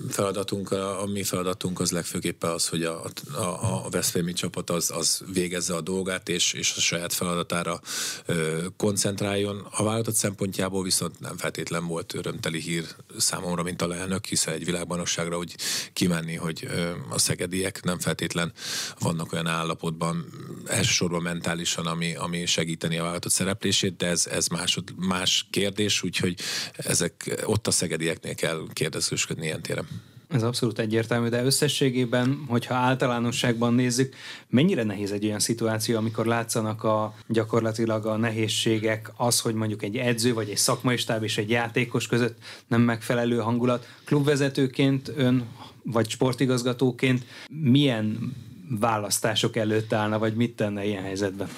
feladatunk, 0.09 0.73
a, 0.73 1.07
mi 1.13 1.23
feladatunk 1.23 1.81
az 1.81 1.91
legfőképpen 1.91 2.51
az, 2.51 2.69
hogy 2.69 2.83
a, 2.83 3.03
a, 3.33 3.85
a 3.85 3.89
Veszprémi 3.91 4.33
csapat 4.33 4.71
az, 4.71 4.91
az 4.91 5.23
végezze 5.33 5.75
a 5.75 5.81
dolgát, 5.81 6.29
és, 6.29 6.53
és 6.53 6.75
a 6.77 6.81
saját 6.81 7.13
feladatára 7.13 7.81
ö, 8.27 8.65
koncentráljon. 8.77 9.67
A 9.71 9.83
vállalatot 9.83 10.15
szempontjából 10.15 10.83
viszont 10.83 11.21
nem 11.21 11.37
feltétlen 11.37 11.87
volt 11.87 12.15
örömteli 12.15 12.61
hír 12.61 12.85
számomra, 13.17 13.63
mint 13.63 13.83
a 13.83 13.87
leelnök, 13.87 14.25
hiszen 14.25 14.55
egy 14.55 14.65
világbajnokságra 14.65 15.39
úgy 15.39 15.57
kimenni, 15.93 16.35
hogy 16.35 16.69
ö, 16.71 16.91
a 17.11 17.19
szegediek 17.19 17.83
nem 17.85 17.99
feltétlen 17.99 18.53
vannak 18.99 19.33
olyan 19.33 19.47
állapotban, 19.47 20.27
elsősorban 20.67 21.23
mentálisan, 21.23 21.87
ami, 21.87 22.06
ami 22.15 22.47
segíteni 22.47 22.97
a 22.97 23.03
vállalatot 23.03 23.33
szereplését, 23.33 23.97
de 23.97 24.07
ez, 24.07 24.27
ez 24.27 24.47
másod, 24.47 24.95
más 24.97 25.47
kérdés, 25.51 26.03
úgyhogy 26.03 26.35
ezek 26.73 27.43
ott 27.45 27.67
a 27.67 27.71
szegedieknél 27.71 28.35
kell 28.35 28.63
kérdezősködni 28.73 29.45
ilyen 29.45 29.63
téren. 29.63 29.87
Ez 30.29 30.43
abszolút 30.43 30.79
egyértelmű, 30.79 31.29
de 31.29 31.45
összességében, 31.45 32.45
hogyha 32.49 32.75
általánosságban 32.75 33.75
nézzük, 33.75 34.15
mennyire 34.49 34.83
nehéz 34.83 35.13
egy 35.13 35.25
olyan 35.25 35.39
szituáció, 35.39 35.97
amikor 35.97 36.27
látszanak 36.27 36.85
a 36.85 37.15
gyakorlatilag 37.29 38.07
a 38.07 38.17
nehézségek, 38.17 39.13
az, 39.17 39.41
hogy 39.41 39.55
mondjuk 39.55 39.83
egy 39.83 39.97
edző 39.97 40.35
vagy 40.35 40.51
egy 40.51 40.57
szakmai 40.57 40.97
stáb 40.97 41.23
és 41.23 41.39
egy 41.39 41.51
játékos 41.51 42.07
között 42.07 42.39
nem 42.67 42.81
megfelelő 42.81 43.39
hangulat. 43.39 43.87
Klubvezetőként 44.05 45.13
ön 45.17 45.47
vagy 45.83 46.09
sportigazgatóként 46.09 47.25
milyen 47.49 48.35
választások 48.69 49.57
előtt 49.57 49.93
állna, 49.93 50.19
vagy 50.19 50.35
mit 50.35 50.57
tenne 50.57 50.85
ilyen 50.85 51.03
helyzetben? 51.03 51.49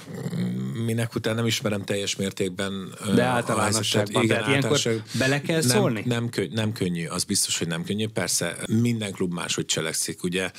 minek 0.84 1.14
után 1.14 1.34
nem 1.34 1.46
ismerem 1.46 1.84
teljes 1.84 2.16
mértékben. 2.16 2.94
De 3.14 3.22
általánosságban, 3.22 4.22
igen, 4.22 4.36
tehát 4.36 4.50
ilyenkor 4.50 5.02
bele 5.18 5.40
kell 5.40 5.60
nem, 5.60 5.68
szólni? 5.68 6.02
Nem, 6.06 6.28
könny, 6.28 6.52
nem 6.52 6.72
könnyű, 6.72 7.06
az 7.06 7.24
biztos, 7.24 7.58
hogy 7.58 7.66
nem 7.66 7.84
könnyű. 7.84 8.08
Persze 8.08 8.56
minden 8.68 9.12
klub 9.12 9.32
máshogy 9.32 9.64
cselekszik. 9.64 10.22
Ugye 10.22 10.50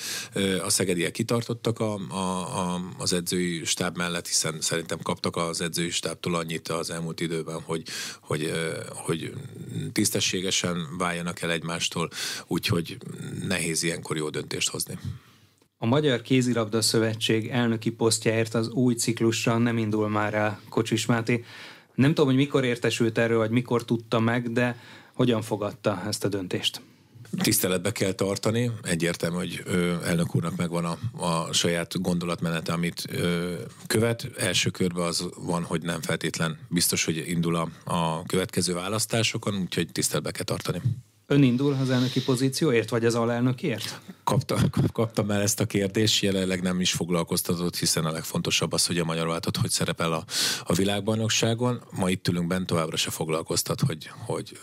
a 0.63 0.69
szegediek 0.69 1.11
kitartottak 1.11 1.79
a, 1.79 1.99
a, 2.09 2.15
a, 2.15 2.81
az 2.97 3.13
edzői 3.13 3.65
stáb 3.65 3.97
mellett, 3.97 4.27
hiszen 4.27 4.61
szerintem 4.61 4.99
kaptak 5.03 5.35
az 5.35 5.61
edzői 5.61 5.89
stábtól 5.89 6.35
annyit 6.35 6.67
az 6.67 6.89
elmúlt 6.89 7.19
időben, 7.19 7.61
hogy, 7.61 7.83
hogy, 8.19 8.51
hogy 8.89 9.33
tisztességesen 9.91 10.87
váljanak 10.97 11.41
el 11.41 11.51
egymástól, 11.51 12.09
úgyhogy 12.47 12.97
nehéz 13.47 13.83
ilyenkor 13.83 14.17
jó 14.17 14.29
döntést 14.29 14.69
hozni. 14.69 14.99
A 15.81 15.85
Magyar 15.85 16.21
Kézilabda 16.21 16.81
Szövetség 16.81 17.47
elnöki 17.47 17.91
posztjáért 17.91 18.53
az 18.53 18.69
új 18.69 18.93
ciklusra 18.93 19.57
nem 19.57 19.77
indul 19.77 20.09
már 20.09 20.33
el 20.33 20.59
Kocsis 20.69 21.05
Máté. 21.05 21.43
Nem 21.95 22.09
tudom, 22.09 22.25
hogy 22.25 22.35
mikor 22.35 22.63
értesült 22.63 23.17
erről, 23.17 23.37
vagy 23.37 23.49
mikor 23.49 23.85
tudta 23.85 24.19
meg, 24.19 24.51
de 24.51 24.79
hogyan 25.13 25.41
fogadta 25.41 26.03
ezt 26.07 26.23
a 26.23 26.27
döntést? 26.27 26.81
Tiszteletbe 27.37 27.91
kell 27.91 28.11
tartani. 28.11 28.71
Egyértelmű, 28.83 29.35
hogy 29.35 29.61
ö, 29.65 29.95
elnök 30.05 30.35
úrnak 30.35 30.55
megvan 30.55 30.85
a, 30.85 30.97
a 31.25 31.53
saját 31.53 32.01
gondolatmenete, 32.01 32.73
amit 32.73 33.05
ö, 33.11 33.53
követ. 33.87 34.27
Első 34.37 34.69
körben 34.69 35.05
az 35.05 35.25
van, 35.35 35.63
hogy 35.63 35.81
nem 35.81 36.01
feltétlen 36.01 36.57
biztos, 36.69 37.05
hogy 37.05 37.23
indul 37.27 37.55
a, 37.55 37.69
a 37.83 38.23
következő 38.23 38.73
választásokon, 38.73 39.55
úgyhogy 39.55 39.91
tiszteletbe 39.91 40.31
kell 40.31 40.45
tartani. 40.45 40.81
Ön 41.27 41.43
indul 41.43 41.77
az 41.81 41.89
elnöki 41.89 42.21
pozícióért, 42.21 42.89
vagy 42.89 43.05
az 43.05 43.15
alelnökért? 43.15 43.99
Kapta, 44.29 44.57
kaptam 44.93 45.25
már 45.25 45.41
ezt 45.41 45.59
a 45.59 45.65
kérdést, 45.65 46.21
jelenleg 46.21 46.61
nem 46.61 46.79
is 46.79 46.91
foglalkoztatott, 46.91 47.77
hiszen 47.77 48.05
a 48.05 48.11
legfontosabb 48.11 48.73
az, 48.73 48.85
hogy 48.85 48.97
a 48.97 49.05
magyar 49.05 49.27
váltott 49.27 49.57
hogy 49.57 49.69
szerepel 49.69 50.13
a, 50.13 50.23
a 50.63 50.73
világbajnokságon. 50.73 51.81
Ma 51.91 52.09
itt 52.09 52.27
ülünk 52.27 52.47
bent, 52.47 52.65
továbbra 52.65 52.97
se 52.97 53.09
foglalkoztat, 53.09 53.81
hogy, 53.81 54.09
hogy 54.25 54.59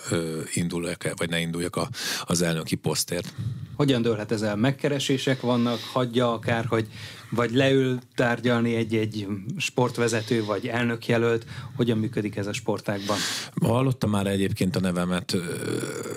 induljak-e, 0.54 1.12
vagy 1.16 1.30
ne 1.30 1.40
induljak 1.40 1.76
a, 1.76 1.88
az 2.24 2.42
elnöki 2.42 2.74
posztért. 2.74 3.34
Hogyan 3.76 4.02
dőlhet 4.02 4.32
ez 4.32 4.42
el? 4.42 4.56
Megkeresések 4.56 5.40
vannak, 5.40 5.78
hagyja 5.92 6.32
akár, 6.32 6.64
hogy 6.64 6.88
vagy 7.36 7.50
leül 7.50 7.98
tárgyalni 8.14 8.74
egy-egy 8.74 9.26
sportvezető, 9.56 10.44
vagy 10.44 10.66
elnökjelölt. 10.66 11.46
Hogyan 11.76 11.98
működik 11.98 12.36
ez 12.36 12.46
a 12.46 12.52
sportákban? 12.52 13.16
Hallottam 13.60 14.10
már 14.10 14.26
egyébként 14.26 14.76
a 14.76 14.80
nevemet, 14.80 15.36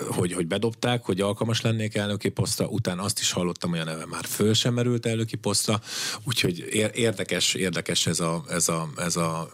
hogy, 0.08 0.32
hogy 0.32 0.46
bedobták, 0.46 1.04
hogy 1.04 1.20
alkalmas 1.20 1.60
lennék 1.60 1.94
elnöki 1.94 2.28
posztra, 2.28 2.66
utána 2.66 3.02
azt 3.02 3.18
is 3.18 3.32
hallottam, 3.32 3.70
hogy 3.70 3.78
a 3.78 3.84
neve 3.84 4.06
már 4.06 4.24
föl 4.24 4.54
sem 4.54 4.74
merült 4.74 5.06
elnöki 5.06 5.36
posztra, 5.36 5.80
úgyhogy 6.24 6.64
érdekes, 6.94 7.54
érdekes 7.54 8.06
ez 8.06 8.20
a, 8.20 8.44
ez 8.48 8.68
a, 8.68 8.88
ez 8.96 9.16
a 9.16 9.50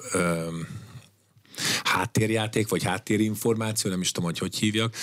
háttérjáték, 1.85 2.69
vagy 2.69 2.83
háttérinformáció, 2.83 3.91
nem 3.91 4.01
is 4.01 4.13
tudom, 4.13 4.29
hogy 4.29 4.39
hogy 4.39 4.57
hívjak, 4.57 4.95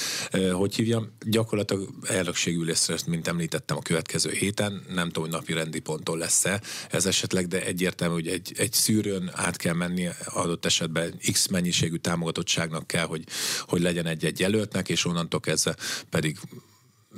hogy 0.52 0.76
hívjam. 0.76 1.12
Gyakorlatilag 1.26 1.90
elnökségülésre, 2.04 2.96
mint 3.08 3.28
említettem 3.28 3.78
a 3.78 3.82
következő 3.82 4.32
héten, 4.32 4.84
nem 4.94 5.08
tudom, 5.08 5.24
hogy 5.24 5.32
napi 5.32 5.54
rendi 5.54 5.80
ponton 5.80 6.18
lesz-e 6.18 6.62
ez 6.90 7.06
esetleg, 7.06 7.48
de 7.48 7.66
egyértelmű, 7.66 8.14
hogy 8.14 8.28
egy, 8.28 8.54
egy 8.58 8.74
szűrőn 8.74 9.32
át 9.34 9.58
kell 9.58 9.74
menni, 9.74 10.08
adott 10.26 10.66
esetben 10.66 11.20
X 11.32 11.48
mennyiségű 11.48 11.96
támogatottságnak 11.96 12.88
kell, 12.88 13.06
hogy, 13.06 13.24
hogy 13.60 13.82
legyen 13.82 14.06
egy-egy 14.06 14.40
jelöltnek, 14.40 14.90
és 14.90 15.06
onnantól 15.06 15.40
kezdve 15.40 15.76
pedig 16.10 16.38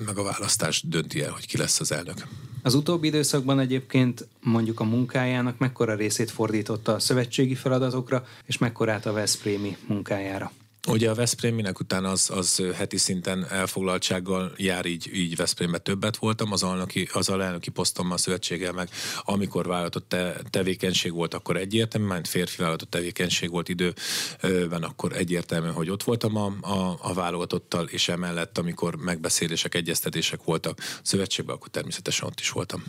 meg 0.06 0.18
a 0.18 0.24
választás 0.24 0.84
dönti 0.88 1.22
el, 1.22 1.32
hogy 1.32 1.48
ki 1.48 1.58
lesz 1.58 1.80
az 1.80 1.92
elnök. 1.92 2.28
Az 2.62 2.74
utóbbi 2.74 3.08
időszakban 3.08 3.60
egyébként 3.60 4.28
mondjuk 4.44 4.80
a 4.80 4.84
munkájának 4.84 5.58
mekkora 5.58 5.96
részét 5.96 6.32
fordította 6.32 6.94
a 6.94 7.00
szövetségi 7.00 7.56
feladatokra, 7.56 8.26
és 8.46 8.58
mekkorát 8.58 9.06
a 9.06 9.14
Veszprémi 9.14 9.78
munkájára? 9.88 10.52
Ugye 10.88 11.10
a 11.10 11.14
Veszprém 11.14 11.56
minek 11.56 11.80
után 11.80 12.06
az, 12.06 12.30
az 12.34 12.64
heti 12.76 12.98
szinten 12.98 13.46
elfoglaltsággal 13.50 14.54
jár, 14.58 14.86
így, 14.86 15.10
így 15.14 15.36
Veszprémben 15.36 15.84
többet 15.84 16.18
voltam, 16.18 16.52
az, 16.52 16.64
alnöki, 16.64 17.10
az 17.14 17.30
alelnöki 17.30 17.70
posztom 17.70 18.12
a 18.12 18.18
szövetséggel 18.18 18.72
meg, 18.72 18.90
amikor 19.22 19.68
vállalatott 19.68 20.10
te, 20.10 20.42
tevékenység 20.50 21.14
volt, 21.14 21.34
akkor 21.34 21.58
egyértelmű, 21.58 22.08
mert 22.08 22.28
férfi 22.28 22.58
vállalatott 22.58 22.90
tevékenység 22.90 23.50
volt 23.50 23.70
időben, 23.70 24.84
akkor 24.84 25.14
egyértelmű, 25.14 25.68
hogy 25.68 25.90
ott 25.90 26.04
voltam 26.04 26.36
a, 26.36 26.54
a, 26.62 26.98
a 27.02 27.14
válogatottal, 27.14 27.88
és 27.88 28.10
emellett, 28.10 28.58
amikor 28.58 28.96
megbeszélések, 28.96 29.76
egyeztetések 29.76 30.44
voltak 30.44 30.80
szövetségben, 31.02 31.56
akkor 31.56 31.70
természetesen 31.70 32.28
ott 32.28 32.40
is 32.40 32.50
voltam. 32.50 32.84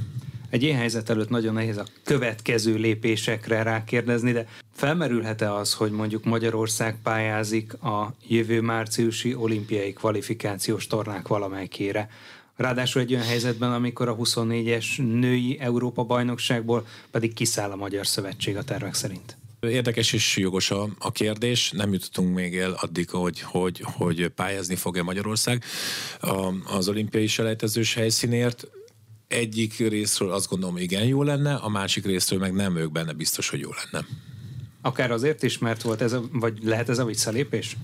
Egy 0.51 0.63
ilyen 0.63 0.79
helyzet 0.79 1.11
előtt 1.11 1.29
nagyon 1.29 1.55
nehéz 1.55 1.77
a 1.77 1.87
következő 2.05 2.75
lépésekre 2.75 3.63
rákérdezni, 3.63 4.33
de 4.33 4.47
felmerülhet-e 4.77 5.55
az, 5.55 5.75
hogy 5.75 5.91
mondjuk 5.91 6.25
Magyarország 6.25 6.97
pályázik 7.03 7.83
a 7.83 8.15
jövő 8.29 8.61
márciusi 8.61 9.35
olimpiai 9.35 9.93
kvalifikációs 9.93 10.87
tornák 10.87 11.29
valamelyikére? 11.29 12.11
Ráadásul 12.57 13.03
egy 13.03 13.13
olyan 13.13 13.27
helyzetben, 13.27 13.73
amikor 13.73 14.09
a 14.09 14.17
24-es 14.17 15.19
női 15.21 15.59
Európa 15.61 16.05
bajnokságból 16.05 16.87
pedig 17.11 17.35
kiszáll 17.35 17.71
a 17.71 17.77
Magyar 17.77 18.07
Szövetség 18.07 18.57
a 18.57 18.63
tervek 18.63 18.95
szerint. 18.95 19.37
Érdekes 19.61 20.13
és 20.13 20.37
jogos 20.37 20.71
a, 20.71 20.89
a 20.99 21.13
kérdés. 21.13 21.71
Nem 21.71 21.93
jutottunk 21.93 22.35
még 22.35 22.59
el 22.59 22.77
addig, 22.81 23.11
hogy, 23.11 23.41
hogy, 23.41 23.81
hogy 23.85 24.29
pályázni 24.29 24.75
fog-e 24.75 25.03
Magyarország 25.03 25.65
a, 26.21 26.53
az 26.77 26.89
olimpiai 26.89 27.27
selejtezős 27.27 27.95
helyszínért 27.95 28.67
egyik 29.29 29.79
részről 29.79 30.33
azt 30.33 30.49
gondolom, 30.49 30.77
igen 30.77 31.05
jó 31.05 31.23
lenne, 31.23 31.55
a 31.55 31.69
másik 31.69 32.05
részről 32.05 32.39
meg 32.39 32.53
nem 32.53 32.77
ők 32.77 32.93
benne 32.93 33.13
biztos, 33.13 33.49
hogy 33.49 33.61
jó 33.61 33.71
lenne. 33.83 34.07
Akár 34.87 35.11
azért 35.11 35.43
is, 35.43 35.59
mert 35.59 35.83
volt 35.83 36.03
ez 36.03 36.13
a, 36.13 36.23
vagy 36.33 36.59
lehet 36.63 36.89
ez 36.89 36.99
a 36.99 37.05
visszalépés? 37.05 37.77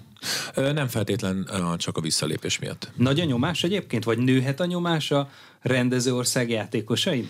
Nem 0.55 0.89
feltétlen 0.89 1.49
csak 1.77 1.97
a 1.97 2.01
visszalépés 2.01 2.59
miatt. 2.59 2.91
Nagy 2.97 3.21
a 3.21 3.25
nyomás 3.25 3.65
egyébként, 3.65 4.05
vagy 4.05 4.19
nőhet 4.19 4.61
a 4.61 4.67
nyomás 4.67 5.11
a 5.11 5.31
rendező 5.61 6.15
ország 6.15 6.51
játékosain? 6.51 7.29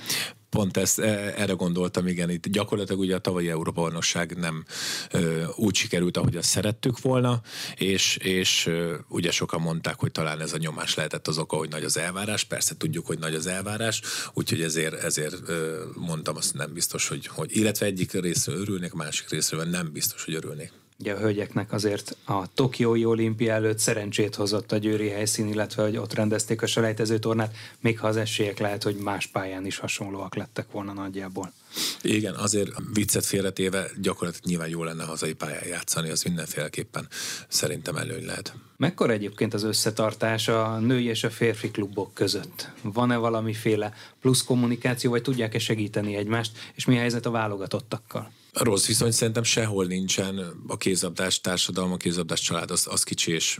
Pont 0.57 0.77
ezt, 0.77 0.99
e, 0.99 1.35
erre 1.37 1.53
gondoltam, 1.53 2.07
igen, 2.07 2.31
itt 2.31 2.49
gyakorlatilag 2.49 3.01
ugye 3.01 3.15
a 3.15 3.19
tavalyi 3.19 3.49
Európa 3.49 3.81
bajnokság 3.81 4.37
nem 4.37 4.65
ö, 5.11 5.45
úgy 5.57 5.75
sikerült, 5.75 6.17
ahogy 6.17 6.37
azt 6.37 6.49
szerettük 6.49 7.01
volna, 7.01 7.41
és, 7.77 8.17
és 8.17 8.71
ugye 9.09 9.31
sokan 9.31 9.61
mondták, 9.61 9.99
hogy 9.99 10.13
talán 10.13 10.41
ez 10.41 10.53
a 10.53 10.57
nyomás 10.57 10.95
lehetett 10.95 11.29
az 11.29 11.39
oka, 11.39 11.57
hogy 11.57 11.69
nagy 11.69 11.85
az 11.85 11.97
elvárás, 11.97 12.45
persze 12.45 12.77
tudjuk, 12.77 13.07
hogy 13.07 13.19
nagy 13.19 13.35
az 13.35 13.47
elvárás, 13.47 14.03
úgyhogy 14.33 14.63
ezért, 14.63 14.95
ezért 14.95 15.43
mondtam, 15.95 16.37
azt 16.37 16.55
nem 16.55 16.73
biztos, 16.73 17.09
hogy, 17.09 17.27
hogy 17.27 17.57
illetve 17.57 17.87
egyik 17.87 18.13
részről 18.13 18.61
örülnék, 18.61 18.93
másik 18.93 19.29
részről 19.29 19.65
nem 19.65 19.93
biztos, 19.93 20.25
hogy 20.25 20.35
örülnék. 20.35 20.82
Ugye 21.03 21.13
a 21.13 21.19
hölgyeknek 21.19 21.73
azért 21.73 22.17
a 22.25 22.53
Tokiói 22.55 23.05
olimpia 23.05 23.53
előtt 23.53 23.79
szerencsét 23.79 24.35
hozott 24.35 24.73
a 24.73 24.77
győri 24.77 25.09
helyszín, 25.09 25.49
illetve 25.49 25.83
hogy 25.83 25.97
ott 25.97 26.15
rendezték 26.15 26.63
a 26.63 26.67
selejtező 26.67 27.19
tornát, 27.19 27.57
még 27.81 27.99
ha 27.99 28.07
az 28.07 28.17
esélyek 28.17 28.59
lehet, 28.59 28.83
hogy 28.83 28.97
más 28.97 29.27
pályán 29.27 29.67
is 29.67 29.79
hasonlóak 29.79 30.35
lettek 30.35 30.71
volna 30.71 30.93
nagyjából. 30.93 31.53
Igen, 32.03 32.35
azért 32.35 32.71
viccet 32.93 33.25
félretéve 33.25 33.91
gyakorlatilag 34.01 34.47
nyilván 34.47 34.69
jó 34.69 34.85
lenne 34.85 35.05
hazai 35.05 35.33
pályán 35.33 35.67
játszani, 35.67 36.11
az 36.11 36.23
mindenféleképpen 36.23 37.09
szerintem 37.49 37.97
előny 37.97 38.25
lehet. 38.25 38.55
Mekkora 38.77 39.13
egyébként 39.13 39.55
az 39.55 39.63
összetartás 39.63 40.49
a 40.49 40.79
női 40.79 41.07
és 41.07 41.25
a 41.25 41.31
férfi 41.31 41.71
klubok 41.71 42.15
között? 42.15 42.71
Van-e 42.83 43.17
valamiféle 43.17 43.95
plusz 44.21 44.45
kommunikáció, 44.45 45.11
vagy 45.11 45.23
tudják-e 45.23 45.59
segíteni 45.59 46.17
egymást, 46.17 46.59
és 46.75 46.85
mi 46.85 46.97
a 46.97 47.01
helyzet 47.01 47.27
a 47.27 47.31
válogatottakkal? 47.31 48.33
Rossz 48.53 48.87
viszony 48.87 49.11
szerintem 49.11 49.43
sehol 49.43 49.85
nincsen. 49.85 50.63
A 50.67 50.77
kézabdás 50.77 51.41
társadalom, 51.41 51.93
a 51.93 51.97
kézabdás 51.97 52.41
család 52.41 52.71
az, 52.71 52.87
az 52.91 53.03
kicsi, 53.03 53.33
és 53.33 53.59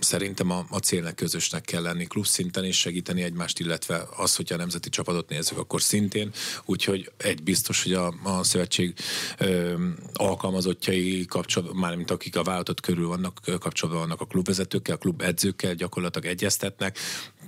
szerintem 0.00 0.50
a, 0.50 0.66
a 0.70 0.78
célnek 0.78 1.14
közösnek 1.14 1.62
kell 1.62 1.82
lenni 1.82 2.06
klub 2.06 2.26
szinten 2.26 2.64
is 2.64 2.78
segíteni 2.78 3.22
egymást, 3.22 3.60
illetve 3.60 4.06
az, 4.16 4.36
hogyha 4.36 4.54
a 4.54 4.58
nemzeti 4.58 4.88
csapatot 4.88 5.28
nézzük, 5.28 5.58
akkor 5.58 5.82
szintén. 5.82 6.30
Úgyhogy 6.64 7.10
egy 7.16 7.42
biztos, 7.42 7.82
hogy 7.82 7.92
a, 7.92 8.14
a 8.22 8.44
szövetség 8.44 8.94
ö, 9.38 9.74
alkalmazottjai 10.12 11.24
kapcsolatban, 11.24 11.76
mármint 11.76 12.10
akik 12.10 12.36
a 12.36 12.42
vállalatot 12.42 12.80
körül 12.80 13.06
vannak, 13.06 13.40
kapcsolatban 13.58 14.02
vannak 14.02 14.20
a 14.20 14.26
klubvezetőkkel, 14.26 14.94
a 14.94 14.98
klub 14.98 15.22
edzőkkel 15.22 15.74
gyakorlatilag 15.74 16.28
egyeztetnek, 16.28 16.98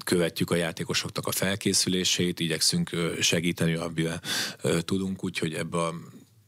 követjük 0.05 0.51
a 0.51 0.55
játékosoknak 0.55 1.27
a 1.27 1.33
felkészülését, 1.33 2.41
igyekszünk 2.41 2.91
segíteni, 3.21 3.75
amivel 3.75 4.21
tudunk, 4.85 5.25
úgyhogy 5.25 5.55
ebbe 5.55 5.79
a 5.79 5.95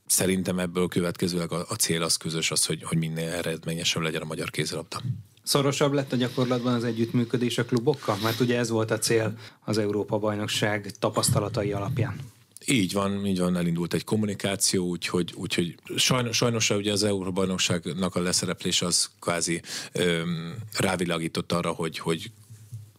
szerintem 0.07 0.59
ebből 0.59 0.89
következőleg 0.89 1.53
a, 1.53 1.67
a 1.69 1.75
cél 1.75 2.03
az 2.03 2.17
közös 2.17 2.51
az, 2.51 2.67
hogy, 2.67 2.83
hogy 2.83 2.99
minél 2.99 3.31
eredményesebb 3.31 4.03
legyen 4.03 4.23
a 4.23 4.25
magyar 4.25 4.51
kézilabda. 4.51 5.03
Szorosabb 5.43 5.93
lett 5.93 6.13
a 6.13 6.17
gyakorlatban 6.17 6.75
az 6.75 6.85
együttműködés 6.85 7.59
a 7.59 7.65
klubokkal? 7.65 8.17
Mert 8.23 8.41
ugye 8.41 8.59
ez 8.59 8.71
volt 8.71 8.91
a 8.91 8.99
cél 8.99 9.39
az 9.65 9.79
Európa-bajnokság 9.79 10.91
tapasztalatai 10.99 11.73
alapján. 11.73 12.17
Így 12.65 12.93
van, 12.93 13.27
így 13.27 13.39
van, 13.39 13.57
elindult 13.57 13.95
egy 13.95 14.05
kommunikáció, 14.05 14.87
úgyhogy, 14.87 15.33
úgyhogy 15.35 15.75
sajnos, 15.97 16.37
sajnos 16.37 16.71
ugye 16.71 16.93
az 16.93 17.03
Európa-bajnokságnak 17.03 18.15
a 18.15 18.21
leszereplés 18.21 18.83
az 18.83 19.11
kvázi 19.21 19.63
öm, 19.93 20.57
rávilágított 20.73 21.53
arra, 21.53 21.71
hogy, 21.71 21.99
hogy 21.99 22.31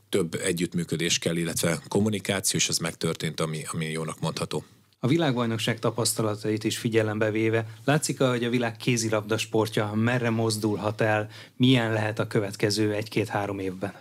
több 0.09 0.33
együttműködés 0.33 1.19
kell, 1.19 1.35
illetve 1.35 1.79
kommunikáció, 1.87 2.59
és 2.59 2.69
ez 2.69 2.77
megtörtént, 2.77 3.39
ami, 3.39 3.63
ami 3.71 3.85
jónak 3.85 4.19
mondható. 4.19 4.63
A 4.99 5.07
világbajnokság 5.07 5.79
tapasztalatait 5.79 6.63
is 6.63 6.77
figyelembe 6.77 7.31
véve, 7.31 7.65
látszik 7.85 8.19
hogy 8.19 8.43
a 8.43 8.49
világ 8.49 8.77
kézilabda 8.77 9.37
sportja 9.37 9.91
merre 9.93 10.29
mozdulhat 10.29 11.01
el, 11.01 11.29
milyen 11.55 11.93
lehet 11.93 12.19
a 12.19 12.27
következő 12.27 12.93
egy-két-három 12.93 13.59
évben? 13.59 13.93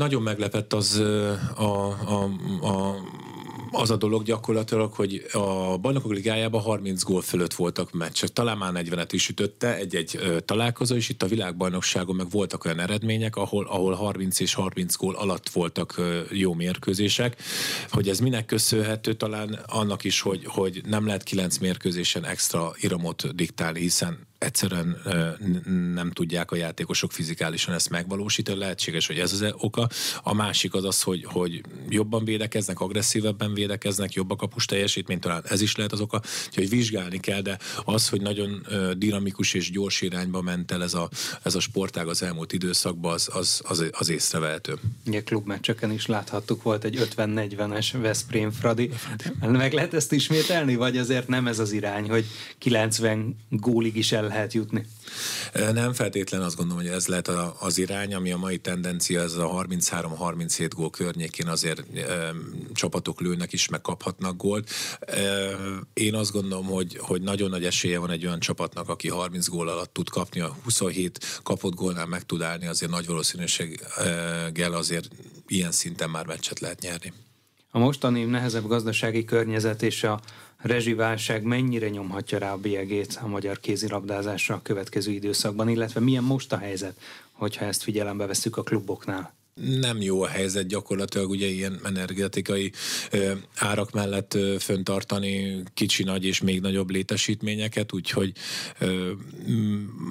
Nagyon 0.00 0.22
meglepett 0.22 0.72
az 0.72 0.98
a, 1.56 1.86
a, 2.06 2.22
a 2.66 2.94
az 3.72 3.90
a 3.90 3.96
dolog 3.96 4.22
gyakorlatilag, 4.22 4.92
hogy 4.92 5.26
a 5.32 5.78
bajnokok 5.78 6.12
ligájában 6.12 6.60
30 6.60 7.02
gól 7.02 7.22
fölött 7.22 7.54
voltak 7.54 7.92
meccsek. 7.92 8.28
Talán 8.28 8.58
már 8.58 8.72
40-et 8.74 9.08
is 9.10 9.28
ütötte 9.28 9.76
egy-egy 9.76 10.20
találkozó, 10.44 10.94
és 10.94 11.08
itt 11.08 11.22
a 11.22 11.26
világbajnokságon 11.26 12.16
meg 12.16 12.30
voltak 12.30 12.64
olyan 12.64 12.80
eredmények, 12.80 13.36
ahol, 13.36 13.66
ahol 13.66 13.94
30 13.94 14.40
és 14.40 14.54
30 14.54 14.96
gól 14.96 15.14
alatt 15.14 15.48
voltak 15.48 16.00
jó 16.30 16.54
mérkőzések. 16.54 17.42
Hogy 17.90 18.08
ez 18.08 18.18
minek 18.20 18.46
köszönhető? 18.46 19.12
Talán 19.12 19.58
annak 19.66 20.04
is, 20.04 20.20
hogy, 20.20 20.44
hogy 20.44 20.80
nem 20.86 21.06
lehet 21.06 21.22
9 21.22 21.58
mérkőzésen 21.58 22.24
extra 22.24 22.72
iramot 22.80 23.34
diktálni, 23.34 23.80
hiszen 23.80 24.28
egyszerűen 24.40 24.96
nem 25.94 26.10
tudják 26.10 26.50
a 26.50 26.56
játékosok 26.56 27.12
fizikálisan 27.12 27.74
ezt 27.74 27.90
megvalósítani. 27.90 28.58
Lehetséges, 28.58 29.06
hogy 29.06 29.18
ez 29.18 29.32
az 29.32 29.54
oka. 29.58 29.88
A 30.22 30.34
másik 30.34 30.74
az 30.74 30.84
az, 30.84 31.02
hogy, 31.02 31.24
hogy 31.24 31.60
jobban 31.88 32.24
védekeznek, 32.24 32.80
agresszívebben 32.80 33.54
védekeznek, 33.54 34.12
jobb 34.12 34.30
a 34.30 34.36
kapus 34.36 34.64
teljesítmény, 34.64 35.18
talán 35.18 35.42
ez 35.48 35.60
is 35.60 35.76
lehet 35.76 35.92
az 35.92 36.00
oka, 36.00 36.20
hogy 36.54 36.68
vizsgálni 36.68 37.20
kell, 37.20 37.40
de 37.40 37.58
az, 37.84 38.08
hogy 38.08 38.20
nagyon 38.20 38.66
dinamikus 38.96 39.54
és 39.54 39.70
gyors 39.70 40.00
irányba 40.00 40.42
ment 40.42 40.72
el 40.72 40.82
ez 40.82 40.94
a, 40.94 41.08
ez 41.42 41.54
a 41.54 41.60
sportág 41.60 42.08
az 42.08 42.22
elmúlt 42.22 42.52
időszakban, 42.52 43.12
az, 43.12 43.28
az, 43.32 43.62
az, 43.64 43.84
az 43.90 44.08
észrevehető. 44.08 44.74
Ugye 45.06 45.22
klubmeccseken 45.22 45.92
is 45.92 46.06
láthattuk, 46.06 46.62
volt 46.62 46.84
egy 46.84 47.08
50-40-es 47.16 47.94
Veszprém 48.00 48.50
Fradi. 48.50 48.90
Meg 49.40 49.72
lehet 49.72 49.94
ezt 49.94 50.12
ismételni, 50.12 50.74
vagy 50.74 50.96
azért 50.96 51.28
nem 51.28 51.46
ez 51.46 51.58
az 51.58 51.72
irány, 51.72 52.08
hogy 52.10 52.24
90 52.58 53.36
gólig 53.48 53.96
is 53.96 54.12
el 54.12 54.29
lehet 54.30 54.52
jutni? 54.52 54.86
Nem 55.72 55.92
feltétlen 55.92 56.42
azt 56.42 56.56
gondolom, 56.56 56.82
hogy 56.82 56.92
ez 56.92 57.06
lehet 57.06 57.28
az 57.58 57.78
irány, 57.78 58.14
ami 58.14 58.32
a 58.32 58.36
mai 58.36 58.58
tendencia, 58.58 59.20
ez 59.20 59.32
a 59.32 59.64
33-37 59.68 60.70
gól 60.74 60.90
környékén 60.90 61.48
azért 61.48 61.98
e, 61.98 62.34
csapatok 62.72 63.20
lőnek 63.20 63.52
is, 63.52 63.68
meg 63.68 63.80
kaphatnak 63.80 64.36
gólt. 64.36 64.70
E, 65.00 65.22
én 65.92 66.14
azt 66.14 66.32
gondolom, 66.32 66.66
hogy, 66.66 66.96
hogy 67.00 67.22
nagyon 67.22 67.50
nagy 67.50 67.64
esélye 67.64 67.98
van 67.98 68.10
egy 68.10 68.26
olyan 68.26 68.40
csapatnak, 68.40 68.88
aki 68.88 69.08
30 69.08 69.48
gól 69.48 69.68
alatt 69.68 69.92
tud 69.92 70.08
kapni, 70.08 70.40
a 70.40 70.56
27 70.64 71.40
kapott 71.42 71.74
gólnál 71.74 72.06
meg 72.06 72.22
tud 72.22 72.42
állni, 72.42 72.66
azért 72.66 72.90
nagy 72.90 73.06
valószínűséggel 73.06 74.72
azért 74.72 75.08
ilyen 75.46 75.72
szinten 75.72 76.10
már 76.10 76.26
meccset 76.26 76.60
lehet 76.60 76.80
nyerni. 76.80 77.12
A 77.70 77.78
mostani 77.78 78.24
nehezebb 78.24 78.66
gazdasági 78.66 79.24
környezet 79.24 79.82
és 79.82 80.02
a 80.02 80.20
rezsiválság 80.60 81.42
mennyire 81.42 81.88
nyomhatja 81.88 82.38
rá 82.38 82.52
a 82.52 82.56
bélyegét 82.56 83.18
a 83.22 83.26
magyar 83.26 83.60
kézilabdázásra 83.60 84.54
a 84.54 84.62
következő 84.62 85.10
időszakban, 85.12 85.68
illetve 85.68 86.00
milyen 86.00 86.24
most 86.24 86.52
a 86.52 86.58
helyzet, 86.58 87.00
hogyha 87.32 87.64
ezt 87.64 87.82
figyelembe 87.82 88.26
veszük 88.26 88.56
a 88.56 88.62
kluboknál? 88.62 89.39
Nem 89.60 90.00
jó 90.00 90.22
a 90.22 90.26
helyzet 90.26 90.66
gyakorlatilag 90.66 91.30
ugye 91.30 91.46
ilyen 91.46 91.80
energetikai 91.84 92.72
árak 93.56 93.92
mellett 93.92 94.34
ö, 94.34 94.56
föntartani 94.58 95.62
kicsi, 95.74 96.02
nagy 96.02 96.24
és 96.24 96.40
még 96.40 96.60
nagyobb 96.60 96.90
létesítményeket, 96.90 97.92
úgyhogy 97.92 98.32
ö, 98.78 99.10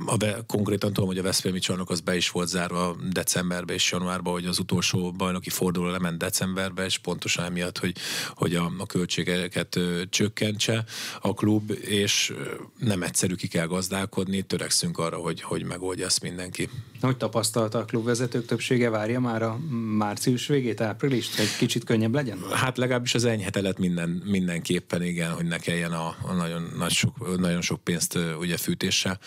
a 0.06 0.18
be, 0.18 0.44
konkrétan 0.48 0.94
tudom, 0.94 1.10
hogy 1.10 1.18
a 1.18 1.24
Veszprémi 1.24 1.60
csarnok 1.60 1.90
az 1.90 2.00
be 2.00 2.16
is 2.16 2.30
volt 2.30 2.48
zárva 2.48 2.98
decemberbe 3.12 3.74
és 3.74 3.92
januárba, 3.92 4.32
hogy 4.32 4.46
az 4.46 4.60
utolsó 4.60 5.12
bajnoki 5.12 5.50
forduló 5.50 5.90
lement 5.90 6.18
decemberbe, 6.18 6.86
és 6.86 6.98
pontosan 6.98 7.46
emiatt, 7.46 7.78
hogy, 7.78 7.96
hogy 8.34 8.56
a, 8.56 8.72
a 8.78 8.86
költségeket 8.86 9.76
ö, 9.76 10.02
csökkentse 10.10 10.86
a 11.22 11.34
klub, 11.34 11.72
és 11.82 12.34
nem 12.78 13.04
egyszerű 13.04 13.36
ki 13.36 13.48
kell 13.48 13.66
gazdálkodni, 13.66 14.42
törekszünk 14.42 14.98
arra, 14.98 15.18
hogy, 15.18 15.42
hogy 15.42 15.64
megoldja 15.64 16.06
ezt 16.06 16.22
mindenki. 16.22 16.70
Hogy 17.02 17.18
tapasztalta 17.18 17.78
a 17.78 17.86
klubvezetők 17.86 18.46
többsége 18.46 18.90
várja 18.90 19.20
már 19.20 19.39
a 19.44 19.60
március 19.98 20.48
végét, 20.48 20.82
áprilist, 20.82 21.36
hogy 21.36 21.56
kicsit 21.58 21.84
könnyebb 21.84 22.14
legyen? 22.14 22.40
Hát 22.52 22.78
legalábbis 22.78 23.16
az 23.16 23.26
enyhetelet 23.26 23.78
minden, 23.78 24.10
mindenképpen 24.26 25.04
igen, 25.04 25.32
hogy 25.32 25.46
ne 25.46 25.58
kelljen 25.58 25.92
a, 25.92 26.16
a 26.22 26.34
nagyon, 26.34 26.74
nagy 26.78 26.92
sok, 26.92 27.40
nagyon 27.40 27.62
sok 27.62 27.84
pénzt 27.84 28.18
ugye 28.40 28.58
fűtéssel, 28.58 29.20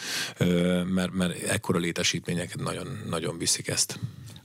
mert, 0.95 1.13
mert 1.13 1.43
ekkora 1.43 1.79
létesítményeket 1.79 2.63
nagyon, 2.63 2.87
nagyon 3.09 3.39
viszik 3.39 3.69
ezt. 3.69 3.99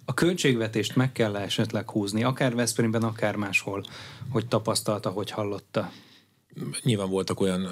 A 0.05 0.13
költségvetést 0.13 0.95
meg 0.95 1.11
kell 1.11 1.35
esetleg 1.35 1.89
húzni, 1.89 2.23
akár 2.23 2.55
Veszprémben, 2.55 3.03
akár 3.03 3.35
máshol, 3.35 3.85
hogy 4.29 4.47
tapasztalta, 4.47 5.09
hogy 5.09 5.31
hallotta? 5.31 5.91
Nyilván 6.83 7.09
voltak 7.09 7.39
olyan, 7.39 7.67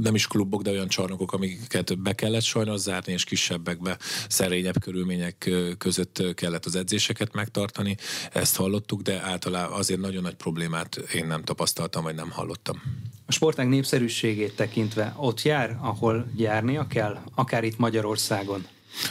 nem 0.00 0.14
is 0.14 0.26
klubok, 0.26 0.62
de 0.62 0.70
olyan 0.70 0.88
csarnokok, 0.88 1.32
amiket 1.32 1.98
be 1.98 2.12
kellett 2.12 2.42
sajnos 2.42 2.80
zárni, 2.80 3.12
és 3.12 3.24
kisebbekbe, 3.24 3.98
szerényebb 4.28 4.80
körülmények 4.80 5.50
között 5.78 6.22
kellett 6.34 6.64
az 6.64 6.76
edzéseket 6.76 7.34
megtartani. 7.34 7.96
Ezt 8.32 8.56
hallottuk, 8.56 9.02
de 9.02 9.20
általában 9.22 9.78
azért 9.78 10.00
nagyon 10.00 10.22
nagy 10.22 10.34
problémát 10.34 10.96
én 10.96 11.26
nem 11.26 11.42
tapasztaltam, 11.42 12.02
vagy 12.02 12.14
nem 12.14 12.30
hallottam. 12.30 12.82
A 13.26 13.32
sportág 13.32 13.68
népszerűségét 13.68 14.56
tekintve 14.56 15.14
ott 15.16 15.42
jár, 15.42 15.78
ahol 15.80 16.26
járnia 16.36 16.86
kell, 16.86 17.18
akár 17.34 17.64
itt 17.64 17.78
Magyarországon? 17.78 18.66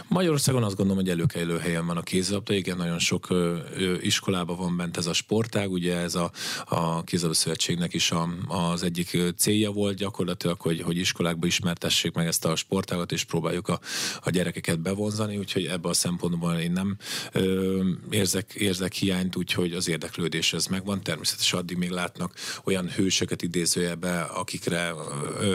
Magyarországon 0.08 0.64
azt 0.64 0.76
gondolom, 0.76 1.04
hogy 1.04 1.12
előkelő 1.12 1.58
helyen 1.58 1.86
van 1.86 1.98
a 1.98 2.02
kézilabda, 2.02 2.54
igen, 2.54 2.78
nagyon 2.78 3.00
sok 3.00 3.28
iskolában 4.02 4.58
van 4.58 4.78
bent 4.78 4.98
ez 4.98 5.06
a 5.06 5.14
sportág, 5.14 5.72
ugye 5.72 5.96
ez 5.96 6.16
a, 6.16 6.32
a 6.66 7.04
kézilabda 7.04 7.38
szövetségnek 7.38 7.94
is 7.94 8.12
a, 8.12 8.30
az 8.48 8.84
egyik 8.84 9.18
célja 9.38 9.72
volt 9.72 9.96
gyakorlatilag, 9.96 10.62
hogy, 10.62 10.82
hogy 10.82 10.98
iskolákba 10.98 11.46
ismertessék 11.46 12.14
meg 12.14 12.28
ezt 12.28 12.46
a 12.46 12.56
sportágat, 12.56 13.12
és 13.12 13.24
próbáljuk 13.24 13.68
a, 13.68 13.80
a 14.22 14.30
gyerekeket 14.30 14.80
bevonzani, 14.80 15.38
úgyhogy 15.38 15.66
ebben 15.66 15.92
a 15.92 15.94
szempontból 15.94 16.54
én 16.54 16.72
nem 16.72 16.98
ö, 17.32 17.90
érzek, 18.10 18.54
érzek 18.54 18.94
hiányt, 18.94 19.36
úgyhogy 19.36 19.74
az 19.74 19.88
érdeklődés 19.88 20.54
ez 20.54 20.66
megvan. 20.66 21.04
Természetesen 21.04 21.60
addig 21.60 21.78
még 21.78 21.90
látnak 21.90 22.34
olyan 22.64 22.90
hősöket 22.90 23.42
idézőjebe, 23.42 24.22
akikre 24.22 24.94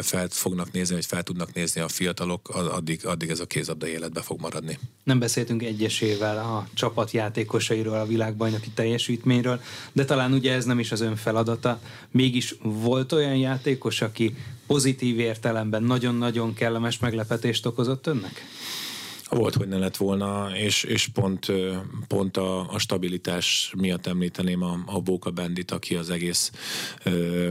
fel 0.02 0.28
fognak 0.30 0.72
nézni, 0.72 0.94
vagy 0.94 1.06
fel 1.06 1.22
tudnak 1.22 1.52
nézni 1.52 1.80
a 1.80 1.88
fiatalok, 1.88 2.48
addig, 2.48 3.06
addig 3.06 3.30
ez 3.30 3.40
a 3.40 3.46
kézabda 3.46 3.86
életbe 3.86 4.19
be 4.20 4.26
fog 4.26 4.40
maradni. 4.40 4.78
Nem 5.04 5.18
beszéltünk 5.18 5.62
egyesével 5.62 6.38
a 6.38 6.68
csapat 6.74 7.10
játékosairól, 7.10 7.98
a 7.98 8.06
világbajnoki 8.06 8.70
teljesítményről, 8.70 9.60
de 9.92 10.04
talán 10.04 10.32
ugye 10.32 10.52
ez 10.52 10.64
nem 10.64 10.78
is 10.78 10.92
az 10.92 11.00
ön 11.00 11.16
feladata. 11.16 11.80
Mégis 12.10 12.54
volt 12.62 13.12
olyan 13.12 13.36
játékos, 13.36 14.00
aki 14.02 14.36
pozitív 14.66 15.18
értelemben 15.18 15.82
nagyon-nagyon 15.82 16.54
kellemes 16.54 16.98
meglepetést 16.98 17.66
okozott 17.66 18.06
önnek? 18.06 18.44
Volt, 19.28 19.54
hogy 19.54 19.68
ne 19.68 19.78
lett 19.78 19.96
volna, 19.96 20.50
és, 20.54 20.82
és 20.82 21.06
pont, 21.06 21.46
pont 22.08 22.36
a, 22.36 22.70
a 22.72 22.78
stabilitás 22.78 23.72
miatt 23.76 24.06
említeném 24.06 24.62
a, 24.62 24.78
a 24.86 25.00
Bóka 25.00 25.30
Bandit, 25.30 25.70
aki 25.70 25.94
az 25.94 26.10
egész 26.10 26.52
ö, 27.04 27.48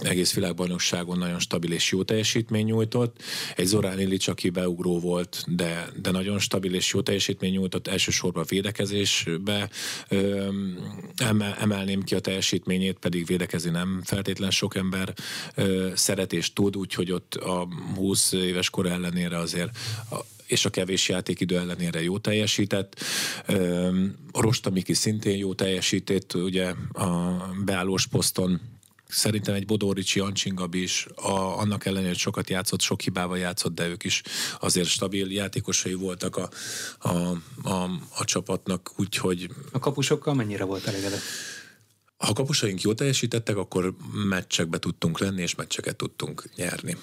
egész 0.00 0.34
világbajnokságon 0.34 1.18
nagyon 1.18 1.38
stabil 1.38 1.72
és 1.72 1.92
jó 1.92 2.02
teljesítmény 2.02 2.64
nyújtott. 2.64 3.22
Egy 3.56 3.66
Zorán 3.66 4.00
Illich, 4.00 4.28
aki 4.28 4.50
beugró 4.50 5.00
volt, 5.00 5.44
de, 5.46 5.88
de 6.02 6.10
nagyon 6.10 6.38
stabil 6.38 6.74
és 6.74 6.92
jó 6.92 7.00
teljesítmény 7.00 7.52
nyújtott, 7.52 7.86
elsősorban 7.86 8.44
védekezésbe 8.48 9.70
ö, 10.08 10.48
emelném 11.58 12.02
ki 12.02 12.14
a 12.14 12.20
teljesítményét, 12.20 12.98
pedig 12.98 13.26
védekezni 13.26 13.70
nem 13.70 14.00
feltétlen 14.04 14.50
sok 14.50 14.76
ember 14.76 15.14
ö, 15.54 15.90
szeret 15.94 16.32
és 16.32 16.52
tud, 16.52 16.76
úgyhogy 16.76 17.12
ott 17.12 17.34
a 17.34 17.68
20 17.94 18.32
éves 18.32 18.70
kor 18.70 18.86
ellenére 18.86 19.38
azért 19.38 19.78
a, 20.10 20.16
és 20.46 20.64
a 20.64 20.70
kevés 20.70 21.08
játékidő 21.08 21.58
ellenére 21.58 22.02
jó 22.02 22.18
teljesített. 22.18 23.00
Rosta 24.32 24.70
Miki 24.70 24.94
szintén 24.94 25.36
jó 25.36 25.54
teljesített, 25.54 26.34
ugye 26.34 26.74
a 26.92 27.36
beállós 27.64 28.06
poszton 28.06 28.60
Szerintem 29.08 29.54
egy 29.54 29.66
Bodoricsi 29.66 30.20
Ancsingabi 30.20 30.82
is, 30.82 31.06
a, 31.14 31.58
annak 31.58 31.86
ellenére, 31.86 32.08
hogy 32.08 32.18
sokat 32.18 32.50
játszott, 32.50 32.80
sok 32.80 33.00
hibával 33.00 33.38
játszott, 33.38 33.74
de 33.74 33.88
ők 33.88 34.04
is 34.04 34.22
azért 34.60 34.88
stabil 34.88 35.30
játékosai 35.30 35.94
voltak 35.94 36.36
a, 36.36 36.48
a, 36.98 37.08
a, 37.62 37.90
a 38.18 38.24
csapatnak, 38.24 38.92
úgyhogy... 38.96 39.50
A 39.72 39.78
kapusokkal 39.78 40.34
mennyire 40.34 40.64
volt 40.64 40.86
elégedett? 40.86 41.20
Ha 42.16 42.32
kapusaink 42.32 42.80
jól 42.80 42.94
teljesítettek, 42.94 43.56
akkor 43.56 43.94
meccsekbe 44.28 44.78
tudtunk 44.78 45.18
lenni, 45.18 45.42
és 45.42 45.54
meccseket 45.54 45.96
tudtunk 45.96 46.44
nyerni. 46.56 46.96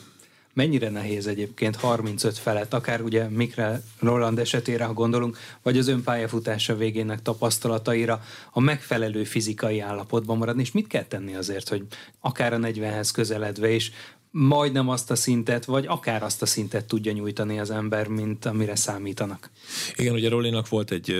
Mennyire 0.53 0.89
nehéz 0.89 1.27
egyébként 1.27 1.75
35 1.75 2.37
felett, 2.37 2.73
akár 2.73 3.01
ugye 3.01 3.29
Mikre 3.29 3.81
Roland 3.99 4.39
esetére, 4.39 4.83
ha 4.83 4.93
gondolunk, 4.93 5.37
vagy 5.61 5.77
az 5.77 5.87
ön 5.87 6.03
pályafutása 6.03 6.75
végének 6.75 7.21
tapasztalataira 7.21 8.21
a 8.51 8.59
megfelelő 8.59 9.23
fizikai 9.23 9.79
állapotban 9.79 10.37
maradni, 10.37 10.61
és 10.61 10.71
mit 10.71 10.87
kell 10.87 11.03
tenni 11.03 11.35
azért, 11.35 11.69
hogy 11.69 11.83
akár 12.19 12.53
a 12.53 12.57
40-hez 12.57 13.09
közeledve 13.13 13.69
is 13.69 13.91
majdnem 14.35 14.89
azt 14.89 15.11
a 15.11 15.15
szintet, 15.15 15.65
vagy 15.65 15.85
akár 15.87 16.23
azt 16.23 16.41
a 16.41 16.45
szintet 16.45 16.85
tudja 16.85 17.11
nyújtani 17.11 17.59
az 17.59 17.69
ember, 17.69 18.07
mint 18.07 18.45
amire 18.45 18.75
számítanak. 18.75 19.51
Igen, 19.95 20.13
ugye 20.13 20.29
Rollinak 20.29 20.69
volt 20.69 20.91
egy 20.91 21.15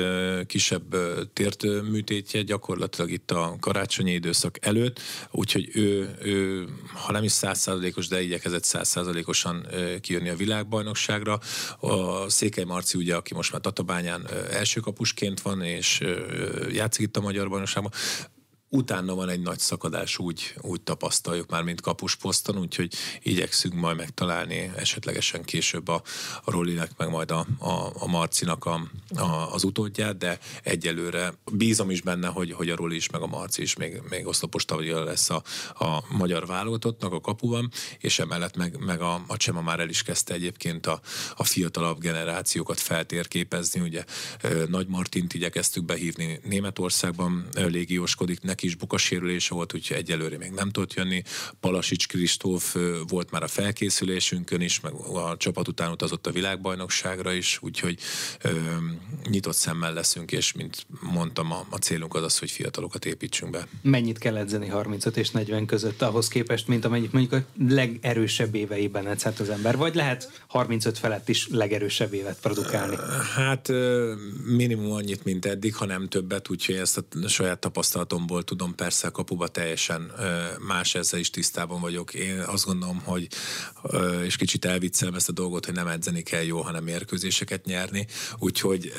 kisebb 0.45 0.95
tért 1.33 1.63
műtétje 1.63 2.41
gyakorlatilag 2.41 3.11
itt 3.11 3.31
a 3.31 3.55
karácsonyi 3.59 4.11
időszak 4.11 4.65
előtt, 4.65 4.99
úgyhogy 5.31 5.69
ő, 5.73 6.15
ő 6.21 6.67
ha 6.93 7.11
nem 7.11 7.23
is 7.23 7.31
százszázalékos, 7.31 8.07
de 8.07 8.21
igyekezett 8.21 8.63
százszázalékosan 8.63 9.67
kijönni 10.01 10.29
a 10.29 10.35
világbajnokságra. 10.35 11.39
A 11.79 12.29
Székely 12.29 12.63
Marci 12.63 12.97
ugye, 12.97 13.15
aki 13.15 13.33
most 13.33 13.51
már 13.51 13.61
Tatabányán 13.61 14.27
első 14.51 14.79
kapusként 14.79 15.41
van, 15.41 15.61
és 15.61 16.03
játszik 16.71 17.05
itt 17.05 17.17
a 17.17 17.21
Magyar 17.21 17.49
Bajnokságban, 17.49 17.91
utána 18.73 19.15
van 19.15 19.29
egy 19.29 19.41
nagy 19.41 19.59
szakadás, 19.59 20.17
úgy, 20.17 20.53
úgy 20.61 20.81
tapasztaljuk 20.81 21.49
már, 21.49 21.63
mint 21.63 21.81
kapusposzton, 21.81 22.57
úgyhogy 22.57 22.93
igyekszünk 23.21 23.73
majd 23.73 23.97
megtalálni 23.97 24.71
esetlegesen 24.75 25.43
később 25.43 25.87
a, 25.87 26.01
a 26.43 26.51
Rollinek, 26.51 26.91
meg 26.97 27.09
majd 27.09 27.31
a, 27.31 27.47
a, 27.59 27.91
a 27.93 28.07
Marcinak 28.07 28.65
a, 28.65 28.87
a, 29.15 29.53
az 29.53 29.63
utódját, 29.63 30.17
de 30.17 30.39
egyelőre 30.63 31.33
bízom 31.51 31.89
is 31.89 32.01
benne, 32.01 32.27
hogy, 32.27 32.51
hogy 32.51 32.69
a 32.69 32.75
Rolli 32.75 32.95
is, 32.95 33.09
meg 33.09 33.21
a 33.21 33.27
Marci 33.27 33.61
is 33.61 33.75
még, 33.75 34.01
még 34.09 34.27
oszlopos 34.27 34.65
tagja 34.65 35.03
lesz 35.03 35.29
a, 35.29 35.43
a 35.79 36.03
magyar 36.09 36.45
válogatottnak 36.45 37.13
a 37.13 37.21
kapuban, 37.21 37.71
és 37.99 38.19
emellett 38.19 38.57
meg, 38.57 38.77
meg 38.79 39.01
a, 39.01 39.23
a 39.27 39.37
Csema 39.37 39.61
már 39.61 39.79
el 39.79 39.89
is 39.89 40.03
kezdte 40.03 40.33
egyébként 40.33 40.87
a, 40.87 41.01
a 41.35 41.43
fiatalabb 41.43 41.99
generációkat 41.99 42.79
feltérképezni, 42.79 43.81
ugye 43.81 44.03
Nagy 44.67 44.87
Martint 44.87 45.33
igyekeztük 45.33 45.85
behívni 45.85 46.39
Németországban, 46.43 47.47
légióskodik 47.53 48.41
neki 48.41 48.62
is 48.63 48.75
bukasérülése 48.75 49.53
volt, 49.53 49.73
úgyhogy 49.73 49.97
egyelőre 49.97 50.37
még 50.37 50.51
nem 50.51 50.69
tudott 50.69 50.93
jönni. 50.93 51.23
Palasics 51.59 52.07
Kristóf 52.07 52.75
volt 53.07 53.31
már 53.31 53.43
a 53.43 53.47
felkészülésünkön 53.47 54.61
is, 54.61 54.79
meg 54.79 54.93
a 54.93 55.37
csapat 55.37 55.67
után 55.67 55.91
utazott 55.91 56.27
a 56.27 56.31
világbajnokságra 56.31 57.31
is, 57.31 57.57
úgyhogy 57.61 57.99
ö, 58.41 58.49
nyitott 59.29 59.55
szemmel 59.55 59.93
leszünk, 59.93 60.31
és 60.31 60.51
mint 60.51 60.85
mondtam, 60.99 61.51
a, 61.51 61.65
a 61.69 61.77
célunk 61.77 62.15
az 62.15 62.23
az, 62.23 62.37
hogy 62.39 62.51
fiatalokat 62.51 63.05
építsünk 63.05 63.51
be. 63.51 63.67
Mennyit 63.81 64.17
kell 64.17 64.37
edzeni 64.37 64.67
35 64.67 65.17
és 65.17 65.29
40 65.29 65.65
között 65.65 66.01
ahhoz 66.01 66.27
képest, 66.27 66.67
mint 66.67 66.85
amennyit 66.85 67.11
mondjuk 67.11 67.33
a 67.33 67.45
legerősebb 67.67 68.55
éveiben 68.55 69.07
edzhet 69.07 69.39
az 69.39 69.49
ember? 69.49 69.77
Vagy 69.77 69.95
lehet 69.95 70.41
35 70.47 70.97
felett 70.97 71.29
is 71.29 71.47
legerősebb 71.49 72.13
évet 72.13 72.39
produkálni? 72.39 72.95
Hát 73.35 73.71
minimum 74.45 74.91
annyit, 74.91 75.23
mint 75.23 75.45
eddig, 75.45 75.75
ha 75.75 75.85
nem 75.85 76.07
többet, 76.07 76.49
úgyhogy 76.49 76.75
ezt 76.75 76.97
a 77.23 77.27
saját 77.27 77.59
tapasztalatomból 77.59 78.43
tudom, 78.43 78.52
persze 78.75 79.07
a 79.07 79.11
kapuba 79.11 79.47
teljesen 79.47 80.11
más, 80.67 80.95
ezzel 80.95 81.19
is 81.19 81.29
tisztában 81.29 81.81
vagyok. 81.81 82.13
Én 82.13 82.39
azt 82.39 82.65
gondolom, 82.65 83.01
hogy 83.03 83.27
és 84.25 84.35
kicsit 84.35 84.65
elviccelem 84.65 85.15
ezt 85.15 85.29
a 85.29 85.31
dolgot, 85.31 85.65
hogy 85.65 85.73
nem 85.73 85.87
edzeni 85.87 86.21
kell 86.21 86.43
jó, 86.43 86.61
hanem 86.61 86.83
mérkőzéseket 86.83 87.65
nyerni, 87.65 88.07
úgyhogy 88.39 88.93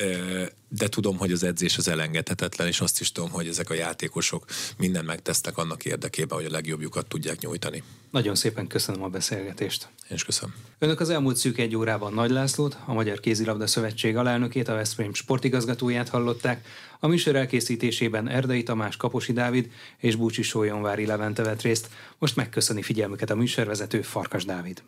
de 0.69 0.87
tudom, 0.87 1.17
hogy 1.17 1.31
az 1.31 1.43
edzés 1.43 1.77
az 1.77 1.87
elengedhetetlen, 1.87 2.67
és 2.67 2.81
azt 2.81 2.99
is 2.99 3.11
tudom, 3.11 3.29
hogy 3.29 3.47
ezek 3.47 3.69
a 3.69 3.73
játékosok 3.73 4.45
minden 4.77 5.05
megtesznek 5.05 5.57
annak 5.57 5.85
érdekében, 5.85 6.37
hogy 6.37 6.47
a 6.47 6.51
legjobbjukat 6.51 7.07
tudják 7.07 7.39
nyújtani. 7.39 7.83
Nagyon 8.11 8.35
szépen 8.35 8.67
köszönöm 8.67 9.03
a 9.03 9.07
beszélgetést. 9.07 9.89
Én 10.09 10.15
is 10.15 10.23
köszönöm. 10.23 10.55
Önök 10.79 10.99
az 10.99 11.09
elmúlt 11.09 11.37
szűk 11.37 11.57
egy 11.57 11.75
órában 11.75 12.13
Nagy 12.13 12.29
Lászlót, 12.29 12.77
a 12.85 12.93
Magyar 12.93 13.19
Kézilabda 13.19 13.67
Szövetség 13.67 14.17
alelnökét, 14.17 14.67
a 14.67 14.73
Veszprém 14.73 15.13
sportigazgatóját 15.13 16.09
hallották. 16.09 16.67
A 17.05 17.07
műsor 17.07 17.35
elkészítésében 17.35 18.27
Erdei 18.27 18.63
Tamás, 18.63 18.97
Kaposi 18.97 19.33
Dávid 19.33 19.71
és 19.97 20.15
Búcsi 20.15 20.41
Sólyonvári 20.41 21.05
Levente 21.05 21.43
vett 21.43 21.61
részt. 21.61 21.89
Most 22.17 22.35
megköszöni 22.35 22.81
figyelmüket 22.81 23.29
a 23.29 23.35
műsorvezető 23.35 24.01
Farkas 24.01 24.45
Dávid. 24.45 24.83